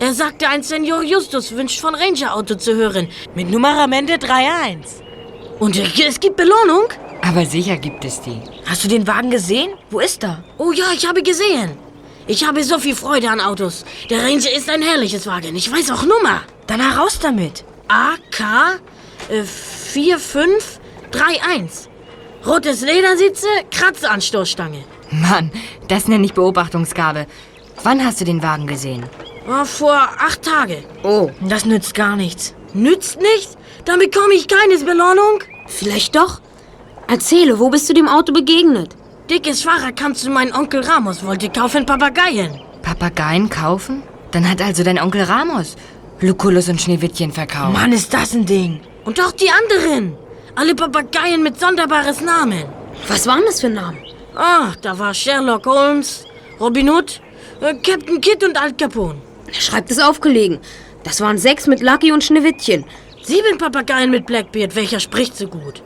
Er 0.00 0.12
sagte, 0.12 0.48
ein 0.48 0.62
Senor 0.62 1.02
Justus 1.02 1.52
wünscht 1.52 1.80
von 1.80 1.94
Ranger 1.94 2.34
Auto 2.34 2.54
zu 2.54 2.74
hören. 2.74 3.08
Mit 3.34 3.50
Nummer 3.50 3.78
am 3.80 3.92
Ende 3.92 4.14
3-1. 4.14 5.02
Und 5.58 5.76
äh, 5.76 5.86
es 6.06 6.20
gibt 6.20 6.36
Belohnung? 6.36 6.88
Aber 7.22 7.44
sicher 7.46 7.76
gibt 7.76 8.04
es 8.04 8.20
die. 8.20 8.40
Hast 8.66 8.84
du 8.84 8.88
den 8.88 9.06
Wagen 9.06 9.30
gesehen? 9.30 9.72
Wo 9.90 10.00
ist 10.00 10.22
er? 10.24 10.42
Oh 10.58 10.72
ja, 10.72 10.86
ich 10.94 11.06
habe 11.06 11.22
gesehen. 11.22 11.83
Ich 12.26 12.46
habe 12.46 12.64
so 12.64 12.78
viel 12.78 12.94
Freude 12.94 13.28
an 13.30 13.40
Autos. 13.40 13.84
Der 14.08 14.22
Ranger 14.22 14.50
ist 14.56 14.70
ein 14.70 14.80
herrliches 14.82 15.26
Wagen. 15.26 15.54
Ich 15.56 15.70
weiß 15.70 15.90
auch 15.90 16.04
Nummer. 16.04 16.40
Dann 16.66 16.80
heraus 16.80 17.18
damit. 17.20 17.64
AK 17.88 18.80
äh, 19.28 19.42
4531. 19.44 21.90
Rotes 22.46 22.80
Ledersitze, 22.82 23.46
Kratzanstoßstange. 23.70 24.84
Mann, 25.10 25.50
das 25.88 26.08
nenne 26.08 26.24
ich 26.26 26.34
Beobachtungsgabe. 26.34 27.26
Wann 27.82 28.04
hast 28.04 28.20
du 28.20 28.24
den 28.24 28.42
Wagen 28.42 28.66
gesehen? 28.66 29.04
War 29.46 29.66
vor 29.66 29.94
acht 29.94 30.42
Tage. 30.42 30.84
Oh, 31.02 31.30
Das 31.42 31.64
nützt 31.64 31.94
gar 31.94 32.16
nichts. 32.16 32.54
Nützt 32.72 33.20
nicht? 33.20 33.50
Dann 33.84 33.98
bekomme 33.98 34.34
ich 34.34 34.48
keine 34.48 34.78
Belohnung? 34.78 35.42
vielleicht 35.66 36.14
doch? 36.16 36.40
Erzähle, 37.08 37.58
wo 37.58 37.70
bist 37.70 37.88
du 37.88 37.94
dem 37.94 38.08
Auto 38.08 38.32
begegnet? 38.32 38.94
Dickes 39.30 39.62
Fahrer 39.62 39.92
kam 39.92 40.14
zu 40.14 40.28
meinem 40.28 40.54
Onkel 40.54 40.82
Ramos, 40.82 41.24
wollte 41.24 41.48
kaufen 41.48 41.86
Papageien. 41.86 42.60
Papageien 42.82 43.48
kaufen? 43.48 44.02
Dann 44.32 44.48
hat 44.48 44.60
also 44.60 44.84
dein 44.84 45.00
Onkel 45.00 45.22
Ramos 45.22 45.76
Lucullus 46.20 46.68
und 46.68 46.80
Schneewittchen 46.80 47.32
verkauft. 47.32 47.72
Mann, 47.72 47.92
ist 47.92 48.12
das 48.12 48.34
ein 48.34 48.44
Ding. 48.44 48.80
Und 49.04 49.18
auch 49.20 49.32
die 49.32 49.48
anderen. 49.50 50.14
Alle 50.54 50.74
Papageien 50.74 51.42
mit 51.42 51.58
sonderbares 51.58 52.20
Namen. 52.20 52.64
Was 53.08 53.26
waren 53.26 53.42
das 53.46 53.62
für 53.62 53.70
Namen? 53.70 53.98
Ah, 54.34 54.72
da 54.82 54.98
war 54.98 55.14
Sherlock 55.14 55.64
Holmes, 55.66 56.26
Robin 56.60 56.90
Hood, 56.90 57.20
äh, 57.62 57.74
Captain 57.76 58.20
Kidd 58.20 58.44
und 58.44 58.60
Al 58.60 58.74
Capone. 58.74 59.16
Er 59.46 59.54
schreibt 59.54 59.90
es 59.90 59.98
aufgelegen. 59.98 60.58
Das 61.02 61.22
waren 61.22 61.38
sechs 61.38 61.66
mit 61.66 61.80
Lucky 61.80 62.12
und 62.12 62.22
Schneewittchen. 62.22 62.84
Sieben 63.22 63.56
Papageien 63.56 64.10
mit 64.10 64.26
Blackbeard, 64.26 64.76
welcher 64.76 65.00
spricht 65.00 65.36
so 65.36 65.48
gut. 65.48 65.82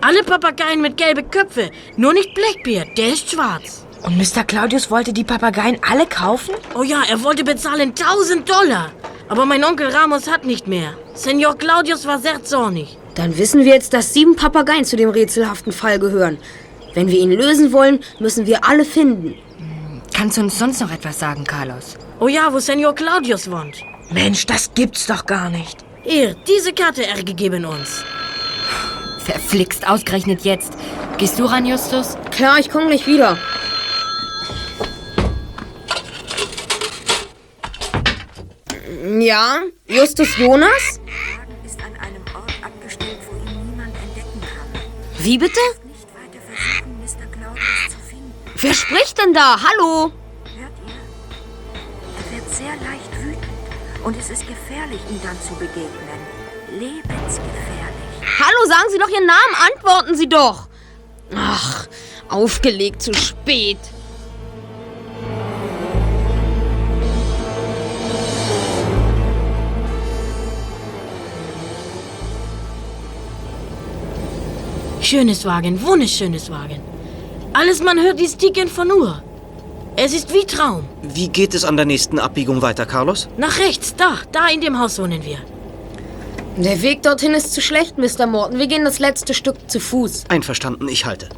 Alle 0.00 0.22
Papageien 0.22 0.80
mit 0.80 0.96
gelbe 0.96 1.22
Köpfe, 1.22 1.70
nur 1.96 2.12
nicht 2.12 2.34
Blackbeard, 2.34 2.96
der 2.96 3.08
ist 3.08 3.30
schwarz. 3.30 3.86
Und 4.02 4.16
Mr. 4.18 4.44
Claudius 4.44 4.90
wollte 4.90 5.12
die 5.12 5.24
Papageien 5.24 5.78
alle 5.88 6.06
kaufen? 6.06 6.54
Oh 6.74 6.82
ja, 6.82 7.02
er 7.08 7.22
wollte 7.24 7.42
bezahlen 7.44 7.92
1000 7.98 8.48
Dollar. 8.48 8.92
Aber 9.28 9.46
mein 9.46 9.64
Onkel 9.64 9.88
Ramos 9.88 10.30
hat 10.30 10.44
nicht 10.44 10.68
mehr. 10.68 10.94
Senor 11.14 11.56
Claudius 11.56 12.06
war 12.06 12.18
sehr 12.20 12.44
zornig. 12.44 12.96
Dann 13.14 13.36
wissen 13.38 13.64
wir 13.64 13.74
jetzt, 13.74 13.92
dass 13.94 14.12
sieben 14.12 14.36
Papageien 14.36 14.84
zu 14.84 14.96
dem 14.96 15.08
rätselhaften 15.10 15.72
Fall 15.72 15.98
gehören. 15.98 16.38
Wenn 16.94 17.08
wir 17.08 17.18
ihn 17.18 17.32
lösen 17.32 17.72
wollen, 17.72 18.00
müssen 18.20 18.46
wir 18.46 18.64
alle 18.64 18.84
finden. 18.84 19.34
Kannst 20.14 20.36
du 20.36 20.42
uns 20.42 20.58
sonst 20.58 20.80
noch 20.80 20.92
etwas 20.92 21.18
sagen, 21.18 21.44
Carlos? 21.44 21.96
Oh 22.20 22.28
ja, 22.28 22.52
wo 22.52 22.58
Senor 22.58 22.94
Claudius 22.94 23.50
wohnt. 23.50 23.76
Mensch, 24.10 24.46
das 24.46 24.72
gibt's 24.74 25.06
doch 25.06 25.26
gar 25.26 25.50
nicht. 25.50 25.78
Hier, 26.04 26.36
diese 26.46 26.72
Karte 26.72 27.04
er 27.04 27.22
gegeben 27.24 27.64
uns. 27.64 28.04
Verflixt, 29.56 29.88
ausgerechnet 29.88 30.42
jetzt. 30.42 30.74
Gehst 31.16 31.38
du 31.38 31.46
ran, 31.46 31.64
Justus? 31.64 32.18
Klar, 32.30 32.58
ich 32.58 32.68
komme 32.68 32.88
gleich 32.88 33.06
wieder. 33.06 33.38
Ja, 39.18 39.60
Justus 39.86 40.36
Jonas? 40.36 41.00
ist 41.64 41.80
an 41.80 41.94
einem 42.04 42.22
Ort 42.34 42.52
abgestellt, 42.62 43.16
wo 43.30 43.50
ihn 43.50 43.70
niemand 43.70 43.94
entdecken 43.96 44.42
kann. 44.42 45.24
Wie 45.24 45.38
bitte? 45.38 45.60
Nicht 45.84 46.06
weiter 46.12 46.44
versuchen, 46.44 46.98
Mr. 47.00 47.26
Claudius 47.32 47.88
zu 47.88 47.98
finden. 48.10 48.32
Wer 48.56 48.74
spricht 48.74 49.16
denn 49.16 49.32
da? 49.32 49.56
Hallo? 49.62 50.12
Hört 50.54 50.72
ihr? 50.86 51.00
Er 52.18 52.36
wird 52.36 52.54
sehr 52.54 52.76
leicht 52.86 53.24
wütend 53.24 54.04
und 54.04 54.18
es 54.18 54.28
ist 54.28 54.46
gefährlich, 54.46 55.00
ihm 55.08 55.20
dann 55.22 55.40
zu 55.40 55.54
begegnen. 55.54 56.20
Lebensgefährlich. 56.78 57.95
Hallo, 58.26 58.66
sagen 58.66 58.90
Sie 58.90 58.98
doch 58.98 59.08
Ihren 59.08 59.26
Namen, 59.26 59.54
antworten 59.72 60.16
Sie 60.16 60.28
doch. 60.28 60.68
Ach, 61.34 61.86
aufgelegt 62.28 63.02
zu 63.02 63.14
spät. 63.14 63.78
Schönes 75.00 75.44
Wagen, 75.44 75.80
wunderschönes 75.82 76.50
Wagen. 76.50 76.80
Alles 77.52 77.80
man 77.80 78.02
hört 78.02 78.20
ist 78.20 78.40
Ticken 78.40 78.66
von 78.68 78.90
Uhr. 78.90 79.22
Es 79.94 80.12
ist 80.12 80.34
wie 80.34 80.44
Traum. 80.44 80.84
Wie 81.02 81.28
geht 81.28 81.54
es 81.54 81.64
an 81.64 81.76
der 81.76 81.86
nächsten 81.86 82.18
Abbiegung 82.18 82.60
weiter, 82.60 82.86
Carlos? 82.86 83.28
Nach 83.36 83.56
rechts, 83.58 83.94
da, 83.96 84.18
da 84.32 84.48
in 84.48 84.60
dem 84.60 84.78
Haus 84.78 84.98
wohnen 84.98 85.24
wir. 85.24 85.38
Der 86.56 86.80
Weg 86.80 87.02
dorthin 87.02 87.34
ist 87.34 87.52
zu 87.52 87.60
schlecht, 87.60 87.98
Mr. 87.98 88.26
Morton. 88.26 88.58
Wir 88.58 88.66
gehen 88.66 88.86
das 88.86 88.98
letzte 88.98 89.34
Stück 89.34 89.70
zu 89.70 89.78
Fuß. 89.78 90.24
Einverstanden, 90.30 90.88
ich 90.88 91.04
halte. 91.04 91.28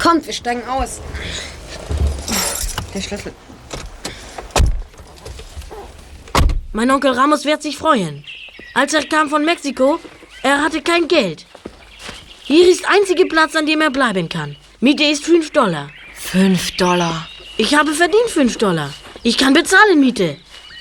Kommt, 0.00 0.26
wir 0.26 0.32
steigen 0.32 0.66
aus. 0.66 1.00
Der 2.94 3.00
Schlüssel. 3.02 3.32
Mein 6.72 6.90
Onkel 6.90 7.12
Ramos 7.12 7.44
wird 7.44 7.62
sich 7.62 7.76
freuen. 7.76 8.24
Als 8.72 8.94
er 8.94 9.04
kam 9.04 9.28
von 9.28 9.44
Mexiko, 9.44 10.00
er 10.42 10.62
hatte 10.62 10.80
kein 10.80 11.06
Geld. 11.06 11.44
Hier 12.44 12.66
ist 12.66 12.88
einziger 12.88 13.26
Platz, 13.26 13.54
an 13.54 13.66
dem 13.66 13.82
er 13.82 13.90
bleiben 13.90 14.30
kann. 14.30 14.56
Miete 14.80 15.04
ist 15.04 15.24
5 15.24 15.50
Dollar. 15.50 15.90
Fünf 16.14 16.70
Dollar. 16.78 17.28
Ich 17.58 17.74
habe 17.74 17.92
verdient 17.92 18.30
5 18.30 18.56
Dollar. 18.56 18.90
Ich 19.22 19.36
kann 19.36 19.52
bezahlen 19.52 20.00
Miete. 20.00 20.38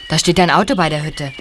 Da 0.07 0.17
steht 0.17 0.37
dein 0.37 0.49
Auto 0.49 0.75
bei 0.75 0.87
der 0.87 1.03
Hütte. 1.03 1.33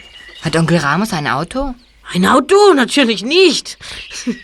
Hat 0.43 0.57
Onkel 0.57 0.79
Ramos 0.79 1.13
ein 1.13 1.27
Auto? 1.27 1.75
Ein 2.13 2.27
Auto? 2.27 2.75
Natürlich 2.75 3.23
nicht. 3.23 3.79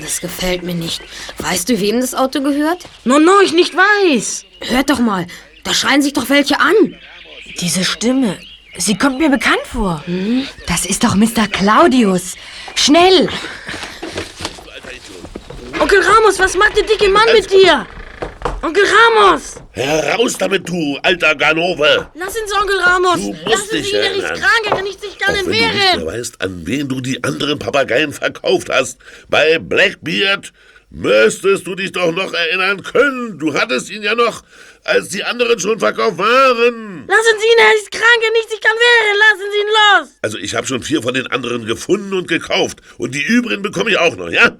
Das 0.00 0.20
gefällt 0.20 0.62
mir 0.62 0.74
nicht. 0.74 1.02
Weißt 1.38 1.68
du, 1.68 1.78
wem 1.78 2.00
das 2.00 2.14
Auto 2.14 2.40
gehört? 2.40 2.84
No, 3.04 3.18
no, 3.18 3.32
ich 3.44 3.52
nicht 3.52 3.74
weiß. 3.76 4.46
Hört 4.62 4.88
doch 4.88 4.98
mal, 4.98 5.26
da 5.62 5.74
schreien 5.74 6.00
sich 6.00 6.14
doch 6.14 6.30
welche 6.30 6.58
an. 6.58 6.96
Diese 7.60 7.84
Stimme. 7.84 8.38
Sie 8.78 8.96
kommt 8.96 9.18
mir 9.18 9.28
bekannt 9.28 9.66
vor. 9.70 10.02
Das 10.66 10.86
ist 10.86 11.04
doch 11.04 11.14
Mr. 11.14 11.48
Claudius. 11.50 12.34
Schnell! 12.74 13.28
Onkel 15.78 16.00
Ramos, 16.00 16.38
was 16.38 16.56
macht 16.56 16.76
der 16.76 16.84
dicke 16.84 17.10
Mann 17.10 17.28
mit 17.34 17.50
dir? 17.50 17.86
Onkel 18.62 18.84
Ramos! 18.84 19.56
Heraus 19.72 20.38
damit, 20.38 20.68
du 20.68 20.98
alter 21.02 21.34
Ganove! 21.34 22.10
Lassen 22.14 22.38
Sie 22.46 22.54
Onkel 22.54 22.78
Ramos! 22.80 23.16
Du 23.20 23.34
musst 23.44 23.72
dich 23.72 23.90
Sie 23.90 23.96
ihn, 23.96 24.02
er 24.02 24.12
ist 24.14 24.40
krank, 24.40 24.62
er 24.64 24.70
kann 24.70 24.84
nicht 24.84 25.00
sich 25.00 25.18
gar 25.18 25.32
nicht 25.32 25.46
wenn 25.46 25.52
du 25.52 25.58
nicht 25.58 25.74
wehren! 25.74 26.06
weißt, 26.06 26.40
an 26.40 26.66
wen 26.66 26.88
du 26.88 27.00
die 27.00 27.22
anderen 27.22 27.58
Papageien 27.58 28.12
verkauft 28.12 28.70
hast. 28.70 28.98
Bei 29.28 29.58
Blackbeard 29.58 30.52
müsstest 30.90 31.66
du 31.66 31.74
dich 31.74 31.92
doch 31.92 32.12
noch 32.12 32.32
erinnern 32.32 32.82
können. 32.82 33.38
Du 33.38 33.52
hattest 33.54 33.90
ihn 33.90 34.02
ja 34.02 34.14
noch, 34.14 34.42
als 34.84 35.08
die 35.08 35.24
anderen 35.24 35.58
schon 35.58 35.78
verkauft 35.78 36.18
waren. 36.18 37.06
Lassen 37.06 37.38
Sie 37.38 37.46
ihn, 37.46 37.58
er 37.58 37.74
ist 37.74 37.90
krank, 37.90 38.22
er 38.22 38.32
nicht 38.32 38.50
sich 38.50 38.60
kann 38.60 38.76
wehren! 38.76 39.18
Lassen 39.18 39.52
Sie 39.52 39.58
ihn 39.58 39.66
los! 39.66 40.08
Also 40.22 40.38
ich 40.38 40.54
habe 40.54 40.66
schon 40.66 40.82
vier 40.82 41.02
von 41.02 41.14
den 41.14 41.26
anderen 41.26 41.66
gefunden 41.66 42.14
und 42.14 42.28
gekauft. 42.28 42.80
Und 42.96 43.14
die 43.14 43.22
übrigen 43.22 43.62
bekomme 43.62 43.90
ich 43.90 43.98
auch 43.98 44.16
noch, 44.16 44.30
ja? 44.30 44.56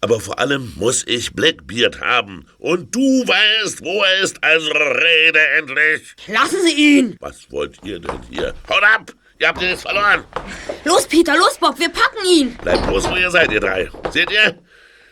Aber 0.00 0.20
vor 0.20 0.38
allem 0.38 0.72
muss 0.76 1.04
ich 1.06 1.32
Blackbeard 1.32 2.00
haben. 2.00 2.46
Und 2.58 2.94
du 2.94 3.00
weißt, 3.00 3.82
wo 3.82 4.02
er 4.02 4.20
ist, 4.20 4.42
also 4.44 4.70
rede 4.70 5.40
endlich. 5.58 6.14
Lassen 6.28 6.62
Sie 6.62 6.98
ihn! 6.98 7.16
Was 7.18 7.50
wollt 7.50 7.78
ihr 7.84 7.98
denn 7.98 8.20
hier? 8.30 8.54
Haut 8.68 8.82
ab! 8.82 9.12
Ihr 9.40 9.48
habt 9.48 9.60
ihn 9.60 9.68
jetzt 9.70 9.82
verloren. 9.82 10.24
Los, 10.84 11.06
Peter, 11.06 11.36
los, 11.36 11.58
Bob, 11.58 11.78
wir 11.78 11.88
packen 11.88 12.24
ihn! 12.26 12.56
Bleibt 12.56 12.86
bloß, 12.86 13.10
wo 13.10 13.16
ihr 13.16 13.30
seid, 13.30 13.50
ihr 13.50 13.60
drei. 13.60 13.90
Seht 14.10 14.30
ihr? 14.30 14.58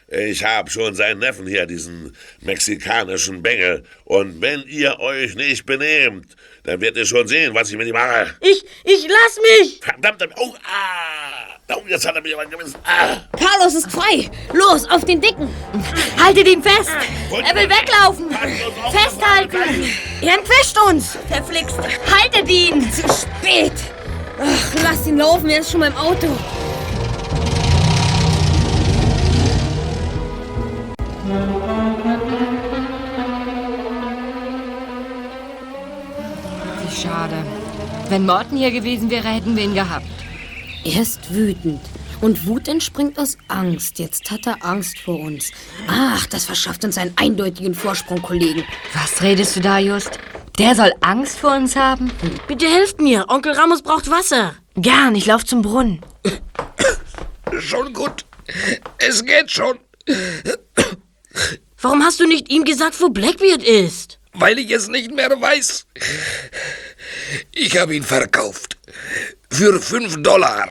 Ich 0.08 0.44
hab 0.44 0.70
schon 0.70 0.94
seinen 0.94 1.18
Neffen 1.18 1.48
hier, 1.48 1.66
diesen 1.66 2.16
mexikanischen 2.40 3.42
Bengel. 3.42 3.82
Und 4.04 4.40
wenn 4.40 4.62
ihr 4.68 5.00
euch 5.00 5.34
nicht 5.34 5.66
benehmt, 5.66 6.36
dann 6.62 6.80
werdet 6.80 6.98
ihr 6.98 7.06
schon 7.06 7.26
sehen, 7.26 7.54
was 7.54 7.70
ich 7.70 7.76
mit 7.76 7.88
ihm 7.88 7.94
mache. 7.94 8.36
Ich, 8.40 8.64
ich 8.84 9.08
lass 9.08 9.40
mich! 9.42 9.80
Verdammt, 9.82 10.28
oh, 10.36 10.54
ah! 10.64 11.25
Oh, 11.68 11.82
jetzt 11.88 12.06
hat 12.06 12.14
er 12.14 12.22
mich 12.22 12.32
aber 12.32 12.46
gewissen. 12.46 12.76
Ah! 12.84 13.16
Carlos 13.36 13.74
ist 13.74 13.90
frei! 13.90 14.30
Los, 14.52 14.88
auf 14.88 15.04
den 15.04 15.20
Dicken! 15.20 15.48
Haltet 16.16 16.46
ihn 16.46 16.62
fest! 16.62 16.90
Wollt 17.28 17.44
Er 17.44 17.56
will 17.56 17.68
weglaufen! 17.68 18.30
Festhalten! 18.92 19.90
Er 20.20 20.38
entwischt 20.38 20.78
uns! 20.88 21.18
Verflixt! 21.28 21.76
Haltet 22.08 22.48
ihn! 22.48 22.88
Zu 22.92 23.02
spät! 23.02 23.72
Ach, 24.40 24.74
lass 24.84 25.08
ihn 25.08 25.18
laufen, 25.18 25.50
er 25.50 25.60
ist 25.60 25.72
schon 25.72 25.80
beim 25.80 25.96
Auto. 25.96 26.28
Wie 36.84 36.94
schade. 36.94 37.44
Wenn 38.08 38.24
Morten 38.24 38.56
hier 38.56 38.70
gewesen 38.70 39.10
wäre, 39.10 39.26
hätten 39.26 39.56
wir 39.56 39.64
ihn 39.64 39.74
gehabt. 39.74 40.06
Er 40.86 41.02
ist 41.02 41.34
wütend. 41.34 41.80
Und 42.20 42.46
Wut 42.46 42.68
entspringt 42.68 43.18
aus 43.18 43.36
Angst. 43.48 43.98
Jetzt 43.98 44.30
hat 44.30 44.46
er 44.46 44.64
Angst 44.64 45.00
vor 45.00 45.18
uns. 45.18 45.50
Ach, 45.88 46.26
das 46.28 46.44
verschafft 46.44 46.84
uns 46.84 46.96
einen 46.96 47.12
eindeutigen 47.16 47.74
Vorsprung, 47.74 48.22
Kollegen. 48.22 48.64
Was 48.94 49.20
redest 49.20 49.56
du 49.56 49.60
da, 49.60 49.80
Just? 49.80 50.20
Der 50.60 50.76
soll 50.76 50.92
Angst 51.00 51.40
vor 51.40 51.56
uns 51.56 51.74
haben? 51.74 52.12
Bitte 52.46 52.66
helft 52.66 53.00
mir, 53.00 53.24
Onkel 53.28 53.52
Ramos 53.52 53.82
braucht 53.82 54.08
Wasser. 54.08 54.54
Gern, 54.76 55.16
ich 55.16 55.26
lauf 55.26 55.44
zum 55.44 55.60
Brunnen. 55.60 56.00
Schon 57.58 57.92
gut. 57.92 58.24
Es 58.98 59.24
geht 59.24 59.50
schon. 59.50 59.80
Warum 61.80 62.04
hast 62.04 62.20
du 62.20 62.28
nicht 62.28 62.48
ihm 62.48 62.62
gesagt, 62.62 63.00
wo 63.00 63.08
Blackbeard 63.08 63.64
ist? 63.64 64.20
Weil 64.34 64.60
ich 64.60 64.70
es 64.70 64.86
nicht 64.86 65.10
mehr 65.10 65.30
weiß. 65.30 65.86
Ich 67.50 67.76
habe 67.76 67.96
ihn 67.96 68.04
verkauft. 68.04 68.76
Für 69.56 69.80
fünf 69.80 70.22
Dollar. 70.22 70.68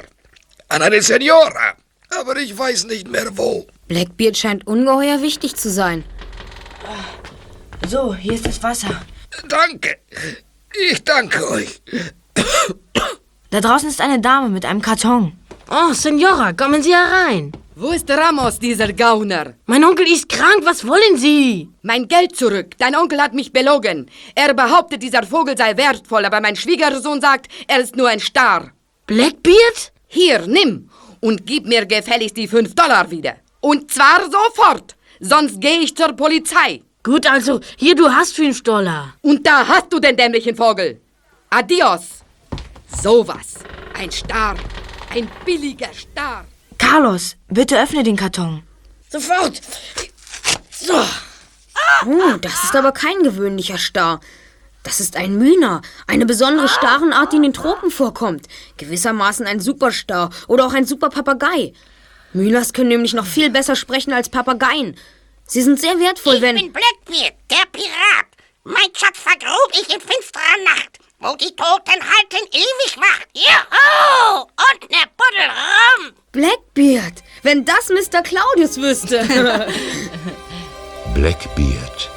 An 0.69 0.83
eine 0.83 1.01
Senora. 1.01 1.73
Aber 2.19 2.37
ich 2.37 2.55
weiß 2.55 2.85
nicht 2.85 3.07
mehr 3.07 3.35
wo. 3.35 3.65
Blackbeard 3.87 4.37
scheint 4.37 4.67
ungeheuer 4.67 5.23
wichtig 5.23 5.55
zu 5.55 5.71
sein. 5.71 6.03
So, 7.87 8.13
hier 8.13 8.33
ist 8.33 8.45
das 8.45 8.61
Wasser. 8.61 9.01
Danke. 9.49 9.97
Ich 10.91 11.03
danke 11.03 11.49
euch. 11.49 11.81
Da 13.49 13.59
draußen 13.59 13.89
ist 13.89 14.01
eine 14.01 14.19
Dame 14.19 14.49
mit 14.49 14.65
einem 14.65 14.83
Karton. 14.83 15.33
Oh, 15.71 15.91
Senora, 15.93 16.53
kommen 16.53 16.83
Sie 16.83 16.93
herein. 16.93 17.53
Wo 17.77 17.89
ist 17.89 18.07
Ramos, 18.09 18.59
dieser 18.59 18.93
Gauner? 18.93 19.55
Mein 19.65 19.83
Onkel 19.83 20.05
ist 20.07 20.29
krank, 20.29 20.61
was 20.63 20.85
wollen 20.87 21.17
Sie? 21.17 21.69
Mein 21.81 22.07
Geld 22.07 22.35
zurück. 22.35 22.75
Dein 22.77 22.95
Onkel 22.95 23.19
hat 23.19 23.33
mich 23.33 23.51
belogen. 23.51 24.11
Er 24.35 24.53
behauptet, 24.53 25.01
dieser 25.01 25.23
Vogel 25.23 25.57
sei 25.57 25.75
wertvoll, 25.75 26.23
aber 26.23 26.39
mein 26.39 26.55
Schwiegersohn 26.55 27.19
sagt, 27.19 27.47
er 27.67 27.79
ist 27.79 27.95
nur 27.95 28.09
ein 28.09 28.19
Star. 28.19 28.74
Blackbeard? 29.07 29.91
Hier, 30.07 30.47
nimm 30.47 30.89
und 31.21 31.45
gib 31.45 31.65
mir 31.65 31.85
gefälligst 31.85 32.37
die 32.37 32.47
fünf 32.47 32.73
Dollar 32.73 33.09
wieder. 33.11 33.35
Und 33.59 33.91
zwar 33.91 34.21
sofort, 34.23 34.95
sonst 35.19 35.61
gehe 35.61 35.79
ich 35.79 35.95
zur 35.95 36.13
Polizei. 36.13 36.81
Gut, 37.03 37.27
also, 37.27 37.59
hier, 37.77 37.95
du 37.95 38.09
hast 38.09 38.35
fünf 38.35 38.63
Dollar. 38.63 39.13
Und 39.21 39.45
da 39.45 39.67
hast 39.67 39.93
du 39.93 39.99
den 39.99 40.17
dämlichen 40.17 40.55
Vogel. 40.55 40.99
Adios. 41.51 42.23
Sowas. 43.03 43.55
Ein 43.93 44.11
Star. 44.11 44.55
Ein 45.11 45.29
billiger 45.45 45.93
Star. 45.93 46.45
Carlos, 46.77 47.35
bitte 47.47 47.79
öffne 47.79 48.03
den 48.03 48.15
Karton. 48.15 48.63
Sofort. 49.09 49.61
So. 50.71 50.93
Oh, 52.07 52.37
das 52.41 52.63
ist 52.63 52.75
aber 52.75 52.91
kein 52.91 53.21
gewöhnlicher 53.21 53.77
Star. 53.77 54.19
Das 54.85 54.99
ist 54.99 55.17
ein 55.17 55.35
Mühner, 55.39 55.81
eine 56.05 56.27
besondere 56.27 56.69
Starenart, 56.69 57.33
die 57.33 57.37
in 57.37 57.41
den 57.41 57.53
Tropen 57.53 57.89
vorkommt. 57.89 58.45
Gewissermaßen 58.77 59.47
ein 59.47 59.59
Superstar 59.59 60.29
oder 60.47 60.67
auch 60.67 60.73
ein 60.73 60.85
Superpapagei. 60.85 61.73
Mühners 62.33 62.71
können 62.71 62.89
nämlich 62.89 63.15
noch 63.15 63.25
viel 63.25 63.49
besser 63.49 63.75
sprechen 63.75 64.13
als 64.13 64.29
Papageien. 64.29 64.95
Sie 65.47 65.63
sind 65.63 65.79
sehr 65.79 65.99
wertvoll, 65.99 66.39
wenn... 66.39 66.55
Ich 66.57 66.63
bin 66.63 66.73
Blackbeard, 66.73 67.33
der 67.49 67.65
Pirat. 67.71 68.27
Mein 68.63 68.89
Schatz 68.95 69.17
vergrub 69.17 69.71
ich 69.71 69.91
in 69.91 69.99
finsterer 69.99 70.63
Nacht, 70.63 70.99
wo 71.19 71.35
die 71.35 71.55
Toten 71.55 72.03
halten 72.03 72.47
ewig 72.51 72.97
Wacht. 72.97 73.27
Juhu! 73.33 74.41
Und 74.41 74.91
ne 74.91 74.97
Buddel 75.17 75.49
rum. 75.49 76.13
Blackbeard, 76.31 77.23
wenn 77.41 77.65
das 77.65 77.89
Mr. 77.89 78.21
Claudius 78.21 78.77
wüsste. 78.77 79.17
Blackbeard. 81.15 82.14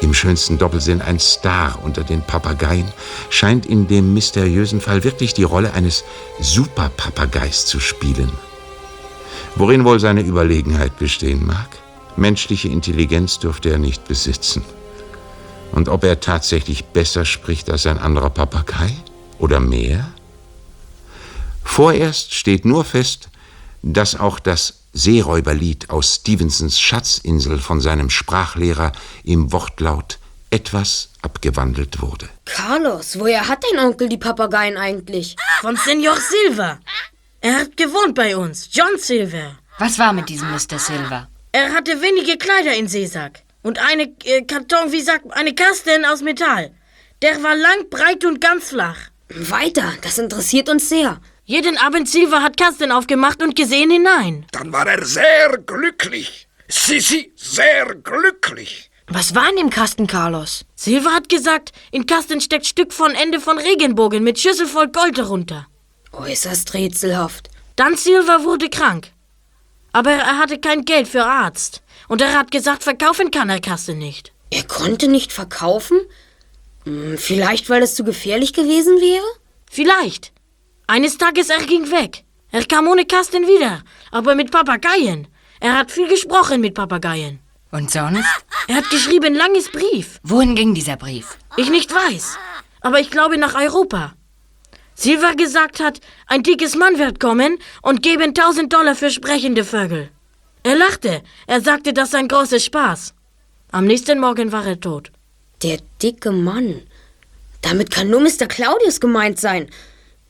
Im 0.00 0.12
schönsten 0.12 0.58
Doppelsinn 0.58 1.00
ein 1.00 1.18
Star 1.18 1.78
unter 1.82 2.04
den 2.04 2.22
Papageien, 2.22 2.92
scheint 3.30 3.64
in 3.66 3.88
dem 3.88 4.12
mysteriösen 4.12 4.80
Fall 4.80 5.04
wirklich 5.04 5.34
die 5.34 5.42
Rolle 5.42 5.72
eines 5.72 6.04
Superpapageis 6.40 7.66
zu 7.66 7.80
spielen. 7.80 8.30
Worin 9.54 9.84
wohl 9.84 9.98
seine 9.98 10.20
Überlegenheit 10.20 10.98
bestehen 10.98 11.46
mag? 11.46 11.68
Menschliche 12.16 12.68
Intelligenz 12.68 13.38
dürfte 13.38 13.70
er 13.70 13.78
nicht 13.78 14.06
besitzen. 14.06 14.62
Und 15.72 15.88
ob 15.88 16.04
er 16.04 16.20
tatsächlich 16.20 16.84
besser 16.84 17.24
spricht 17.24 17.70
als 17.70 17.86
ein 17.86 17.98
anderer 17.98 18.30
Papagei? 18.30 18.90
Oder 19.38 19.60
mehr? 19.60 20.08
Vorerst 21.64 22.34
steht 22.34 22.64
nur 22.64 22.84
fest, 22.84 23.28
dass 23.82 24.18
auch 24.18 24.38
das 24.38 24.80
Seeräuberlied 24.96 25.90
aus 25.90 26.16
Stevensons 26.16 26.80
Schatzinsel 26.80 27.58
von 27.58 27.82
seinem 27.82 28.08
Sprachlehrer 28.08 28.92
im 29.24 29.52
Wortlaut 29.52 30.18
etwas 30.50 31.10
abgewandelt 31.20 32.00
wurde. 32.00 32.28
Carlos, 32.46 33.18
woher 33.18 33.46
hat 33.46 33.62
dein 33.70 33.84
Onkel 33.84 34.08
die 34.08 34.16
Papageien 34.16 34.78
eigentlich? 34.78 35.36
Von 35.60 35.76
Senor 35.76 36.16
Silver. 36.16 36.80
Er 37.42 37.60
hat 37.60 37.76
gewohnt 37.76 38.14
bei 38.14 38.36
uns, 38.36 38.70
John 38.72 38.98
Silver. 38.98 39.58
Was 39.78 39.98
war 39.98 40.14
mit 40.14 40.30
diesem 40.30 40.50
Mr. 40.50 40.78
Silver? 40.78 41.28
Er 41.52 41.74
hatte 41.74 42.00
wenige 42.00 42.38
Kleider 42.38 42.74
in 42.74 42.88
Seesack. 42.88 43.42
Und 43.62 43.78
eine 43.78 44.14
äh, 44.24 44.42
Karton, 44.42 44.92
wie 44.92 45.02
sagt, 45.02 45.30
eine 45.32 45.54
Kasten 45.54 46.06
aus 46.06 46.22
Metall. 46.22 46.70
Der 47.20 47.42
war 47.42 47.54
lang, 47.54 47.90
breit 47.90 48.24
und 48.24 48.40
ganz 48.40 48.70
flach. 48.70 48.98
Weiter, 49.28 49.92
das 50.02 50.18
interessiert 50.18 50.68
uns 50.68 50.88
sehr. 50.88 51.20
Jeden 51.48 51.78
Abend 51.78 52.08
Silver 52.08 52.42
hat 52.42 52.56
Kasten 52.56 52.90
aufgemacht 52.90 53.40
und 53.40 53.54
gesehen 53.54 53.88
hinein. 53.90 54.46
Dann 54.50 54.72
war 54.72 54.86
er 54.88 55.04
sehr 55.04 55.56
glücklich. 55.64 56.48
Sissi, 56.66 57.32
sehr 57.36 57.94
glücklich. 57.94 58.90
Was 59.06 59.32
war 59.36 59.48
in 59.50 59.56
dem 59.56 59.70
Kasten, 59.70 60.08
Carlos? 60.08 60.64
Silver 60.74 61.12
hat 61.14 61.28
gesagt, 61.28 61.70
in 61.92 62.06
Kasten 62.06 62.40
steckt 62.40 62.66
Stück 62.66 62.92
von 62.92 63.14
Ende 63.14 63.38
von 63.40 63.58
Regenbogen 63.58 64.24
mit 64.24 64.40
Schüssel 64.40 64.66
voll 64.66 64.88
Gold 64.88 65.18
darunter. 65.18 65.68
Äußerst 66.12 66.74
rätselhaft. 66.74 67.48
Dann 67.76 67.96
Silver 67.96 68.42
wurde 68.42 68.68
krank. 68.68 69.12
Aber 69.92 70.10
er 70.10 70.38
hatte 70.38 70.58
kein 70.58 70.84
Geld 70.84 71.06
für 71.06 71.24
Arzt. 71.24 71.82
Und 72.08 72.20
er 72.20 72.36
hat 72.36 72.50
gesagt, 72.50 72.82
verkaufen 72.82 73.30
kann 73.30 73.48
er 73.50 73.60
Kasten 73.60 73.98
nicht. 73.98 74.32
Er 74.50 74.64
konnte 74.64 75.06
nicht 75.06 75.32
verkaufen? 75.32 76.00
Hm, 76.84 77.16
Vielleicht, 77.16 77.70
weil 77.70 77.84
es 77.84 77.94
zu 77.94 78.02
gefährlich 78.02 78.52
gewesen 78.52 79.00
wäre? 79.00 79.24
Vielleicht. 79.70 80.32
Eines 80.86 81.18
Tages 81.18 81.50
er 81.50 81.64
ging 81.64 81.90
weg. 81.90 82.24
Er 82.52 82.64
kam 82.64 82.86
ohne 82.86 83.04
Kasten 83.04 83.46
wieder, 83.46 83.82
aber 84.12 84.34
mit 84.34 84.50
Papageien. 84.50 85.26
Er 85.60 85.76
hat 85.76 85.90
viel 85.90 86.08
gesprochen 86.08 86.60
mit 86.60 86.74
Papageien. 86.74 87.40
Und 87.72 87.90
sonst? 87.90 88.24
Er 88.68 88.76
hat 88.76 88.90
geschrieben 88.90 89.34
langes 89.34 89.70
Brief. 89.70 90.20
Wohin 90.22 90.54
ging 90.54 90.74
dieser 90.74 90.96
Brief? 90.96 91.38
Ich 91.56 91.70
nicht 91.70 91.92
weiß, 91.92 92.38
aber 92.80 93.00
ich 93.00 93.10
glaube 93.10 93.36
nach 93.36 93.54
Europa. 93.54 94.14
Silva 94.94 95.32
gesagt 95.32 95.80
hat, 95.80 96.00
ein 96.26 96.42
dickes 96.42 96.76
Mann 96.76 96.98
wird 96.98 97.20
kommen 97.20 97.58
und 97.82 98.02
geben 98.02 98.28
1000 98.28 98.72
Dollar 98.72 98.94
für 98.94 99.10
sprechende 99.10 99.64
Vögel. 99.64 100.10
Er 100.62 100.76
lachte. 100.76 101.22
Er 101.46 101.60
sagte, 101.60 101.92
das 101.92 102.12
sei 102.12 102.18
ein 102.18 102.28
großer 102.28 102.60
Spaß. 102.60 103.14
Am 103.72 103.84
nächsten 103.86 104.18
Morgen 104.20 104.52
war 104.52 104.66
er 104.66 104.80
tot. 104.80 105.12
Der 105.62 105.78
dicke 106.02 106.32
Mann. 106.32 106.82
Damit 107.60 107.90
kann 107.90 108.08
nur 108.08 108.20
Mr. 108.20 108.46
Claudius 108.46 109.00
gemeint 109.00 109.38
sein. 109.38 109.68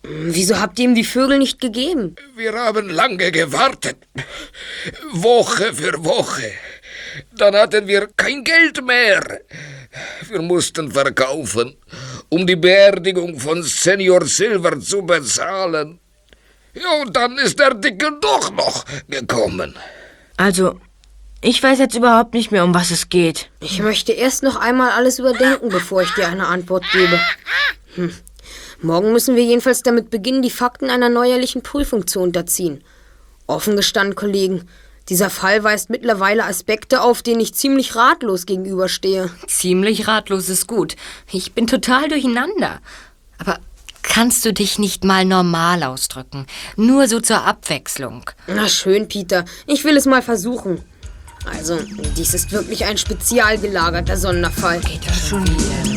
Wieso 0.09 0.61
habt 0.61 0.79
ihr 0.79 0.85
ihm 0.85 0.95
die 0.95 1.05
Vögel 1.05 1.39
nicht 1.39 1.61
gegeben? 1.61 2.15
Wir 2.37 2.53
haben 2.53 2.89
lange 2.89 3.33
gewartet. 3.33 3.97
Woche 5.13 5.73
für 5.75 6.05
Woche. 6.05 6.53
Dann 7.37 7.57
hatten 7.57 7.87
wir 7.89 8.09
kein 8.17 8.45
Geld 8.45 8.85
mehr. 8.85 9.41
Wir 10.29 10.43
mussten 10.43 10.93
verkaufen, 10.93 11.77
um 12.29 12.47
die 12.47 12.57
Beerdigung 12.57 13.41
von 13.41 13.63
Senior 13.63 14.25
Silver 14.27 14.79
zu 14.81 15.03
bezahlen. 15.03 15.99
Ja, 16.75 17.03
und 17.03 17.17
dann 17.17 17.39
ist 17.39 17.59
der 17.59 17.75
Dicke 17.75 18.13
doch 18.21 18.53
noch 18.53 18.85
gekommen. 19.09 19.75
Also, 20.37 20.79
ich 21.41 21.63
weiß 21.63 21.79
jetzt 21.79 21.95
überhaupt 21.95 22.35
nicht 22.35 22.53
mehr, 22.53 22.65
um 22.65 22.75
was 22.75 22.91
es 22.91 23.09
geht. 23.09 23.49
Ich 23.61 23.81
möchte 23.81 24.13
erst 24.13 24.43
noch 24.43 24.57
einmal 24.57 24.91
alles 24.91 25.19
überdenken, 25.19 25.71
bevor 25.71 26.03
ich 26.03 26.11
dir 26.13 26.29
eine 26.29 26.47
Antwort 26.47 26.85
gebe. 26.93 27.19
Hm. 27.95 28.13
Morgen 28.83 29.13
müssen 29.13 29.37
wir 29.37 29.45
jedenfalls 29.45 29.83
damit 29.83 30.11
beginnen, 30.11 30.43
die 30.43 30.51
Fakten 30.51 30.91
einer 30.91 31.09
neuerlichen 31.09 31.63
Prüfung 31.63 32.07
zu 32.07 32.21
unterziehen. 32.21 32.83
Offen 33.47 33.77
gestanden, 33.77 34.17
Kollegen, 34.17 34.69
dieser 35.09 35.31
Fall 35.31 35.63
weist 35.63 35.89
mittlerweile 35.89 36.45
Aspekte 36.45 37.01
auf, 37.01 37.23
denen 37.23 37.41
ich 37.41 37.55
ziemlich 37.55 37.95
ratlos 37.95 38.45
gegenüberstehe. 38.45 39.31
Ziemlich 39.47 40.09
ratlos 40.09 40.49
ist 40.49 40.67
gut. 40.67 40.97
Ich 41.31 41.53
bin 41.53 41.69
total 41.69 42.09
durcheinander. 42.09 42.81
Aber 43.39 43.61
kannst 44.03 44.45
du 44.45 44.53
dich 44.53 44.81
nicht 44.81 45.05
mal 45.05 45.25
normal 45.25 45.85
ausdrücken? 45.85 46.47
Nur 46.75 47.07
so 47.07 47.21
zur 47.21 47.45
Abwechslung. 47.45 48.29
Na 48.49 48.69
schön, 48.69 49.07
Peter. 49.07 49.45
Ich 49.67 49.85
will 49.85 49.97
es 49.97 50.07
mal 50.07 50.23
versuchen. 50.23 50.83
Also, 51.45 51.79
dies 52.17 52.35
ist 52.35 52.51
wirklich 52.51 52.85
ein 52.85 52.99
spezial 52.99 53.59
gelagerter 53.59 54.17
Sonderfall. 54.17 54.81
Geht 54.81 55.07
das 55.07 55.29
schon 55.29 55.47
wieder? 55.47 55.96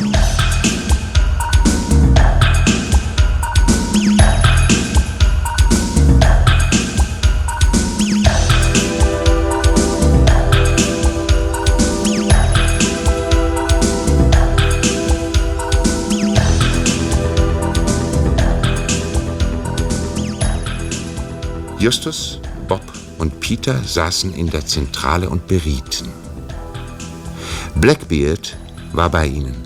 Justus, 21.80 22.38
Bob 22.68 22.82
und 23.16 23.40
Peter 23.40 23.82
saßen 23.82 24.34
in 24.34 24.50
der 24.50 24.66
Zentrale 24.66 25.30
und 25.30 25.46
berieten. 25.46 26.10
Blackbeard 27.74 28.54
war 28.92 29.08
bei 29.08 29.26
ihnen. 29.26 29.56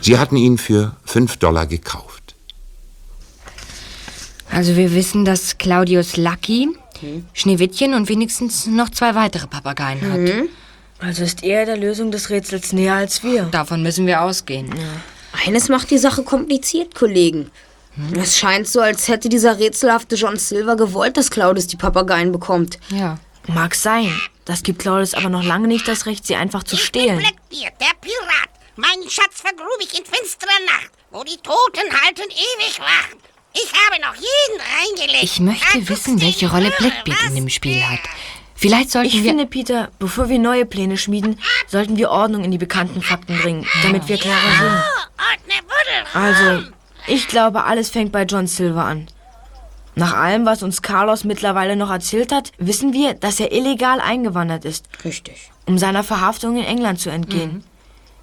Sie 0.00 0.16
hatten 0.18 0.36
ihn 0.36 0.56
für 0.56 0.96
fünf 1.04 1.36
Dollar 1.36 1.66
gekauft. 1.66 2.34
Also 4.50 4.74
wir 4.74 4.94
wissen, 4.94 5.26
dass 5.26 5.58
Claudius 5.58 6.16
Lucky, 6.16 6.70
Schneewittchen 7.34 7.92
und 7.92 8.08
wenigstens 8.08 8.66
noch 8.66 8.88
zwei 8.88 9.14
weitere 9.14 9.46
Papageien 9.46 10.00
hat. 10.10 10.48
Also 10.98 11.24
ist 11.24 11.42
er 11.42 11.66
der 11.66 11.76
Lösung 11.76 12.10
des 12.10 12.30
Rätsels 12.30 12.72
näher 12.72 12.94
als 12.94 13.22
wir. 13.22 13.42
Davon 13.50 13.82
müssen 13.82 14.06
wir 14.06 14.22
ausgehen. 14.22 14.70
Eines 15.46 15.68
macht 15.68 15.90
die 15.90 15.98
Sache 15.98 16.22
kompliziert, 16.22 16.94
Kollegen. 16.94 17.50
Es 18.14 18.38
scheint 18.38 18.68
so, 18.68 18.80
als 18.80 19.08
hätte 19.08 19.28
dieser 19.28 19.58
rätselhafte 19.58 20.16
John 20.16 20.36
Silver 20.36 20.76
gewollt, 20.76 21.16
dass 21.16 21.30
Claudius 21.30 21.66
die 21.66 21.76
Papageien 21.76 22.32
bekommt. 22.32 22.78
Ja. 22.90 23.18
Mag 23.46 23.74
sein. 23.74 24.12
Das 24.44 24.62
gibt 24.62 24.80
Claudius 24.80 25.14
aber 25.14 25.28
noch 25.28 25.42
lange 25.42 25.66
nicht 25.68 25.88
das 25.88 26.06
Recht, 26.06 26.26
sie 26.26 26.36
einfach 26.36 26.62
zu 26.62 26.76
stehlen. 26.76 27.18
Blackbeard, 27.18 27.80
der 27.80 27.94
Pirat. 28.00 28.50
Meinen 28.76 29.08
Schatz 29.08 29.40
vergrub 29.40 29.78
ich 29.80 29.98
in 29.98 30.04
finsterer 30.04 30.60
Nacht, 30.66 30.90
wo 31.10 31.24
die 31.24 31.36
Toten 31.36 31.90
halten 32.02 32.28
ewig 32.30 32.78
wachen. 32.78 33.18
Ich 33.54 33.72
habe 33.72 34.00
noch 34.02 34.14
jeden 34.14 34.60
reingelegt. 34.60 35.24
Ich 35.24 35.40
möchte 35.40 35.88
wissen, 35.88 36.20
welche 36.20 36.50
Rolle 36.50 36.70
Blackbeard 36.78 37.22
in 37.28 37.36
dem 37.36 37.48
Spiel 37.48 37.82
hat. 37.82 38.00
Vielleicht 38.54 38.90
sollten 38.90 39.08
Ich 39.08 39.22
wir... 39.22 39.30
finde, 39.30 39.46
Peter, 39.46 39.90
bevor 39.98 40.28
wir 40.28 40.38
neue 40.38 40.66
Pläne 40.66 40.98
schmieden, 40.98 41.40
sollten 41.66 41.96
wir 41.96 42.10
Ordnung 42.10 42.44
in 42.44 42.50
die 42.50 42.58
bekannten 42.58 43.02
Fakten 43.02 43.38
bringen, 43.38 43.66
damit 43.82 44.08
wir 44.08 44.18
klarer 44.18 44.58
sehen. 44.58 44.82
Also, 46.14 46.68
ich 47.06 47.28
glaube, 47.28 47.64
alles 47.64 47.90
fängt 47.90 48.12
bei 48.12 48.24
John 48.24 48.46
Silver 48.46 48.84
an. 48.84 49.06
Nach 49.94 50.14
allem, 50.14 50.44
was 50.44 50.62
uns 50.62 50.82
Carlos 50.82 51.24
mittlerweile 51.24 51.74
noch 51.74 51.90
erzählt 51.90 52.30
hat, 52.30 52.52
wissen 52.58 52.92
wir, 52.92 53.14
dass 53.14 53.40
er 53.40 53.50
illegal 53.52 54.00
eingewandert 54.00 54.66
ist. 54.66 54.86
Richtig. 55.04 55.50
Um 55.64 55.78
seiner 55.78 56.04
Verhaftung 56.04 56.58
in 56.58 56.64
England 56.64 57.00
zu 57.00 57.08
entgehen. 57.10 57.64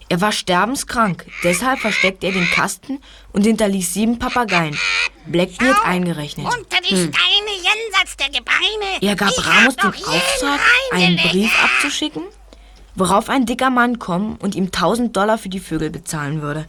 Er 0.09 0.21
war 0.21 0.31
sterbenskrank, 0.31 1.25
deshalb 1.43 1.79
versteckte 1.79 2.27
er 2.27 2.33
den 2.33 2.47
Kasten 2.51 2.99
und 3.31 3.43
hinterließ 3.47 3.93
sieben 3.93 4.19
Papageien, 4.19 4.77
Blackbeard 5.25 5.83
eingerechnet. 5.83 6.45
Unter 6.45 6.77
die 6.81 6.95
Steine 6.95 7.51
jenseits 7.55 8.17
der 8.17 8.27
Gebeine. 8.27 9.01
Er 9.01 9.15
gab 9.15 9.31
ich 9.31 9.43
Ramos 9.43 9.75
den 9.75 9.85
Auftrag, 9.87 10.59
einen. 10.91 11.17
Brief 11.17 11.51
abzuschicken, 11.63 12.23
worauf 12.93 13.29
ein 13.29 13.47
dicker 13.47 13.71
Mann 13.71 13.97
kommen 13.97 14.35
und 14.35 14.53
ihm 14.53 14.65
1000 14.65 15.17
Dollar 15.17 15.39
für 15.39 15.49
die 15.49 15.59
Vögel 15.59 15.89
bezahlen 15.89 16.43
würde. 16.43 16.67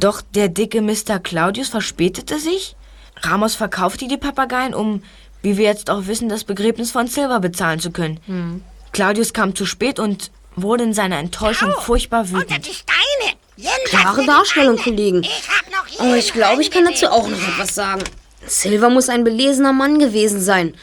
Doch 0.00 0.22
der 0.22 0.48
dicke 0.48 0.80
Mr. 0.80 1.18
Claudius 1.22 1.68
verspätete 1.68 2.38
sich. 2.38 2.74
Ramos 3.20 3.54
verkaufte 3.54 4.08
die 4.08 4.16
Papageien, 4.16 4.74
um, 4.74 5.02
wie 5.42 5.58
wir 5.58 5.66
jetzt 5.66 5.90
auch 5.90 6.06
wissen, 6.06 6.30
das 6.30 6.44
Begräbnis 6.44 6.90
von 6.90 7.06
Silver 7.06 7.38
bezahlen 7.38 7.80
zu 7.80 7.90
können. 7.90 8.64
Claudius 8.92 9.34
kam 9.34 9.54
zu 9.54 9.66
spät 9.66 9.98
und 9.98 10.30
wurde 10.56 10.84
in 10.84 10.94
seiner 10.94 11.18
Enttäuschung 11.18 11.72
furchtbar 11.80 12.30
wütend. 12.30 12.64
Steine. 12.66 13.36
Jenseits 13.56 13.90
Klare 13.90 14.24
Darstellung, 14.24 14.76
Gebeine. 14.76 14.96
Kollegen. 14.96 15.22
Ich 15.22 16.00
Aber 16.00 16.16
ich 16.16 16.32
glaube, 16.32 16.62
ich 16.62 16.70
kann 16.70 16.86
dazu 16.86 17.06
auch 17.08 17.28
noch 17.28 17.48
etwas 17.48 17.74
sagen. 17.74 18.02
Silver 18.46 18.88
muss 18.88 19.10
ein 19.10 19.22
belesener 19.22 19.74
Mann 19.74 19.98
gewesen 19.98 20.40
sein. 20.40 20.74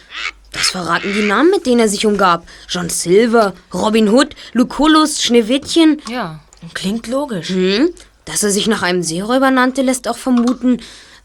Das 0.52 0.70
verraten 0.70 1.12
die 1.12 1.24
Namen, 1.24 1.50
mit 1.50 1.66
denen 1.66 1.80
er 1.80 1.90
sich 1.90 2.06
umgab. 2.06 2.48
John 2.70 2.90
Silver, 2.90 3.54
Robin 3.74 4.10
Hood, 4.10 4.36
Lucullus, 4.54 5.24
Schneewittchen. 5.24 6.02
Ja. 6.08 6.40
Klingt 6.76 7.08
logisch. 7.08 7.50
Hm? 7.50 7.90
Dass 8.28 8.44
er 8.44 8.52
sich 8.52 8.68
nach 8.68 8.84
einem 8.84 9.04
Seeräuber 9.04 9.50
nannte, 9.52 9.82
lässt 9.82 10.08
auch 10.08 10.18
vermuten, 10.18 10.82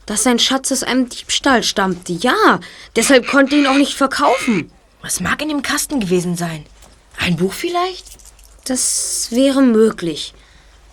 dass 0.07 0.23
sein 0.23 0.39
Schatz 0.39 0.73
aus 0.73 0.83
einem 0.83 1.09
Diebstahl 1.09 1.63
stammte. 1.63 2.13
Ja, 2.13 2.61
deshalb 2.97 3.27
konnte 3.27 3.57
er 3.57 3.61
ihn 3.63 3.67
auch 3.67 3.77
nicht 3.77 3.95
verkaufen. 3.95 4.71
Was 5.03 5.21
mag 5.21 5.43
in 5.43 5.49
dem 5.49 5.63
Kasten 5.63 6.01
gewesen 6.01 6.37
sein? 6.37 6.65
Ein 7.19 7.37
Buch 7.37 7.53
vielleicht? 7.53 8.07
Das 8.67 9.29
wäre 9.31 9.63
möglich. 9.63 10.33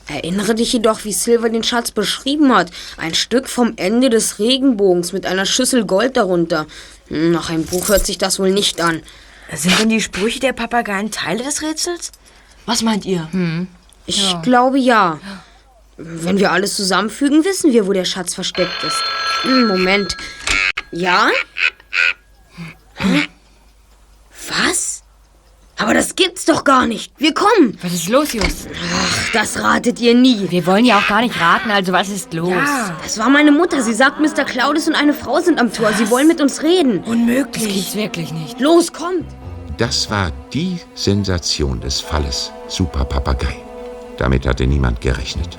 Erinnere 0.08 0.56
dich 0.56 0.74
jedoch, 0.74 1.06
wie 1.06 1.13
Silver 1.13 1.50
den 1.50 1.63
Schatz 1.63 1.91
beschrieben 1.91 2.56
hat. 2.56 2.72
Ein 2.98 3.13
Stück 3.13 3.48
vom 3.48 3.74
Ende 3.76 4.10
des 4.10 4.39
Regenbogens 4.39 5.13
mit 5.13 5.28
einer 5.28 5.45
Schüssel 5.45 5.86
Gold 5.86 6.17
darunter. 6.17 6.65
Hm, 7.10 7.32
Nach 7.32 7.52
einem 7.52 7.65
Buch 7.65 7.88
hört 7.89 8.08
sich 8.08 8.17
das 8.17 8.39
wohl 8.39 8.50
nicht 8.50 8.82
an. 8.82 9.04
Sind 9.54 9.80
denn 9.80 9.89
die 9.89 10.02
Sprüche 10.02 10.39
der 10.39 10.54
Papageien 10.54 11.12
Teile 11.12 11.43
des 11.43 11.62
Rätsels? 11.62 12.12
Was 12.65 12.82
meint 12.82 13.06
ihr? 13.06 13.30
Ich 14.08 14.36
glaube 14.41 14.80
ja. 14.80 15.19
Wenn 16.02 16.40
wir 16.40 16.54
alles 16.54 16.78
zusammenfügen, 16.78 17.44
wissen 17.44 17.74
wir, 17.74 17.86
wo 17.86 17.92
der 17.92 18.06
Schatz 18.06 18.34
versteckt 18.34 18.84
ist. 18.86 19.04
Hm, 19.42 19.68
Moment. 19.68 20.16
Ja? 20.92 21.30
Hm? 22.96 23.28
Was? 24.48 25.04
Aber 25.78 25.94
das 25.94 26.16
gibt's 26.16 26.46
doch 26.46 26.64
gar 26.64 26.86
nicht. 26.86 27.12
Wir 27.18 27.34
kommen. 27.34 27.78
Was 27.82 27.94
ist 27.94 28.08
los, 28.08 28.32
Just? 28.32 28.70
Ach, 28.94 29.32
das 29.34 29.62
ratet 29.62 30.00
ihr 30.00 30.16
nie. 30.16 30.50
Wir 30.50 30.66
wollen 30.66 30.86
ja 30.86 31.00
auch 31.00 31.08
gar 31.08 31.22
nicht 31.22 31.40
raten, 31.40 31.70
also 31.70 31.92
was 31.92 32.08
ist 32.08 32.34
los? 32.34 32.50
Ja, 32.50 32.98
das 33.04 33.18
war 33.18 33.30
meine 33.30 33.52
Mutter. 33.52 33.82
Sie 33.82 33.94
sagt, 33.94 34.22
Mr. 34.22 34.46
Claudius 34.46 34.88
und 34.88 34.96
eine 34.96 35.14
Frau 35.14 35.42
sind 35.42 35.60
am 35.60 35.72
Tor. 35.74 35.92
Sie 35.94 36.10
wollen 36.10 36.28
mit 36.28 36.39
uns 36.39 36.64
reden. 36.64 37.04
Unmöglich. 37.04 37.66
Das 37.66 37.74
gibt's 37.74 37.95
wirklich 37.95 38.32
nicht. 38.32 38.60
Los, 38.62 38.93
kommt. 38.93 39.26
Das 39.78 40.10
war 40.10 40.32
die 40.54 40.80
Sensation 40.95 41.82
des 41.82 42.00
Falles 42.00 42.52
Super 42.70 43.04
Papagei. 43.04 43.58
Damit 44.18 44.45
hatte 44.45 44.66
niemand 44.66 45.02
gerechnet. 45.02 45.58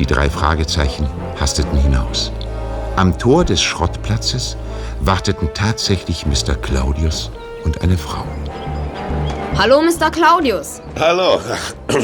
Die 0.00 0.06
drei 0.06 0.30
Fragezeichen 0.30 1.06
hasteten 1.38 1.76
hinaus. 1.76 2.32
Am 2.96 3.18
Tor 3.18 3.44
des 3.44 3.60
Schrottplatzes 3.60 4.56
warteten 5.00 5.50
tatsächlich 5.52 6.24
Mr. 6.24 6.54
Claudius 6.54 7.30
und 7.64 7.82
eine 7.82 7.98
Frau. 7.98 8.24
Hallo, 9.58 9.82
Mr. 9.82 10.10
Claudius. 10.10 10.80
Hallo. 10.98 11.38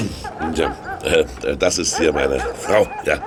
Ja, 0.54 0.76
äh, 1.02 1.56
das 1.58 1.78
ist 1.78 1.96
hier 1.98 2.12
meine 2.12 2.38
Frau. 2.38 2.86
Ja. 3.04 3.18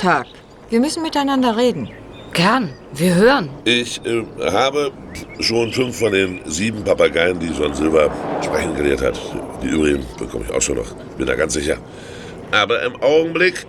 Tag. 0.00 0.26
Wir 0.70 0.80
müssen 0.80 1.02
miteinander 1.02 1.56
reden. 1.56 1.90
Gern. 2.32 2.72
Wir 2.92 3.14
hören. 3.14 3.50
Ich 3.64 4.00
äh, 4.06 4.24
habe 4.40 4.92
schon 5.40 5.72
fünf 5.72 5.98
von 5.98 6.12
den 6.12 6.40
sieben 6.46 6.82
Papageien, 6.82 7.38
die 7.40 7.48
John 7.48 7.74
Silver 7.74 8.10
sprechen 8.42 8.74
gelehrt 8.76 9.02
hat. 9.02 9.20
Die 9.62 9.68
übrigen 9.68 10.06
bekomme 10.18 10.44
ich 10.48 10.54
auch 10.54 10.62
schon 10.62 10.76
noch. 10.76 10.92
Bin 11.18 11.26
da 11.26 11.34
ganz 11.34 11.54
sicher. 11.54 11.76
Aber 12.52 12.82
im 12.82 13.00
Augenblick 13.02 13.66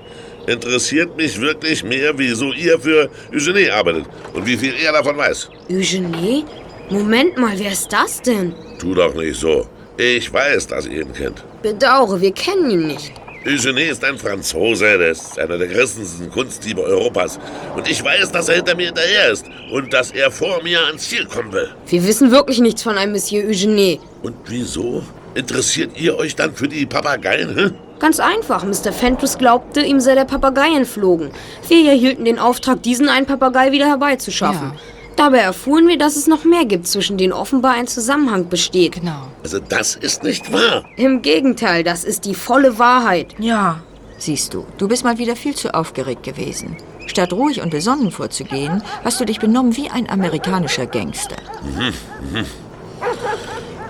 interessiert 0.47 1.15
mich 1.15 1.39
wirklich 1.39 1.83
mehr, 1.83 2.17
wieso 2.17 2.51
ihr 2.53 2.79
für 2.79 3.09
Eugenie 3.31 3.69
arbeitet 3.69 4.05
und 4.33 4.45
wie 4.45 4.57
viel 4.57 4.73
er 4.83 4.93
davon 4.93 5.17
weiß. 5.17 5.49
Eugenie? 5.69 6.45
Moment 6.89 7.37
mal, 7.37 7.53
wer 7.59 7.71
ist 7.71 7.91
das 7.91 8.21
denn? 8.21 8.53
Tu 8.79 8.95
doch 8.95 9.13
nicht 9.13 9.39
so. 9.39 9.67
Ich 9.97 10.31
weiß, 10.31 10.67
dass 10.67 10.87
ihr 10.87 11.01
ihn 11.01 11.13
kennt. 11.13 11.43
Bedauere, 11.61 12.21
wir 12.21 12.31
kennen 12.31 12.69
ihn 12.69 12.87
nicht. 12.87 13.11
Eugenie 13.45 13.83
ist 13.83 14.03
ein 14.03 14.17
Franzose, 14.17 14.97
der 14.97 15.11
ist 15.11 15.39
einer 15.39 15.57
der 15.57 15.67
christensten 15.67 16.29
Kunstdiebe 16.29 16.81
Europas. 16.81 17.39
Und 17.75 17.89
ich 17.89 18.03
weiß, 18.03 18.31
dass 18.31 18.49
er 18.49 18.55
hinter 18.55 18.75
mir 18.75 18.87
hinterher 18.87 19.31
ist 19.31 19.45
und 19.71 19.93
dass 19.93 20.11
er 20.11 20.31
vor 20.31 20.61
mir 20.63 20.85
ans 20.85 21.07
Ziel 21.07 21.25
kommen 21.25 21.51
will. 21.53 21.69
Wir 21.87 22.05
wissen 22.05 22.31
wirklich 22.31 22.59
nichts 22.59 22.83
von 22.83 22.97
einem 22.97 23.13
Monsieur 23.13 23.47
Eugenie. 23.47 23.99
Und 24.21 24.35
wieso 24.47 25.03
interessiert 25.37 25.99
ihr 25.99 26.17
euch 26.17 26.35
dann 26.35 26.53
für 26.53 26.67
die 26.67 26.85
Papageien? 26.85 27.55
Hä? 27.55 27.69
Ganz 27.99 28.19
einfach, 28.19 28.63
Mr. 28.63 28.91
Fentus 28.91 29.37
glaubte, 29.37 29.81
ihm 29.81 29.99
sei 29.99 30.15
der 30.15 30.25
Papagei 30.25 30.75
entflogen. 30.75 31.31
Wir 31.67 31.89
erhielten 31.89 32.25
den 32.25 32.37
Auftrag, 32.37 32.83
diesen 32.83 33.09
einen 33.09 33.25
Papagei 33.25 33.71
wieder 33.71 33.87
herbeizuschaffen. 33.87 34.73
Dabei 35.15 35.39
erfuhren 35.39 35.87
wir, 35.87 35.97
dass 35.97 36.15
es 36.15 36.27
noch 36.27 36.43
mehr 36.43 36.65
gibt, 36.65 36.87
zwischen 36.87 37.17
denen 37.17 37.33
offenbar 37.33 37.73
ein 37.73 37.87
Zusammenhang 37.87 38.49
besteht. 38.49 38.93
Genau. 38.93 39.27
Also 39.41 39.57
das 39.59 39.95
ist 39.95 40.23
nicht 40.23 40.53
wahr. 40.53 40.85
Im 40.95 41.23
Gegenteil, 41.23 41.83
das 41.83 42.03
ist 42.03 42.25
die 42.25 42.35
volle 42.35 42.77
Wahrheit. 42.77 43.33
Ja. 43.39 43.81
Siehst 44.19 44.53
du, 44.53 44.65
du 44.77 44.87
bist 44.87 45.03
mal 45.03 45.17
wieder 45.17 45.35
viel 45.35 45.55
zu 45.55 45.73
aufgeregt 45.73 46.21
gewesen. 46.21 46.77
Statt 47.07 47.33
ruhig 47.33 47.61
und 47.61 47.71
besonnen 47.71 48.11
vorzugehen, 48.11 48.83
hast 49.03 49.19
du 49.19 49.25
dich 49.25 49.39
benommen 49.39 49.75
wie 49.75 49.89
ein 49.89 50.07
amerikanischer 50.07 50.85
Gangster. 50.85 51.37
Mhm, 51.63 52.39
mhm. 52.39 52.45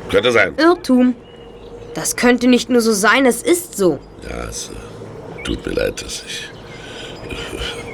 Könnte 0.09 0.31
sein. 0.31 0.53
Irrtum. 0.57 1.15
Das 1.97 2.15
könnte 2.15 2.47
nicht 2.47 2.69
nur 2.69 2.81
so 2.81 2.93
sein, 2.93 3.25
es 3.25 3.41
ist 3.41 3.75
so. 3.75 3.97
Ja, 4.29 4.43
es 4.47 4.69
äh, 4.69 5.43
tut 5.43 5.65
mir 5.65 5.73
leid, 5.73 5.99
dass 5.99 6.21
ich. 6.27 6.47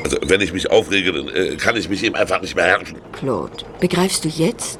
Also, 0.03 0.17
wenn 0.23 0.41
ich 0.41 0.51
mich 0.51 0.69
aufrege, 0.69 1.13
dann 1.13 1.29
äh, 1.29 1.55
kann 1.55 1.77
ich 1.77 1.87
mich 1.87 2.03
eben 2.03 2.13
einfach 2.13 2.41
nicht 2.41 2.53
mehr 2.53 2.65
herrschen. 2.65 2.97
Claude, 3.13 3.63
begreifst 3.79 4.25
du 4.25 4.27
jetzt? 4.27 4.77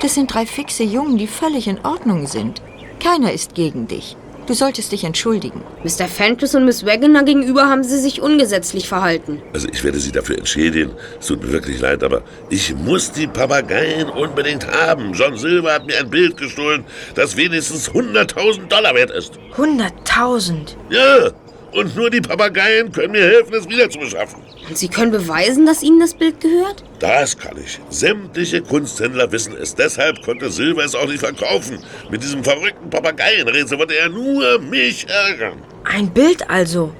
Das 0.00 0.14
sind 0.14 0.32
drei 0.32 0.46
fixe 0.46 0.84
Jungen, 0.84 1.18
die 1.18 1.26
völlig 1.26 1.68
in 1.68 1.84
Ordnung 1.84 2.26
sind. 2.26 2.62
Keiner 2.98 3.30
ist 3.30 3.54
gegen 3.54 3.88
dich. 3.88 4.16
Du 4.46 4.54
solltest 4.54 4.92
dich 4.92 5.02
entschuldigen. 5.02 5.62
Mr. 5.82 6.06
Fentus 6.06 6.54
und 6.54 6.64
Miss 6.66 6.86
Wagoner 6.86 7.24
gegenüber 7.24 7.68
haben 7.68 7.82
sie 7.82 7.98
sich 7.98 8.22
ungesetzlich 8.22 8.88
verhalten. 8.88 9.42
Also 9.52 9.66
ich 9.72 9.82
werde 9.82 9.98
Sie 9.98 10.12
dafür 10.12 10.38
entschädigen. 10.38 10.92
Es 11.18 11.26
tut 11.26 11.42
mir 11.42 11.50
wirklich 11.50 11.80
leid, 11.80 12.04
aber 12.04 12.22
ich 12.48 12.72
muss 12.76 13.10
die 13.10 13.26
Papageien 13.26 14.08
unbedingt 14.08 14.66
haben. 14.68 15.12
John 15.14 15.36
Silver 15.36 15.72
hat 15.74 15.86
mir 15.86 15.98
ein 15.98 16.10
Bild 16.10 16.36
gestohlen, 16.36 16.84
das 17.16 17.36
wenigstens 17.36 17.90
100.000 17.90 18.68
Dollar 18.68 18.94
wert 18.94 19.10
ist. 19.10 19.32
100.000? 19.56 20.76
Ja, 20.90 21.32
und 21.76 21.94
nur 21.94 22.10
die 22.10 22.20
Papageien 22.20 22.90
können 22.90 23.12
mir 23.12 23.22
helfen, 23.22 23.54
es 23.54 23.68
wieder 23.68 23.88
zu 23.90 23.98
beschaffen. 23.98 24.42
Und 24.68 24.78
Sie 24.78 24.88
können 24.88 25.12
beweisen, 25.12 25.66
dass 25.66 25.82
Ihnen 25.82 26.00
das 26.00 26.14
Bild 26.14 26.40
gehört? 26.40 26.82
Das 26.98 27.36
kann 27.36 27.56
ich. 27.62 27.78
Sämtliche 27.90 28.62
Kunsthändler 28.62 29.30
wissen 29.30 29.54
es. 29.60 29.74
Deshalb 29.74 30.22
konnte 30.22 30.50
Silver 30.50 30.84
es 30.84 30.94
auch 30.94 31.06
nicht 31.06 31.20
verkaufen. 31.20 31.78
Mit 32.10 32.22
diesem 32.22 32.42
verrückten 32.42 32.88
Papageienrätsel 32.90 33.78
wollte 33.78 33.96
er 33.96 34.08
nur 34.08 34.58
mich 34.58 35.06
ärgern. 35.08 35.62
Ein 35.84 36.10
Bild 36.10 36.48
also. 36.48 36.92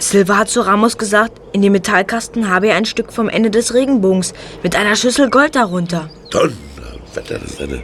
Silva 0.00 0.38
hat 0.38 0.48
zu 0.48 0.62
Ramos 0.62 0.98
gesagt, 0.98 1.40
in 1.52 1.62
dem 1.62 1.72
Metallkasten 1.72 2.48
habe 2.48 2.68
er 2.68 2.76
ein 2.76 2.86
Stück 2.86 3.12
vom 3.12 3.28
Ende 3.28 3.50
des 3.50 3.74
Regenbogens 3.74 4.32
mit 4.62 4.74
einer 4.74 4.96
Schüssel 4.96 5.30
Gold 5.30 5.54
darunter. 5.54 6.10
Donnerwetter, 6.30 7.38
das 7.38 7.52
ist 7.52 7.60
eine 7.60 7.82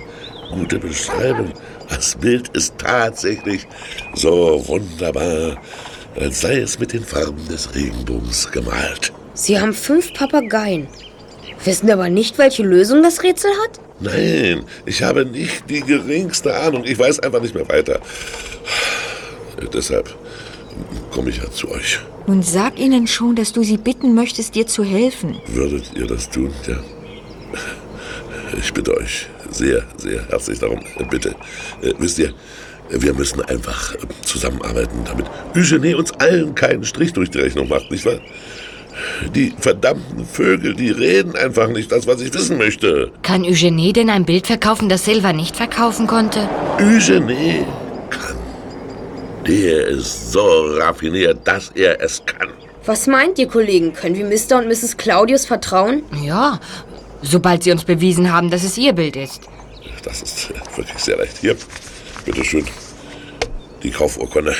gute 0.50 0.78
Beschreibung. 0.78 1.52
Das 1.88 2.16
Bild 2.16 2.48
ist 2.48 2.78
tatsächlich 2.78 3.66
so 4.14 4.62
wunderbar, 4.66 5.56
als 6.18 6.40
sei 6.40 6.58
es 6.58 6.78
mit 6.78 6.92
den 6.92 7.04
Farben 7.04 7.46
des 7.48 7.74
Regenbogens 7.74 8.50
gemalt. 8.50 9.12
Sie 9.34 9.58
haben 9.60 9.74
fünf 9.74 10.14
Papageien. 10.14 10.88
Wissen 11.64 11.90
aber 11.90 12.08
nicht, 12.08 12.38
welche 12.38 12.62
Lösung 12.62 13.02
das 13.02 13.22
Rätsel 13.22 13.50
hat? 13.64 13.80
Nein, 14.00 14.64
ich 14.84 15.02
habe 15.02 15.24
nicht 15.24 15.68
die 15.68 15.80
geringste 15.80 16.54
Ahnung. 16.54 16.84
Ich 16.84 16.98
weiß 16.98 17.20
einfach 17.20 17.40
nicht 17.40 17.54
mehr 17.54 17.68
weiter. 17.68 18.00
Deshalb 19.72 20.14
komme 21.10 21.30
ich 21.30 21.38
ja 21.38 21.50
zu 21.50 21.70
euch. 21.70 21.98
Nun 22.26 22.42
sag 22.42 22.78
ihnen 22.78 23.06
schon, 23.06 23.36
dass 23.36 23.52
du 23.52 23.62
sie 23.62 23.78
bitten 23.78 24.14
möchtest, 24.14 24.54
dir 24.54 24.66
zu 24.66 24.84
helfen. 24.84 25.40
Würdet 25.46 25.92
ihr 25.94 26.06
das 26.06 26.28
tun? 26.28 26.52
Ja. 26.66 26.78
Ich 28.58 28.72
bitte 28.72 28.96
euch 28.96 29.26
sehr, 29.50 29.82
sehr 29.96 30.28
herzlich 30.28 30.58
darum. 30.58 30.80
Bitte. 31.10 31.30
Äh, 31.82 31.94
wisst 31.98 32.18
ihr, 32.18 32.34
wir 32.91 33.14
müssen 33.14 33.43
einfach 33.43 33.95
äh, 33.95 33.99
zusammenarbeiten, 34.22 35.05
damit 35.05 35.26
Eugenie 35.55 35.95
uns 35.95 36.12
allen 36.12 36.55
keinen 36.55 36.84
Strich 36.84 37.12
durch 37.12 37.30
die 37.30 37.39
Rechnung 37.39 37.68
macht, 37.68 37.91
nicht 37.91 38.05
wahr? 38.07 38.20
Die 39.34 39.53
verdammten 39.59 40.24
Vögel, 40.24 40.74
die 40.74 40.91
reden 40.91 41.37
einfach 41.37 41.68
nicht 41.68 41.93
das, 41.93 42.07
was 42.07 42.20
ich 42.20 42.32
wissen 42.32 42.57
möchte. 42.57 43.11
Kann 43.22 43.45
Eugenie 43.45 43.93
denn 43.93 44.09
ein 44.09 44.24
Bild 44.24 44.47
verkaufen, 44.47 44.89
das 44.89 45.05
Silva 45.05 45.32
nicht 45.32 45.57
verkaufen 45.57 46.07
konnte? 46.07 46.49
Eugenie 46.78 47.64
kann. 48.09 48.37
Der 49.47 49.87
ist 49.87 50.32
so 50.32 50.76
raffiniert, 50.78 51.41
dass 51.45 51.70
er 51.74 52.01
es 52.01 52.22
kann. 52.24 52.49
Was 52.87 53.07
meint 53.07 53.39
ihr, 53.39 53.49
Kollegen? 53.49 53.93
Können 53.93 54.16
wir 54.16 54.24
Mr. 54.24 54.59
und 54.59 54.68
Mrs. 54.68 54.97
Claudius 54.97 55.45
vertrauen? 55.45 56.03
Ja, 56.24 56.61
sobald 57.20 57.64
sie 57.64 57.72
uns 57.72 57.84
bewiesen 57.84 58.32
haben, 58.32 58.51
dass 58.51 58.62
es 58.62 58.78
ihr 58.78 58.93
Bild 58.93 59.16
ist. 59.16 59.43
Das 60.05 60.22
ist 60.22 60.51
wirklich 60.76 60.99
sehr 60.99 61.16
leicht. 61.16 61.39
Hier, 61.39 61.57
bitteschön. 62.26 62.66
Die 63.82 63.90
Kaufurkunde. 63.90 64.54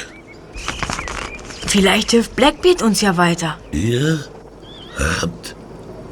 Vielleicht 1.67 2.13
hilft 2.13 2.35
Blackbeard 2.37 2.81
uns 2.81 3.03
ja 3.03 3.17
weiter. 3.19 3.59
Ihr 3.73 4.25
habt 5.21 5.55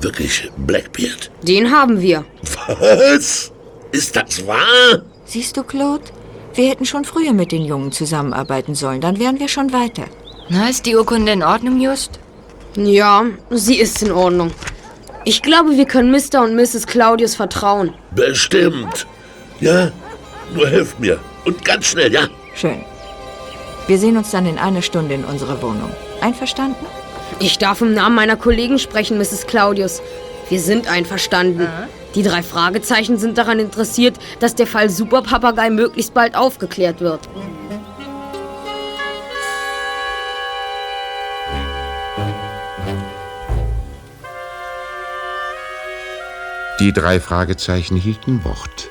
wirklich 0.01 0.51
Blackbeard? 0.59 1.31
Den 1.43 1.71
haben 1.71 2.01
wir. 2.03 2.25
Was? 2.67 3.53
Ist 3.93 4.17
das 4.17 4.47
wahr? 4.47 5.03
Siehst 5.25 5.57
du, 5.57 5.63
Claude? 5.63 6.05
Wir 6.55 6.69
hätten 6.69 6.85
schon 6.85 7.05
früher 7.05 7.33
mit 7.33 7.53
den 7.53 7.65
Jungen 7.65 7.93
zusammenarbeiten 7.93 8.75
sollen, 8.75 9.01
dann 9.01 9.19
wären 9.19 9.41
wir 9.41 9.49
schon 9.49 9.73
weiter. 9.73 10.05
Na, 10.49 10.69
ist 10.69 10.87
die 10.87 10.95
Urkunde 10.95 11.33
in 11.33 11.43
Ordnung, 11.43 11.81
Just? 11.81 12.21
Ja, 12.77 13.25
sie 13.51 13.79
ist 13.79 14.03
in 14.03 14.13
Ordnung. 14.13 14.51
Ich 15.25 15.43
glaube, 15.43 15.77
wir 15.77 15.87
können 15.87 16.11
Mr. 16.11 16.43
und 16.43 16.55
Mrs. 16.55 16.87
Claudius 16.87 17.35
vertrauen. 17.35 17.95
Bestimmt. 18.11 19.07
Ja, 19.61 19.91
nur 20.55 20.69
helft 20.69 21.01
mir. 21.01 21.19
Und 21.45 21.65
ganz 21.65 21.87
schnell, 21.87 22.13
ja? 22.13 22.29
Schön. 22.55 22.85
Wir 23.87 23.99
sehen 23.99 24.17
uns 24.17 24.31
dann 24.31 24.47
in 24.47 24.59
einer 24.59 24.83
Stunde 24.83 25.15
in 25.15 25.25
unserer 25.25 25.61
Wohnung. 25.61 25.91
Einverstanden? 26.21 26.87
Ich 27.39 27.59
darf 27.59 27.81
im 27.81 27.93
Namen 27.93 28.15
meiner 28.15 28.37
Kollegen 28.37 28.79
sprechen, 28.79 29.19
Mrs. 29.19 29.47
Claudius. 29.47 30.01
Wir 30.49 30.61
sind 30.61 30.89
einverstanden. 30.89 31.69
Die 32.15 32.23
drei 32.23 32.43
Fragezeichen 32.43 33.19
sind 33.19 33.37
daran 33.39 33.59
interessiert, 33.59 34.17
dass 34.41 34.55
der 34.55 34.67
Fall 34.67 34.89
Superpapagei 34.89 35.69
möglichst 35.71 36.15
bald 36.15 36.37
aufgeklärt 36.37 37.01
wird. 37.01 37.21
Die 46.81 46.93
drei 46.93 47.21
Fragezeichen 47.21 47.97
hielten 47.97 48.45
Wort. 48.45 48.91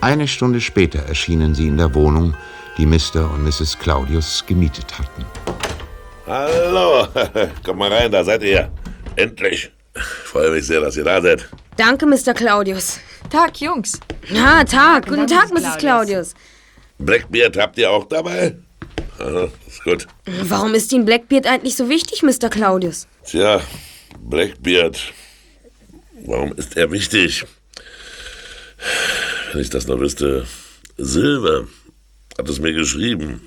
Eine 0.00 0.26
Stunde 0.26 0.60
später 0.60 1.00
erschienen 1.00 1.54
sie 1.54 1.68
in 1.68 1.76
der 1.76 1.94
Wohnung, 1.94 2.34
die 2.78 2.86
Mr. 2.86 3.30
und 3.32 3.44
Mrs. 3.44 3.78
Claudius 3.78 4.44
gemietet 4.46 4.98
hatten. 4.98 5.24
Hallo, 6.26 7.06
kommt 7.64 7.78
mal 7.78 7.92
rein, 7.92 8.10
da 8.10 8.24
seid 8.24 8.42
ihr. 8.42 8.70
Endlich. 9.16 9.70
Ich 9.94 10.02
freue 10.02 10.50
mich 10.52 10.66
sehr, 10.66 10.80
dass 10.80 10.96
ihr 10.96 11.04
da 11.04 11.20
seid. 11.20 11.48
Danke, 11.76 12.06
Mr. 12.06 12.32
Claudius. 12.32 13.00
Tag, 13.30 13.60
Jungs. 13.60 14.00
Ja, 14.28 14.64
Tag. 14.64 15.06
Guten 15.06 15.26
Tag. 15.26 15.52
Mrs. 15.52 15.76
Claudius. 15.78 16.34
Blackbeard 16.98 17.56
habt 17.56 17.76
ihr 17.78 17.90
auch 17.90 18.04
dabei? 18.04 18.56
Aha, 19.18 19.48
ist 19.66 19.84
gut. 19.84 20.06
Warum 20.44 20.74
ist 20.74 20.92
Ihnen 20.92 21.04
Blackbeard 21.04 21.46
eigentlich 21.46 21.76
so 21.76 21.88
wichtig, 21.88 22.22
Mr. 22.22 22.48
Claudius? 22.48 23.06
Tja, 23.24 23.60
Blackbeard. 24.20 24.98
Warum 26.24 26.52
ist 26.52 26.76
er 26.76 26.90
wichtig? 26.90 27.44
Wenn 29.52 29.62
ich 29.62 29.70
das 29.70 29.86
noch 29.86 30.00
wüsste. 30.00 30.46
Silver 30.96 31.66
hat 32.38 32.48
es 32.48 32.60
mir 32.60 32.72
geschrieben. 32.72 33.40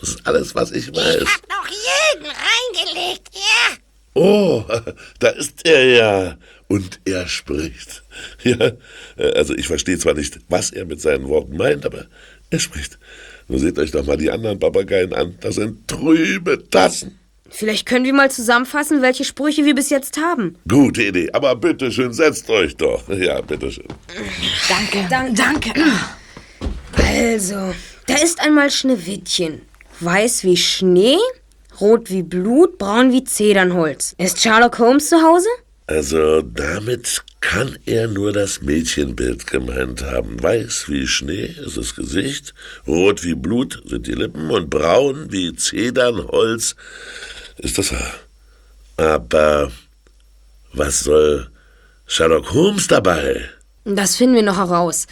Das 0.00 0.10
ist 0.10 0.26
alles, 0.26 0.54
was 0.54 0.72
ich 0.72 0.94
weiß. 0.94 1.24
Hab 1.24 1.48
noch 1.48 1.68
jeden 1.68 2.26
reingelegt, 2.26 3.28
ja? 3.34 3.76
Oh, 4.14 4.64
da 5.18 5.28
ist 5.28 5.66
er 5.66 5.84
ja. 5.84 6.38
Und 6.68 7.00
er 7.04 7.28
spricht. 7.28 8.02
Ja, 8.42 8.72
also 9.16 9.54
ich 9.54 9.68
verstehe 9.68 9.98
zwar 9.98 10.14
nicht, 10.14 10.38
was 10.48 10.70
er 10.70 10.84
mit 10.84 11.00
seinen 11.00 11.28
Worten 11.28 11.56
meint, 11.56 11.86
aber 11.86 12.06
er 12.50 12.58
spricht. 12.58 12.98
Nur 13.46 13.58
seht 13.60 13.78
euch 13.78 13.92
doch 13.92 14.04
mal 14.04 14.16
die 14.16 14.30
anderen 14.30 14.58
Papageien 14.58 15.12
an. 15.12 15.36
Das 15.40 15.54
sind 15.56 15.86
trübe 15.88 16.68
Tassen. 16.68 17.18
Vielleicht 17.50 17.86
können 17.86 18.04
wir 18.04 18.12
mal 18.12 18.30
zusammenfassen, 18.30 19.02
welche 19.02 19.24
Sprüche 19.24 19.64
wir 19.64 19.74
bis 19.74 19.90
jetzt 19.90 20.18
haben. 20.18 20.56
Gute 20.68 21.04
Idee, 21.04 21.30
aber 21.32 21.56
bitteschön, 21.56 22.12
setzt 22.12 22.48
euch 22.50 22.76
doch. 22.76 23.02
Ja, 23.18 23.40
bitteschön. 23.40 23.86
Danke. 24.68 25.06
Danke. 25.10 25.34
Danke. 25.34 25.72
Also, 26.96 27.74
da 28.06 28.14
ist 28.14 28.40
einmal 28.40 28.70
Schneewittchen. 28.70 29.62
Weiß 30.00 30.44
wie 30.44 30.56
Schnee, 30.56 31.18
rot 31.80 32.10
wie 32.10 32.22
Blut, 32.22 32.78
braun 32.78 33.12
wie 33.12 33.24
Zedernholz. 33.24 34.14
Ist 34.18 34.40
Sherlock 34.40 34.78
Holmes 34.78 35.08
zu 35.08 35.20
Hause? 35.22 35.48
Also 35.88 36.42
damit 36.42 37.24
kann 37.40 37.78
er 37.86 38.08
nur 38.08 38.32
das 38.34 38.60
Mädchenbild 38.60 39.46
gemeint 39.46 40.02
haben. 40.02 40.42
Weiß 40.42 40.84
wie 40.88 41.06
Schnee 41.06 41.46
ist 41.46 41.78
das 41.78 41.94
Gesicht, 41.94 42.52
rot 42.86 43.24
wie 43.24 43.34
Blut 43.34 43.82
sind 43.86 44.06
die 44.06 44.12
Lippen 44.12 44.50
und 44.50 44.68
braun 44.68 45.32
wie 45.32 45.56
Zedernholz 45.56 46.76
ist 47.56 47.78
das 47.78 47.92
Haar. 47.92 48.12
Aber 48.98 49.72
was 50.74 51.00
soll 51.00 51.50
Sherlock 52.06 52.52
Holmes 52.52 52.86
dabei? 52.86 53.48
Das 53.86 54.16
finden 54.16 54.34
wir 54.34 54.42
noch 54.42 54.58
heraus. 54.58 55.06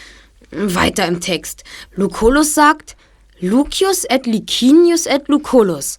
Weiter 0.51 1.07
im 1.07 1.23
Text. 1.23 1.65
Lucullus 1.95 2.53
sagt, 2.53 2.97
Lucius 3.41 4.05
et 4.05 4.27
Licinius 4.27 5.07
et 5.07 5.27
Lucullus. 5.29 5.99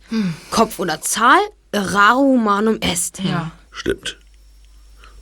Kopf 0.52 0.78
oder 0.78 1.02
Zahl, 1.02 1.40
raro 1.74 2.20
humanum 2.22 2.78
est. 2.82 3.20
Ja. 3.24 3.52
Stimmt. 3.72 4.17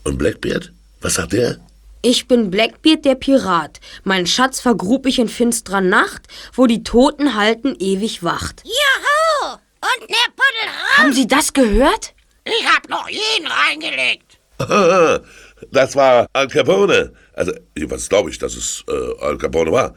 Und 0.06 0.18
Blackbeard? 0.18 0.72
Was 1.02 1.16
sagt 1.16 1.34
er? 1.34 1.58
Ich 2.02 2.28
bin 2.28 2.52
Blackbeard 2.52 3.04
der 3.04 3.16
Pirat. 3.16 3.80
Mein 4.04 4.28
Schatz 4.28 4.62
vergrub 4.62 5.08
ich 5.08 5.18
in 5.20 5.28
finsterer 5.28 5.82
Nacht, 5.82 6.28
wo 6.54 6.68
die 6.68 6.84
Toten 6.84 7.36
halten 7.36 7.76
ewig 7.80 8.24
wacht. 8.24 8.64
Juhu! 8.64 9.54
Und 9.54 10.10
ne 10.10 10.16
Puddel 10.36 10.70
rum. 10.70 10.98
Haben 10.98 11.14
Sie 11.14 11.28
das 11.28 11.52
gehört? 11.52 12.14
Ich 12.46 12.66
hab 12.68 12.88
noch 12.90 13.10
jeden 13.10 13.48
reingelegt. 13.48 14.38
Das 15.72 15.96
war 15.96 16.28
Al 16.34 16.48
Capone. 16.50 17.14
Also, 17.34 17.54
jedenfalls 17.76 18.10
glaube 18.10 18.30
ich, 18.30 18.38
dass 18.38 18.56
es 18.56 18.84
äh, 18.88 19.24
Al 19.24 19.38
Capone 19.38 19.72
war. 19.72 19.96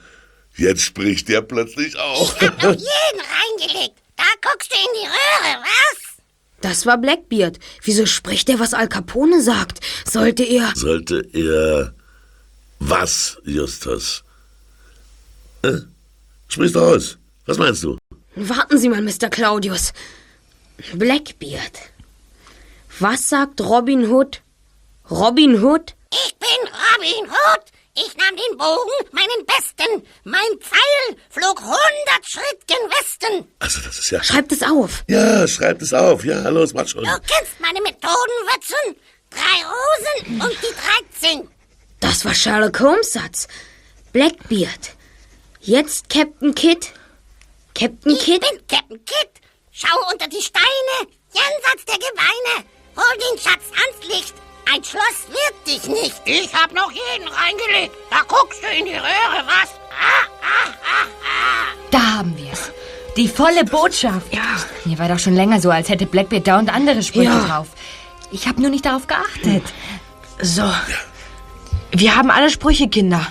Jetzt 0.56 0.82
spricht 0.82 1.28
der 1.28 1.42
plötzlich 1.42 1.98
auch. 1.98 2.34
Ich 2.40 2.48
hab 2.48 2.62
noch 2.62 2.70
jeden 2.72 3.20
reingelegt. 3.20 3.98
Da 4.16 4.24
guckst 4.40 4.72
du 4.72 4.76
in 4.76 5.02
die 5.02 5.06
Röhre, 5.06 5.62
was? 5.62 6.07
Das 6.60 6.86
war 6.86 6.98
Blackbeard. 6.98 7.58
Wieso 7.82 8.06
spricht 8.06 8.48
er, 8.48 8.58
was 8.58 8.74
Al 8.74 8.88
Capone 8.88 9.40
sagt? 9.42 9.80
Sollte 10.04 10.42
er. 10.42 10.72
Sollte 10.74 11.26
er 11.32 11.94
was, 12.80 13.38
Justus? 13.44 14.24
Äh? 15.62 15.78
Sprich's 16.48 16.72
doch 16.72 16.82
aus. 16.94 17.18
Was 17.46 17.58
meinst 17.58 17.82
du? 17.82 17.98
Warten 18.34 18.78
Sie 18.78 18.88
mal, 18.88 19.02
Mr. 19.02 19.28
Claudius. 19.30 19.92
Blackbeard. 20.94 21.78
Was 23.00 23.28
sagt 23.28 23.60
Robin 23.60 24.10
Hood? 24.10 24.42
Robin 25.10 25.62
Hood? 25.62 25.94
Ich 26.12 26.36
bin 26.38 26.48
Robin 26.72 27.30
Hood. 27.30 27.64
Ich 28.06 28.16
nahm 28.16 28.36
den 28.36 28.56
Bogen, 28.58 28.92
meinen 29.12 29.44
besten. 29.46 30.06
Mein 30.24 30.58
Pfeil 30.60 31.16
flog 31.30 31.60
hundert 31.60 32.24
Schritt 32.26 32.66
gen 32.66 32.76
Westen. 32.90 33.52
Also, 33.58 33.80
das 33.80 33.98
ist 33.98 34.10
ja. 34.10 34.22
Schreibt 34.22 34.52
es 34.52 34.62
auf. 34.62 35.04
Ja, 35.08 35.48
schreibt 35.48 35.82
es 35.82 35.92
auf. 35.92 36.24
Ja, 36.24 36.48
los, 36.48 36.74
mach 36.74 36.86
schon. 36.86 37.02
Du 37.04 37.10
kennst 37.10 37.58
meine 37.60 37.80
Methoden, 37.80 38.36
Watson. 38.46 38.94
Drei 39.30 39.64
Rosen 39.66 40.40
und 40.40 40.56
die 40.62 41.20
dreizehn. 41.20 41.48
Das 42.00 42.24
war 42.24 42.34
Sherlock 42.34 42.78
Holmes 42.80 43.12
Satz. 43.12 43.48
Blackbeard. 44.12 44.90
Jetzt 45.60 46.08
Captain 46.08 46.54
Kidd. 46.54 46.86
Captain 47.74 48.12
Ich 48.12 48.20
Kidd? 48.24 48.40
bin 48.40 48.66
Captain 48.68 49.04
Kidd. 49.04 49.30
Schau 49.72 49.96
unter 50.12 50.28
die 50.28 50.42
Steine, 50.42 51.08
jenseits 51.32 51.84
der 51.86 51.98
Gebeine. 51.98 52.64
Hol 52.96 53.18
den 53.18 53.38
Schatz 53.38 53.64
ans 53.72 54.06
Licht. 54.08 54.34
Ein 54.74 54.84
Schloss 54.84 55.26
wird 55.28 55.66
dich 55.66 55.88
nicht. 55.88 56.20
Ich 56.24 56.52
hab 56.54 56.72
noch 56.74 56.90
jeden 56.90 57.28
reingelegt. 57.28 57.94
Da 58.10 58.18
guckst 58.26 58.62
du 58.62 58.66
in 58.78 58.84
die 58.84 58.92
Röhre, 58.92 59.44
was? 59.46 59.70
Ah, 59.90 60.26
ah, 60.42 60.70
ah, 60.82 61.06
ah. 61.24 61.88
Da 61.90 62.18
haben 62.18 62.36
wir's. 62.36 62.70
Die 63.16 63.28
volle 63.28 63.64
Botschaft. 63.64 64.32
Ja. 64.32 64.42
Mir 64.84 64.98
war 64.98 65.08
doch 65.08 65.18
schon 65.18 65.34
länger 65.34 65.60
so, 65.60 65.70
als 65.70 65.88
hätte 65.88 66.06
Blackbeard 66.06 66.46
da 66.46 66.58
und 66.58 66.72
andere 66.72 67.02
Sprüche 67.02 67.30
Ja. 67.30 67.40
drauf. 67.46 67.68
Ich 68.30 68.46
habe 68.46 68.60
nur 68.60 68.70
nicht 68.70 68.84
darauf 68.84 69.06
geachtet. 69.06 69.62
So. 70.42 70.70
Wir 71.90 72.14
haben 72.14 72.30
alle 72.30 72.50
Sprüche, 72.50 72.88
Kinder. 72.88 73.26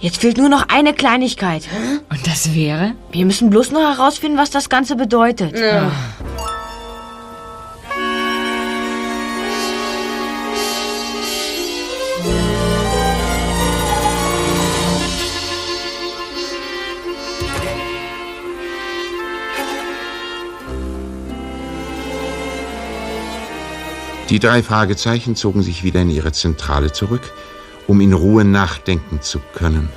Jetzt 0.00 0.18
fehlt 0.18 0.36
nur 0.36 0.50
noch 0.50 0.68
eine 0.68 0.92
Kleinigkeit. 0.92 1.62
Und 2.10 2.26
das 2.26 2.54
wäre? 2.54 2.94
Wir 3.10 3.24
müssen 3.24 3.48
bloß 3.48 3.70
noch 3.70 3.80
herausfinden, 3.96 4.36
was 4.36 4.50
das 4.50 4.68
Ganze 4.68 4.96
bedeutet. 4.96 5.56
Ja. 5.56 5.90
Die 24.34 24.40
drei 24.40 24.64
Fragezeichen 24.64 25.36
zogen 25.36 25.62
sich 25.62 25.84
wieder 25.84 26.02
in 26.02 26.10
ihre 26.10 26.32
Zentrale 26.32 26.90
zurück, 26.90 27.32
um 27.86 28.00
in 28.00 28.12
Ruhe 28.12 28.44
nachdenken 28.44 29.22
zu 29.22 29.38
können. 29.54 29.88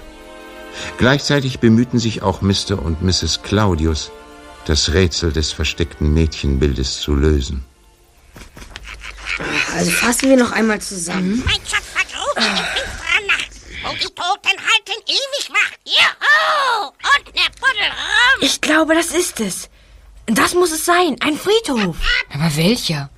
Gleichzeitig 1.00 1.58
bemühten 1.58 1.98
sich 1.98 2.22
auch 2.22 2.42
Mr. 2.42 2.78
und 2.80 3.02
Mrs. 3.02 3.42
Claudius, 3.42 4.12
das 4.66 4.94
Rätsel 4.94 5.32
des 5.32 5.54
versteckten 5.54 6.14
Mädchenbildes 6.14 7.00
zu 7.00 7.16
lösen. 7.16 7.66
Also 9.74 9.90
fassen 9.90 10.30
wir 10.30 10.38
noch 10.38 10.52
einmal 10.52 10.82
zusammen. 10.82 11.42
Mein 11.44 11.56
Schatz 11.66 11.88
vergrub 11.96 12.40
sich 12.40 12.48
in 12.48 12.58
finsterer 12.58 13.26
Nacht. 13.26 13.50
Wo 13.86 13.94
die 13.94 14.14
Toten 14.14 14.56
halten 14.56 15.02
ewig 15.08 15.50
wach. 15.50 15.72
Juhu! 15.84 16.86
Und 16.86 17.34
ne 17.34 17.42
Puddel 17.60 17.88
rum. 17.88 18.42
Ich 18.42 18.62
glaube, 18.62 18.94
das 18.94 19.08
ist 19.08 19.40
es. 19.40 19.68
Das 20.28 20.54
muss 20.54 20.72
es 20.72 20.86
sein. 20.86 21.16
Ein 21.22 21.38
Friedhof. 21.38 21.96
Aber 22.32 22.56
welcher? 22.56 23.10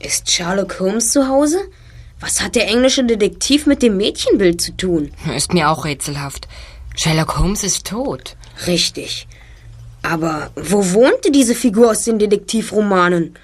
Ist 0.00 0.30
Sherlock 0.30 0.80
Holmes 0.80 1.12
zu 1.12 1.28
Hause? 1.28 1.60
Was 2.20 2.40
hat 2.40 2.54
der 2.54 2.68
englische 2.68 3.04
Detektiv 3.04 3.66
mit 3.66 3.82
dem 3.82 3.96
Mädchenbild 3.98 4.60
zu 4.60 4.76
tun? 4.76 5.12
Ist 5.36 5.52
mir 5.52 5.70
auch 5.70 5.84
rätselhaft. 5.84 6.48
Sherlock 6.96 7.38
Holmes 7.38 7.64
ist 7.64 7.86
tot. 7.86 8.36
Richtig. 8.66 9.28
Aber 10.02 10.50
wo 10.56 10.92
wohnte 10.92 11.30
diese 11.30 11.54
Figur 11.54 11.90
aus 11.90 12.04
den 12.04 12.18
Detektivromanen? 12.18 13.34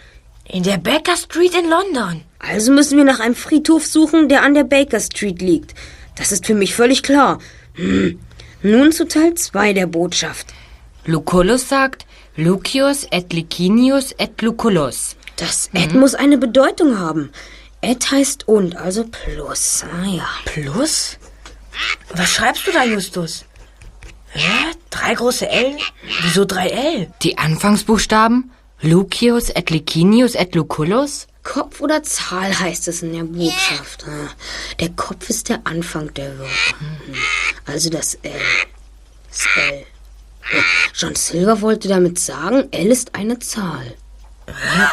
In 0.45 0.63
der 0.63 0.79
Baker 0.79 1.17
Street 1.17 1.55
in 1.55 1.69
London. 1.69 2.23
Also 2.39 2.73
müssen 2.73 2.97
wir 2.97 3.05
nach 3.05 3.21
einem 3.21 3.35
Friedhof 3.35 3.85
suchen, 3.87 4.29
der 4.29 4.43
an 4.43 4.55
der 4.55 4.65
Baker 4.65 5.01
Street 5.01 5.43
liegt. 5.43 5.75
Das 6.15 6.33
ist 6.33 6.47
für 6.47 6.55
mich 6.55 6.75
völlig 6.75 7.03
klar. 7.03 7.39
Hm. 7.75 8.19
Nun 8.63 8.93
zu 8.93 9.07
Teil 9.07 9.35
2 9.35 9.75
der 9.75 9.87
Botschaft. 9.87 10.47
Lucullus 11.05 11.69
sagt 11.69 12.07
Lucius 12.37 13.07
et 13.11 13.33
Licinius 13.33 14.13
et 14.13 14.41
Lucullus. 14.41 15.17
Das 15.37 15.69
et 15.75 15.93
muss 15.95 16.15
eine 16.15 16.39
Bedeutung 16.39 16.99
haben. 16.99 17.31
Et 17.83 18.11
heißt 18.11 18.49
und, 18.49 18.77
also 18.77 19.05
plus. 19.05 19.85
Ah 19.85 20.07
ja. 20.07 20.27
Plus? 20.47 21.19
Was 22.15 22.31
schreibst 22.31 22.67
du 22.67 22.73
da, 22.73 22.85
Justus? 22.85 23.45
Hä? 24.31 24.73
Drei 24.91 25.15
große 25.15 25.49
L? 25.49 25.77
Wieso 26.23 26.45
drei 26.47 26.69
L? 26.69 27.13
Die 27.23 27.37
Anfangsbuchstaben? 27.39 28.51
Lucius 28.81 29.51
et 29.51 29.71
Licinius 29.71 30.35
et 30.35 30.55
Lucullus? 30.55 31.27
Kopf 31.43 31.81
oder 31.81 32.03
Zahl 32.03 32.59
heißt 32.59 32.89
es 32.89 33.03
in 33.03 33.13
der 33.13 33.25
Botschaft. 33.25 34.05
Ah, 34.09 34.31
Der 34.81 34.89
Kopf 34.91 35.29
ist 35.31 35.49
der 35.49 35.61
Anfang 35.65 36.13
der 36.15 36.39
Wörter. 36.39 36.51
Mhm. 36.81 37.15
Also 37.67 37.89
das 37.91 38.15
L. 38.23 38.33
Das 39.31 39.47
L. 39.71 39.85
Ja, 40.53 40.63
John 40.95 41.15
Silver 41.15 41.61
wollte 41.61 41.89
damit 41.89 42.19
sagen, 42.19 42.69
L 42.73 42.87
ist 42.89 43.15
eine 43.15 43.39
Zahl. 43.39 43.95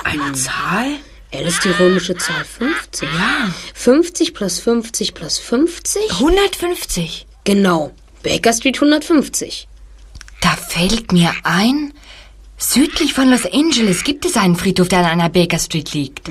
Eine 0.04 0.34
Zahl? 0.34 0.98
L 1.32 1.48
ist 1.48 1.64
die 1.64 1.70
römische 1.70 2.16
Zahl 2.16 2.46
50. 2.46 3.10
Ja. 3.12 3.54
50 3.74 4.34
plus 4.34 4.60
50 4.60 5.14
plus 5.14 5.40
50? 5.40 6.12
150. 6.12 7.26
Genau. 7.44 7.92
Baker 8.22 8.54
Street 8.54 8.76
150. 8.76 9.68
Da 10.42 10.50
fällt 10.50 11.12
mir 11.12 11.34
ein, 11.44 11.94
südlich 12.58 13.14
von 13.14 13.30
Los 13.30 13.46
Angeles 13.46 14.04
gibt 14.04 14.26
es 14.26 14.38
einen 14.38 14.56
Friedhof, 14.56 14.90
der 14.90 15.00
an 15.00 15.06
einer 15.06 15.30
Baker 15.30 15.60
Street 15.60 15.94
liegt. 15.94 16.30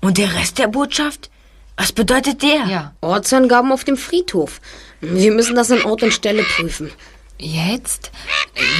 Und 0.00 0.18
der 0.18 0.34
Rest 0.34 0.58
der 0.58 0.68
Botschaft? 0.68 1.30
Was 1.76 1.92
bedeutet 1.92 2.42
der? 2.42 2.66
Ja. 2.66 2.94
Ortsangaben 3.00 3.72
auf 3.72 3.84
dem 3.84 3.96
Friedhof. 3.96 4.60
Wir 5.00 5.32
müssen 5.32 5.56
das 5.56 5.70
an 5.70 5.82
Ort 5.82 6.02
und 6.02 6.12
Stelle 6.12 6.42
prüfen. 6.42 6.90
Jetzt? 7.38 8.10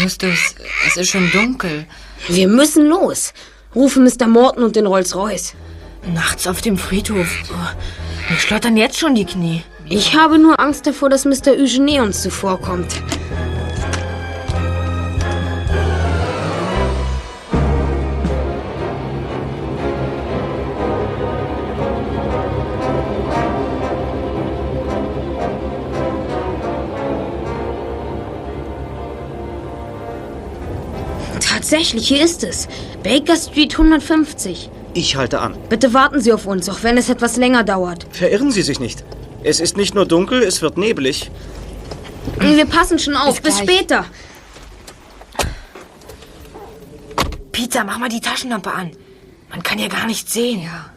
Justus, 0.01 0.55
es 0.87 0.97
ist 0.97 1.11
schon 1.11 1.31
dunkel. 1.33 1.87
Wir 2.29 2.49
müssen 2.49 2.87
los. 2.87 3.33
Rufe 3.75 4.01
Mr. 4.01 4.27
Morton 4.27 4.65
und 4.65 4.77
den 4.77 4.87
Rolls-Royce. 4.87 5.55
Nachts 6.15 6.47
auf 6.47 6.61
dem 6.61 6.77
Friedhof. 6.77 7.29
Oh, 7.51 8.31
mir 8.31 8.39
schlottern 8.39 8.77
jetzt 8.77 8.99
schon 8.99 9.15
die 9.15 9.25
Knie. 9.25 9.63
Ich 9.89 10.17
habe 10.17 10.39
nur 10.39 10.61
Angst 10.61 10.87
davor, 10.87 11.09
dass 11.09 11.25
Mr. 11.25 11.53
Eugene 11.53 12.03
uns 12.03 12.23
zuvorkommt. 12.23 13.01
Tatsächlich, 31.73 32.07
hier 32.07 32.23
ist 32.23 32.45
es. 32.45 32.69
Baker 33.03 33.35
Street 33.35 33.73
150. 33.73 34.69
Ich 34.93 35.17
halte 35.17 35.41
an. 35.41 35.57
Bitte 35.71 35.95
warten 35.95 36.21
Sie 36.21 36.31
auf 36.31 36.45
uns, 36.45 36.69
auch 36.69 36.83
wenn 36.83 36.99
es 36.99 37.09
etwas 37.09 37.39
länger 37.39 37.65
dauert. 37.65 38.07
Verirren 38.11 38.51
Sie 38.51 38.61
sich 38.61 38.79
nicht. 38.79 39.03
Es 39.43 39.59
ist 39.59 39.79
nicht 39.79 39.95
nur 39.95 40.05
dunkel, 40.05 40.43
es 40.43 40.61
wird 40.61 40.77
nebelig. 40.77 41.31
Wir 42.39 42.67
passen 42.67 42.99
schon 42.99 43.17
auf. 43.17 43.41
Bis, 43.41 43.57
gleich. 43.57 43.71
später. 43.71 44.05
Peter, 47.53 47.85
mach 47.85 47.97
mal 47.97 48.11
die 48.11 48.21
Taschenlampe 48.21 48.71
an. 48.71 48.91
Man 49.49 49.63
kann 49.63 49.79
ja 49.79 49.89
gar 49.89 50.07
nichts 50.07 50.31
sehen. 50.31 50.61
Ja. 50.65 50.91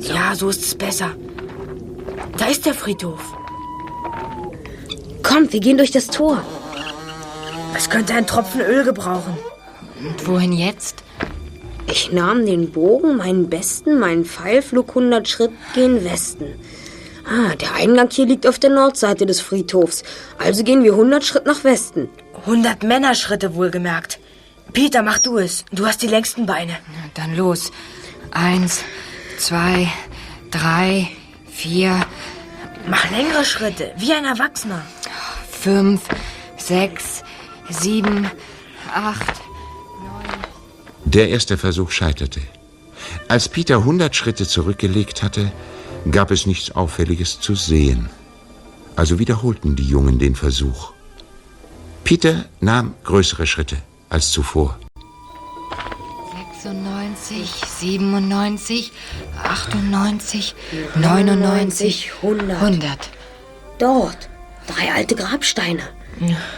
Ja, 0.00 0.34
so 0.34 0.50
ist 0.50 0.64
es 0.66 0.74
besser. 0.74 1.12
Da 2.36 2.44
ist 2.44 2.66
der 2.66 2.74
Friedhof. 2.74 3.22
Kommt, 5.22 5.54
wir 5.54 5.60
gehen 5.60 5.78
durch 5.78 5.92
das 5.92 6.08
Tor. 6.08 6.44
Es 7.74 7.90
könnte 7.90 8.14
ein 8.14 8.26
Tropfen 8.26 8.60
Öl 8.60 8.84
gebrauchen. 8.84 9.36
Und 9.98 10.26
wohin 10.26 10.52
jetzt? 10.52 11.02
Ich 11.86 12.12
nahm 12.12 12.46
den 12.46 12.70
Bogen, 12.70 13.16
meinen 13.16 13.48
besten, 13.50 13.98
meinen 13.98 14.24
Pfeil, 14.24 14.62
flog 14.62 14.90
100 14.90 15.28
Schritt 15.28 15.52
gen 15.74 16.04
Westen. 16.04 16.54
Ah, 17.26 17.54
der 17.54 17.74
Eingang 17.74 18.10
hier 18.10 18.26
liegt 18.26 18.46
auf 18.46 18.58
der 18.58 18.70
Nordseite 18.70 19.26
des 19.26 19.40
Friedhofs. 19.40 20.02
Also 20.38 20.64
gehen 20.64 20.82
wir 20.82 20.92
100 20.92 21.24
Schritt 21.24 21.46
nach 21.46 21.64
Westen. 21.64 22.08
100 22.46 22.82
Männerschritte 22.82 23.54
wohlgemerkt. 23.54 24.18
Peter, 24.72 25.02
mach 25.02 25.18
du 25.18 25.38
es. 25.38 25.64
Du 25.70 25.86
hast 25.86 26.02
die 26.02 26.08
längsten 26.08 26.46
Beine. 26.46 26.76
Dann 27.14 27.36
los. 27.36 27.70
Eins, 28.30 28.82
zwei, 29.38 29.88
drei, 30.50 31.08
vier, 31.50 32.00
Mach 32.86 33.10
längere 33.10 33.44
Schritte, 33.44 33.92
wie 33.96 34.12
ein 34.12 34.24
Erwachsener. 34.24 34.82
fünf, 35.50 36.02
sechs, 36.56 37.22
sieben, 37.70 38.30
acht. 38.94 39.42
Der 41.04 41.28
erste 41.28 41.58
Versuch 41.58 41.90
scheiterte. 41.90 42.40
Als 43.28 43.48
Peter 43.48 43.78
100 43.78 44.14
Schritte 44.14 44.46
zurückgelegt 44.46 45.22
hatte, 45.22 45.52
gab 46.10 46.30
es 46.30 46.46
nichts 46.46 46.70
Auffälliges 46.70 47.40
zu 47.40 47.54
sehen. 47.54 48.08
Also 48.96 49.18
wiederholten 49.18 49.76
die 49.76 49.86
Jungen 49.86 50.18
den 50.18 50.34
Versuch. 50.34 50.92
Peter 52.04 52.44
nahm 52.60 52.94
größere 53.04 53.46
Schritte 53.46 53.76
als 54.08 54.30
zuvor. 54.30 54.78
96, 56.62 57.50
97, 57.78 58.92
98, 59.42 60.54
99, 60.96 62.12
100. 62.22 62.62
100. 62.62 63.10
Dort, 63.78 64.28
drei 64.66 64.92
alte 64.92 65.14
Grabsteine. 65.14 65.82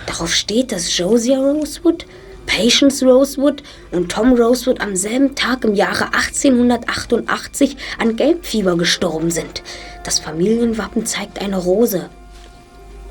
Darauf 0.07 0.35
steht, 0.35 0.73
dass 0.73 0.97
Josiah 0.97 1.39
Rosewood, 1.39 2.07
Patience 2.47 3.03
Rosewood 3.03 3.63
und 3.91 4.11
Tom 4.11 4.35
Rosewood 4.35 4.81
am 4.81 4.97
selben 4.97 5.35
Tag 5.35 5.65
im 5.65 5.75
Jahre 5.75 6.13
1888 6.13 7.77
an 7.99 8.17
Gelbfieber 8.17 8.77
gestorben 8.77 9.31
sind. 9.31 9.63
Das 10.05 10.19
Familienwappen 10.19 11.07
zeigt 11.07 11.41
eine 11.41 11.57
Rose. 11.57 12.11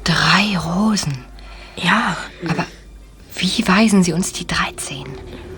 Drei 0.03 0.57
Rosen. 0.57 1.25
Ja. 1.77 2.17
Aber 2.47 2.65
wie 3.35 3.67
weisen 3.67 4.03
Sie 4.03 4.13
uns 4.13 4.33
die 4.33 4.45
13? 4.45 5.05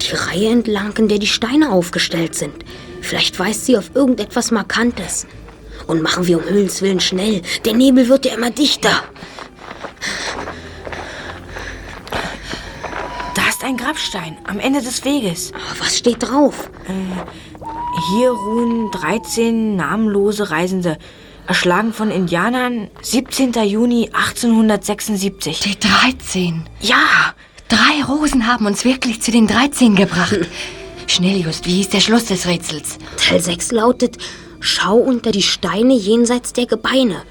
Die 0.02 0.16
Reihe 0.16 0.50
entlang, 0.50 0.94
in 0.98 1.08
der 1.08 1.20
die 1.20 1.28
Steine 1.28 1.72
aufgestellt 1.72 2.36
sind. 2.36 2.64
Vielleicht 3.02 3.38
weist 3.40 3.66
sie 3.66 3.78
auf 3.78 3.92
irgendetwas 3.94 4.52
Markantes. 4.52 5.28
Und 5.88 6.02
machen 6.02 6.26
wir 6.26 6.38
um 6.38 6.46
Höhlens 6.46 6.82
Willen 6.82 7.00
schnell. 7.00 7.42
Der 7.66 7.74
Nebel 7.74 8.08
wird 8.08 8.26
ja 8.26 8.34
immer 8.34 8.50
dichter. 8.50 9.04
Da 13.36 13.48
ist 13.50 13.64
ein 13.64 13.78
Grabstein 13.78 14.38
am 14.46 14.60
Ende 14.60 14.82
des 14.82 15.06
Weges. 15.06 15.52
Was 15.80 15.98
steht 15.98 16.24
drauf? 16.24 16.70
Hier 18.10 18.32
ruhen 18.32 18.90
13 18.92 19.76
namenlose 19.76 20.50
Reisende, 20.50 20.98
erschlagen 21.48 21.94
von 21.94 22.10
Indianern, 22.10 22.90
17. 23.02 23.54
Juni 23.66 24.10
1876. 24.14 25.60
Die 25.60 25.78
13. 25.80 26.68
Ja, 26.82 27.34
Drei 27.68 28.04
Rosen 28.08 28.46
haben 28.46 28.68
uns 28.68 28.86
wirklich 28.86 29.22
zu 29.22 29.32
den 29.32 29.48
13 29.48 29.96
gebracht. 29.96 30.38
Schnell, 31.08 31.42
Just, 31.42 31.66
wie 31.66 31.76
hieß 31.76 31.90
der 31.90 32.00
Schluss 32.00 32.26
des 32.26 32.46
Rätsels? 32.46 33.00
Teil 33.18 33.42
6 33.42 33.72
lautet: 33.72 34.18
Schau 34.60 34.96
unter 34.98 35.32
die 35.32 35.42
Steine 35.42 35.96
jenseits 35.96 36.54
der 36.54 36.68
Gebeine. 36.68 37.24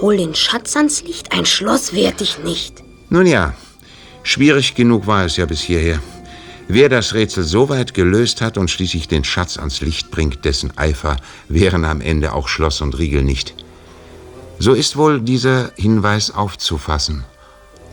Hol 0.00 0.18
den 0.18 0.34
Schatz 0.34 0.76
ans 0.76 1.02
Licht, 1.02 1.32
ein 1.32 1.46
Schloss 1.46 1.94
wehrt 1.94 2.20
dich 2.20 2.38
nicht. 2.38 2.82
Nun 3.08 3.26
ja, 3.26 3.54
schwierig 4.22 4.74
genug 4.74 5.06
war 5.06 5.24
es 5.24 5.36
ja 5.36 5.46
bis 5.46 5.60
hierher. 5.60 6.00
Wer 6.68 6.88
das 6.88 7.14
Rätsel 7.14 7.44
so 7.44 7.68
weit 7.68 7.94
gelöst 7.94 8.40
hat 8.40 8.56
und 8.56 8.70
schließlich 8.70 9.08
den 9.08 9.24
Schatz 9.24 9.56
ans 9.56 9.80
Licht 9.80 10.10
bringt, 10.10 10.44
dessen 10.44 10.76
Eifer 10.78 11.16
wären 11.48 11.84
am 11.84 12.00
Ende 12.00 12.32
auch 12.32 12.48
Schloss 12.48 12.80
und 12.80 12.98
Riegel 12.98 13.22
nicht. 13.22 13.54
So 14.58 14.74
ist 14.74 14.96
wohl 14.96 15.20
dieser 15.20 15.72
Hinweis 15.76 16.30
aufzufassen. 16.30 17.24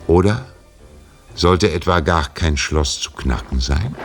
Oder 0.06 0.46
sollte 1.34 1.72
etwa 1.72 2.02
gar 2.02 2.30
kein 2.34 2.58
Schloss 2.58 3.00
zu 3.00 3.12
knacken 3.12 3.60
sein? 3.60 3.96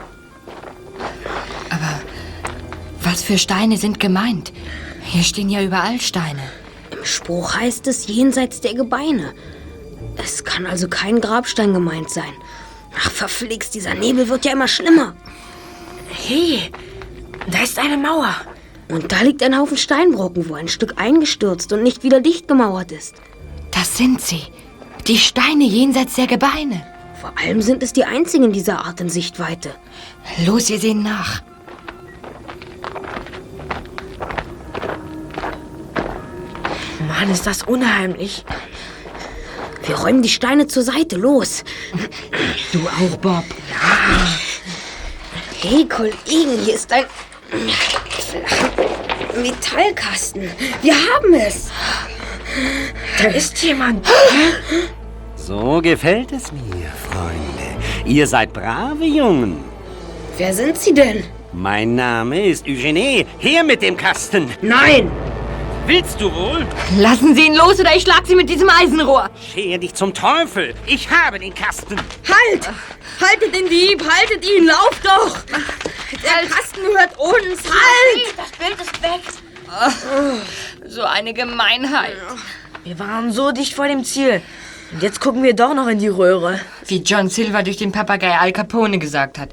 Was 3.02 3.22
für 3.22 3.36
Steine 3.36 3.76
sind 3.76 4.00
gemeint? 4.00 4.52
Hier 5.02 5.24
stehen 5.24 5.50
ja 5.50 5.62
überall 5.62 6.00
Steine. 6.00 6.42
Im 6.90 7.04
Spruch 7.04 7.56
heißt 7.56 7.86
es 7.88 8.06
jenseits 8.06 8.60
der 8.60 8.74
Gebeine. 8.74 9.34
Es 10.16 10.44
kann 10.44 10.66
also 10.66 10.88
kein 10.88 11.20
Grabstein 11.20 11.72
gemeint 11.72 12.10
sein. 12.10 12.32
Ach, 12.96 13.10
verflixt, 13.10 13.74
dieser 13.74 13.94
Nebel 13.94 14.28
wird 14.28 14.44
ja 14.44 14.52
immer 14.52 14.68
schlimmer. 14.68 15.14
Hey, 16.10 16.70
da 17.50 17.62
ist 17.62 17.78
eine 17.78 17.96
Mauer. 17.96 18.34
Und 18.88 19.10
da 19.10 19.22
liegt 19.22 19.42
ein 19.42 19.56
Haufen 19.56 19.78
Steinbrocken, 19.78 20.48
wo 20.48 20.54
ein 20.54 20.68
Stück 20.68 20.94
eingestürzt 21.00 21.72
und 21.72 21.82
nicht 21.82 22.02
wieder 22.02 22.20
dicht 22.20 22.46
gemauert 22.46 22.92
ist. 22.92 23.14
Das 23.70 23.96
sind 23.96 24.20
sie. 24.20 24.42
Die 25.06 25.16
Steine 25.16 25.64
jenseits 25.64 26.14
der 26.16 26.26
Gebeine. 26.26 26.86
Vor 27.20 27.32
allem 27.38 27.62
sind 27.62 27.82
es 27.82 27.92
die 27.92 28.04
einzigen 28.04 28.52
dieser 28.52 28.84
Art 28.84 29.00
in 29.00 29.08
Sichtweite. 29.08 29.70
Los, 30.44 30.68
wir 30.68 30.78
sehen 30.78 31.02
nach. 31.02 31.42
Mann, 37.08 37.30
ist 37.30 37.46
das 37.46 37.62
unheimlich. 37.62 38.44
Wir 39.86 39.96
räumen 39.96 40.22
die 40.22 40.28
Steine 40.28 40.66
zur 40.66 40.82
Seite, 40.82 41.16
los. 41.16 41.64
Du 42.72 42.80
auch, 42.80 43.16
Bob. 43.18 43.44
Hey, 45.60 45.86
Kollegen, 45.88 46.58
hier 46.64 46.74
ist 46.74 46.92
ein 46.92 47.04
Metallkasten. 49.40 50.48
Wir 50.82 50.94
haben 50.94 51.34
es. 51.34 51.70
Da 53.18 53.28
ist 53.28 53.60
jemand. 53.62 54.06
So 55.36 55.80
gefällt 55.82 56.32
es 56.32 56.52
mir, 56.52 56.90
Freunde. 57.10 57.76
Ihr 58.04 58.26
seid 58.26 58.52
brave 58.52 59.04
Jungen. 59.04 59.64
Wer 60.38 60.52
sind 60.54 60.76
Sie 60.78 60.94
denn? 60.94 61.24
Mein 61.52 61.94
Name 61.94 62.46
ist 62.46 62.66
Eugenie. 62.66 63.26
Her 63.38 63.62
mit 63.64 63.82
dem 63.82 63.96
Kasten. 63.96 64.50
Nein! 64.62 65.10
Willst 65.86 66.20
du 66.20 66.32
wohl? 66.32 66.64
Lassen 66.98 67.34
Sie 67.34 67.46
ihn 67.46 67.54
los 67.56 67.80
oder 67.80 67.94
ich 67.96 68.02
schlag 68.04 68.24
Sie 68.24 68.36
mit 68.36 68.48
diesem 68.48 68.70
Eisenrohr. 68.70 69.30
Schehe 69.52 69.78
dich 69.78 69.94
zum 69.94 70.14
Teufel. 70.14 70.74
Ich 70.86 71.10
habe 71.10 71.40
den 71.40 71.52
Kasten. 71.54 71.96
Halt! 71.96 72.70
Haltet 73.20 73.54
den 73.54 73.68
Dieb, 73.68 74.02
haltet 74.08 74.48
ihn, 74.48 74.66
lauft 74.66 75.04
doch! 75.04 75.38
Der 76.12 76.48
Kasten 76.48 76.82
gehört 76.82 77.18
uns, 77.18 77.62
halt! 77.64 78.34
Das 78.36 78.50
Bild 78.58 78.80
ist 78.80 79.02
weg. 79.02 79.22
So 80.86 81.02
eine 81.02 81.34
Gemeinheit. 81.34 82.16
Wir 82.84 82.98
waren 82.98 83.32
so 83.32 83.50
dicht 83.50 83.74
vor 83.74 83.88
dem 83.88 84.04
Ziel. 84.04 84.40
Und 84.92 85.02
jetzt 85.02 85.20
gucken 85.20 85.42
wir 85.42 85.54
doch 85.54 85.74
noch 85.74 85.88
in 85.88 85.98
die 85.98 86.08
Röhre. 86.08 86.60
Wie 86.86 86.98
John 86.98 87.28
Silver 87.28 87.62
durch 87.62 87.78
den 87.78 87.92
Papagei 87.92 88.38
Al 88.38 88.52
Capone 88.52 88.98
gesagt 88.98 89.38
hat. 89.38 89.48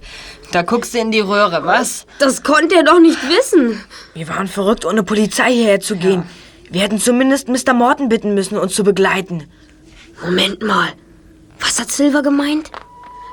Da 0.51 0.63
guckst 0.63 0.93
du 0.93 0.99
in 0.99 1.11
die 1.11 1.19
Röhre, 1.19 1.63
was? 1.65 2.05
Das 2.17 2.41
konnte 2.43 2.75
er 2.75 2.83
doch 2.83 2.99
nicht 2.99 3.19
wissen. 3.29 3.83
Wir 4.13 4.27
waren 4.29 4.47
verrückt, 4.47 4.85
ohne 4.85 5.03
Polizei 5.03 5.51
hierher 5.51 5.79
zu 5.79 5.95
gehen. 5.95 6.23
Wir 6.71 6.81
hätten 6.81 6.99
zumindest 6.99 7.49
Mr. 7.49 7.73
Morton 7.73 8.09
bitten 8.09 8.33
müssen, 8.33 8.57
uns 8.57 8.73
zu 8.73 8.83
begleiten. 8.83 9.43
Moment 10.23 10.61
mal. 10.63 10.89
Was 11.59 11.79
hat 11.79 11.91
Silver 11.91 12.21
gemeint? 12.21 12.71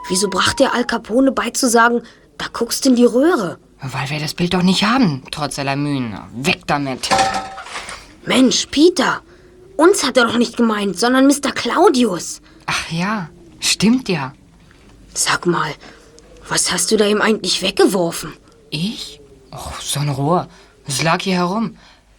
Wieso 0.09 0.29
brachte 0.29 0.65
er 0.65 0.75
Al 0.75 0.85
Capone 0.85 1.33
bei 1.33 1.51
zu 1.51 1.69
sagen, 1.69 2.03
da 2.39 2.47
guckst 2.53 2.87
in 2.87 2.97
die 2.97 3.05
Röhre? 3.05 3.59
Weil 3.81 4.11
wir 4.11 4.21
das 4.21 4.35
Bild 4.35 4.55
doch 4.55 4.63
nicht 4.63 4.85
haben, 4.85 5.23
trotz 5.31 5.59
aller 5.59 5.77
Mühen. 5.77 6.19
Weg 6.35 6.67
damit. 6.67 7.09
Mensch, 8.25 8.67
Peter. 8.71 9.21
Uns 9.77 10.05
hat 10.05 10.17
er 10.17 10.25
doch 10.25 10.39
nicht 10.39 10.57
gemeint, 10.57 10.99
sondern 10.99 11.27
Mr. 11.27 11.53
Claudius. 11.55 12.41
Ach 12.67 12.91
ja, 12.91 13.29
stimmt 13.61 14.09
ja. 14.09 14.33
Sag 15.13 15.47
mal, 15.47 15.73
was 16.49 16.73
hast 16.73 16.91
du 16.91 16.97
da 16.97 17.07
ihm 17.07 17.21
eigentlich 17.21 17.63
weggeworfen? 17.63 18.33
Ich? 18.71 19.21
Och, 19.53 19.81
so 19.81 20.01
ein 20.01 20.09
Rohr. 20.09 20.49
Es 20.87 21.03
lag 21.03 21.23
hier 21.23 21.37
herum. 21.37 21.77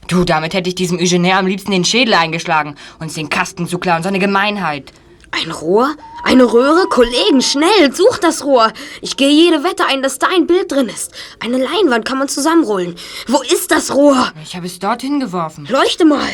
Du, 0.07 0.23
damit 0.23 0.53
hätte 0.53 0.69
ich 0.69 0.75
diesem 0.75 0.97
Eugenier 0.99 1.38
am 1.38 1.47
liebsten 1.47 1.71
den 1.71 1.86
Schädel 1.86 2.13
eingeschlagen, 2.13 2.75
uns 2.99 3.13
den 3.13 3.30
Kasten 3.30 3.67
zu 3.67 3.78
klauen. 3.78 4.03
So 4.03 4.09
eine 4.09 4.19
Gemeinheit. 4.19 4.93
Ein 5.32 5.51
Rohr? 5.51 5.95
Eine 6.23 6.45
Röhre? 6.45 6.88
Kollegen, 6.88 7.41
schnell, 7.41 7.93
such 7.93 8.17
das 8.17 8.43
Rohr. 8.43 8.71
Ich 9.01 9.17
gehe 9.17 9.30
jede 9.30 9.63
Wette 9.63 9.86
ein, 9.86 10.01
dass 10.01 10.19
da 10.19 10.28
ein 10.34 10.47
Bild 10.47 10.71
drin 10.71 10.88
ist. 10.88 11.11
Eine 11.39 11.57
Leinwand 11.57 12.05
kann 12.05 12.17
man 12.17 12.30
zusammenrollen. 12.30 12.95
Wo 13.28 13.41
ist 13.41 13.71
das 13.71 13.93
Rohr? 13.93 14.32
Ich 14.43 14.55
habe 14.55 14.65
es 14.65 14.80
dorthin 14.80 15.19
geworfen. 15.19 15.67
Leuchte 15.69 16.05
mal. 16.05 16.30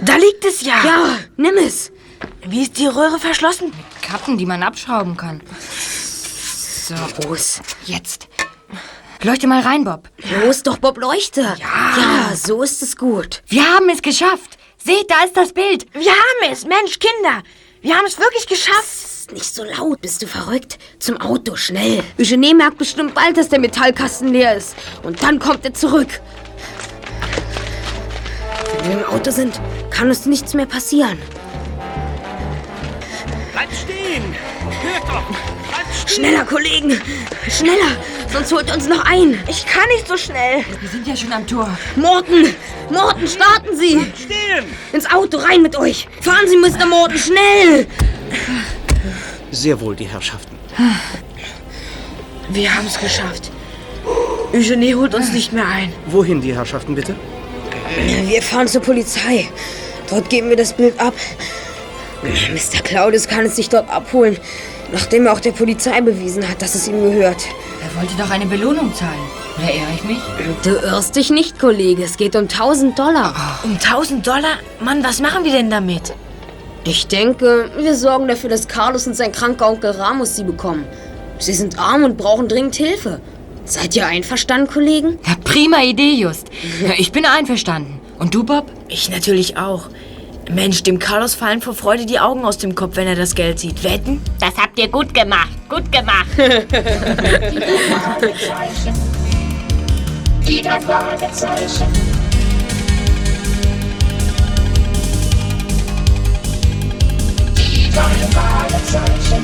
Da 0.00 0.16
liegt 0.16 0.44
es 0.44 0.62
ja. 0.62 0.84
Ja, 0.84 1.18
nimm 1.36 1.56
es. 1.56 1.90
Wie 2.46 2.62
ist 2.62 2.78
die 2.78 2.86
Röhre 2.86 3.18
verschlossen? 3.18 3.66
Mit 3.66 4.02
Kappen, 4.02 4.38
die 4.38 4.46
man 4.46 4.62
abschrauben 4.62 5.16
kann. 5.16 5.40
So. 6.88 6.94
Los. 7.28 7.60
Jetzt. 7.84 8.28
Leuchte 9.22 9.46
mal 9.46 9.60
rein, 9.60 9.84
Bob. 9.84 10.08
Los 10.42 10.62
doch, 10.62 10.78
Bob, 10.78 10.96
leuchte. 10.96 11.42
Ja. 11.42 11.96
Ja, 11.98 12.34
so 12.34 12.62
ist 12.62 12.80
es 12.82 12.96
gut. 12.96 13.42
Wir 13.46 13.62
haben 13.62 13.90
es 13.90 14.00
geschafft. 14.00 14.56
Seht, 14.82 15.10
da 15.10 15.22
ist 15.22 15.36
das 15.36 15.52
Bild. 15.52 15.84
Wir 15.92 16.12
haben 16.12 16.50
es. 16.50 16.64
Mensch, 16.64 16.98
Kinder. 16.98 17.42
Wir 17.82 17.94
haben 17.94 18.06
es 18.06 18.18
wirklich 18.18 18.46
geschafft. 18.46 19.32
Nicht 19.32 19.54
so 19.54 19.64
laut, 19.64 20.00
bist 20.00 20.22
du 20.22 20.26
verrückt? 20.26 20.78
Zum 20.98 21.20
Auto, 21.20 21.56
schnell. 21.56 22.02
Eugenie 22.18 22.54
merkt 22.54 22.78
bestimmt 22.78 23.12
bald, 23.12 23.36
dass 23.36 23.50
der 23.50 23.60
Metallkasten 23.60 24.28
leer 24.28 24.56
ist. 24.56 24.74
Und 25.02 25.22
dann 25.22 25.38
kommt 25.38 25.66
er 25.66 25.74
zurück. 25.74 26.20
Wenn 28.78 28.92
wir 28.92 29.04
im 29.04 29.12
Auto 29.12 29.30
sind, 29.30 29.60
kann 29.90 30.08
uns 30.08 30.24
nichts 30.24 30.54
mehr 30.54 30.64
passieren. 30.64 31.18
Bleibt 33.52 33.74
stehen! 33.74 34.34
Hört 34.80 35.02
doch! 35.02 35.57
Schneller, 36.06 36.44
Kollegen! 36.44 37.00
Schneller! 37.48 37.96
Sonst 38.32 38.52
holt 38.52 38.68
er 38.68 38.74
uns 38.74 38.88
noch 38.88 39.04
ein. 39.04 39.38
Ich 39.48 39.64
kann 39.66 39.88
nicht 39.88 40.06
so 40.06 40.16
schnell. 40.16 40.64
Wir 40.80 40.88
sind 40.88 41.06
ja 41.06 41.16
schon 41.16 41.32
am 41.32 41.46
Tor. 41.46 41.76
Morten! 41.96 42.54
Morten, 42.90 43.26
starten 43.26 43.76
Sie! 43.76 43.96
Bleibt 43.96 44.18
stehen! 44.18 44.64
Ins 44.92 45.10
Auto, 45.10 45.38
rein 45.38 45.62
mit 45.62 45.76
euch! 45.76 46.08
Fahren 46.20 46.46
Sie, 46.46 46.56
Mr. 46.56 46.86
Morten, 46.86 47.18
schnell! 47.18 47.86
Sehr 49.50 49.80
wohl, 49.80 49.96
die 49.96 50.06
Herrschaften. 50.06 50.58
Wir 52.50 52.74
haben 52.74 52.86
es 52.86 52.98
geschafft. 52.98 53.50
Eugenie 54.52 54.94
holt 54.94 55.14
uns 55.14 55.32
nicht 55.32 55.52
mehr 55.52 55.66
ein. 55.66 55.92
Wohin, 56.06 56.40
die 56.40 56.54
Herrschaften, 56.54 56.94
bitte? 56.94 57.14
Wir 58.26 58.42
fahren 58.42 58.68
zur 58.68 58.82
Polizei. 58.82 59.48
Dort 60.08 60.30
geben 60.30 60.48
wir 60.48 60.56
das 60.56 60.72
Bild 60.72 60.98
ab. 60.98 61.14
Mr. 62.22 62.82
Claudius 62.82 63.28
kann 63.28 63.46
es 63.46 63.56
sich 63.56 63.68
dort 63.68 63.88
abholen, 63.88 64.38
nachdem 64.92 65.26
er 65.26 65.32
auch 65.32 65.40
der 65.40 65.52
Polizei 65.52 66.00
bewiesen 66.00 66.48
hat, 66.48 66.62
dass 66.62 66.74
es 66.74 66.88
ihm 66.88 67.00
gehört. 67.02 67.42
Er 67.82 68.00
wollte 68.00 68.14
doch 68.16 68.30
eine 68.30 68.46
Belohnung 68.46 68.94
zahlen. 68.94 69.18
Oder 69.56 69.74
irre 69.74 69.94
ich 69.94 70.04
mich? 70.04 70.18
Du 70.62 70.70
irrst 70.70 71.16
dich 71.16 71.30
nicht, 71.30 71.58
Kollege. 71.58 72.04
Es 72.04 72.16
geht 72.16 72.36
um 72.36 72.42
1000 72.42 72.98
Dollar. 72.98 73.60
Um 73.64 73.72
1000 73.72 74.26
Dollar? 74.26 74.58
Mann, 74.80 75.02
was 75.02 75.20
machen 75.20 75.44
wir 75.44 75.52
denn 75.52 75.70
damit? 75.70 76.14
Ich 76.84 77.06
denke, 77.06 77.70
wir 77.76 77.94
sorgen 77.94 78.28
dafür, 78.28 78.50
dass 78.50 78.68
Carlos 78.68 79.06
und 79.06 79.14
sein 79.14 79.32
kranker 79.32 79.68
Onkel 79.68 79.90
Ramos 79.90 80.36
sie 80.36 80.44
bekommen. 80.44 80.84
Sie 81.38 81.52
sind 81.54 81.78
arm 81.78 82.04
und 82.04 82.16
brauchen 82.16 82.48
dringend 82.48 82.76
Hilfe. 82.76 83.20
Seid 83.64 83.94
ihr 83.96 84.06
einverstanden, 84.06 84.66
Kollegen? 84.66 85.18
Ja, 85.26 85.34
prima 85.44 85.82
Idee, 85.82 86.12
Just. 86.12 86.48
Ja, 86.82 86.94
ich 86.96 87.12
bin 87.12 87.26
einverstanden. 87.26 88.00
Und 88.18 88.34
du, 88.34 88.44
Bob? 88.44 88.66
Ich 88.88 89.10
natürlich 89.10 89.56
auch. 89.58 89.88
Mensch, 90.50 90.82
dem 90.82 90.98
Carlos 90.98 91.34
fallen 91.34 91.60
vor 91.60 91.74
Freude 91.74 92.06
die 92.06 92.18
Augen 92.18 92.44
aus 92.44 92.58
dem 92.58 92.74
Kopf, 92.74 92.96
wenn 92.96 93.06
er 93.06 93.16
das 93.16 93.34
Geld 93.34 93.58
sieht. 93.58 93.84
Wetten? 93.84 94.20
Das 94.40 94.56
habt 94.56 94.78
ihr 94.78 94.88
gut 94.88 95.12
gemacht. 95.12 95.50
Gut 95.68 95.90
gemacht. 95.92 96.26
Die 100.46 100.62
drei 100.62 100.80
Fragezeichen. 100.80 101.86
Die 107.54 107.90
drei 107.90 108.14
Fragezeichen. 108.32 109.42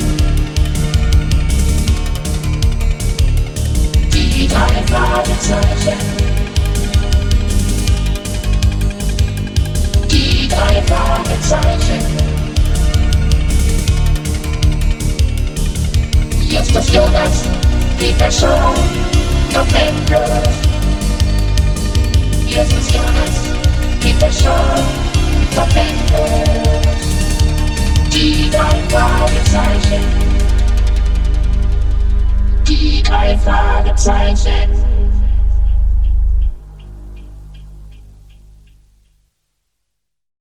Die 4.11 4.49
drei 4.49 4.83
Fragezeichen. 4.87 6.34
Jetzt 16.49 16.77
ist 16.77 16.95
Jonas, 16.95 17.43
Peter 17.99 18.31
Show, 18.31 18.47
noch 19.53 19.67
endlos. 19.75 20.55
Jetzt 22.47 22.73
ist 22.73 22.93
Jonas, 22.93 23.35
Peter 24.01 24.33
Show, 24.33 24.65
noch 25.57 25.69
endlos. 25.77 26.75
Die 28.13 28.51
drei 28.51 28.79
Fragezeichen. 28.89 30.05
Die 32.69 33.03
drei 33.03 33.37
Fragezeichen. 33.39 34.84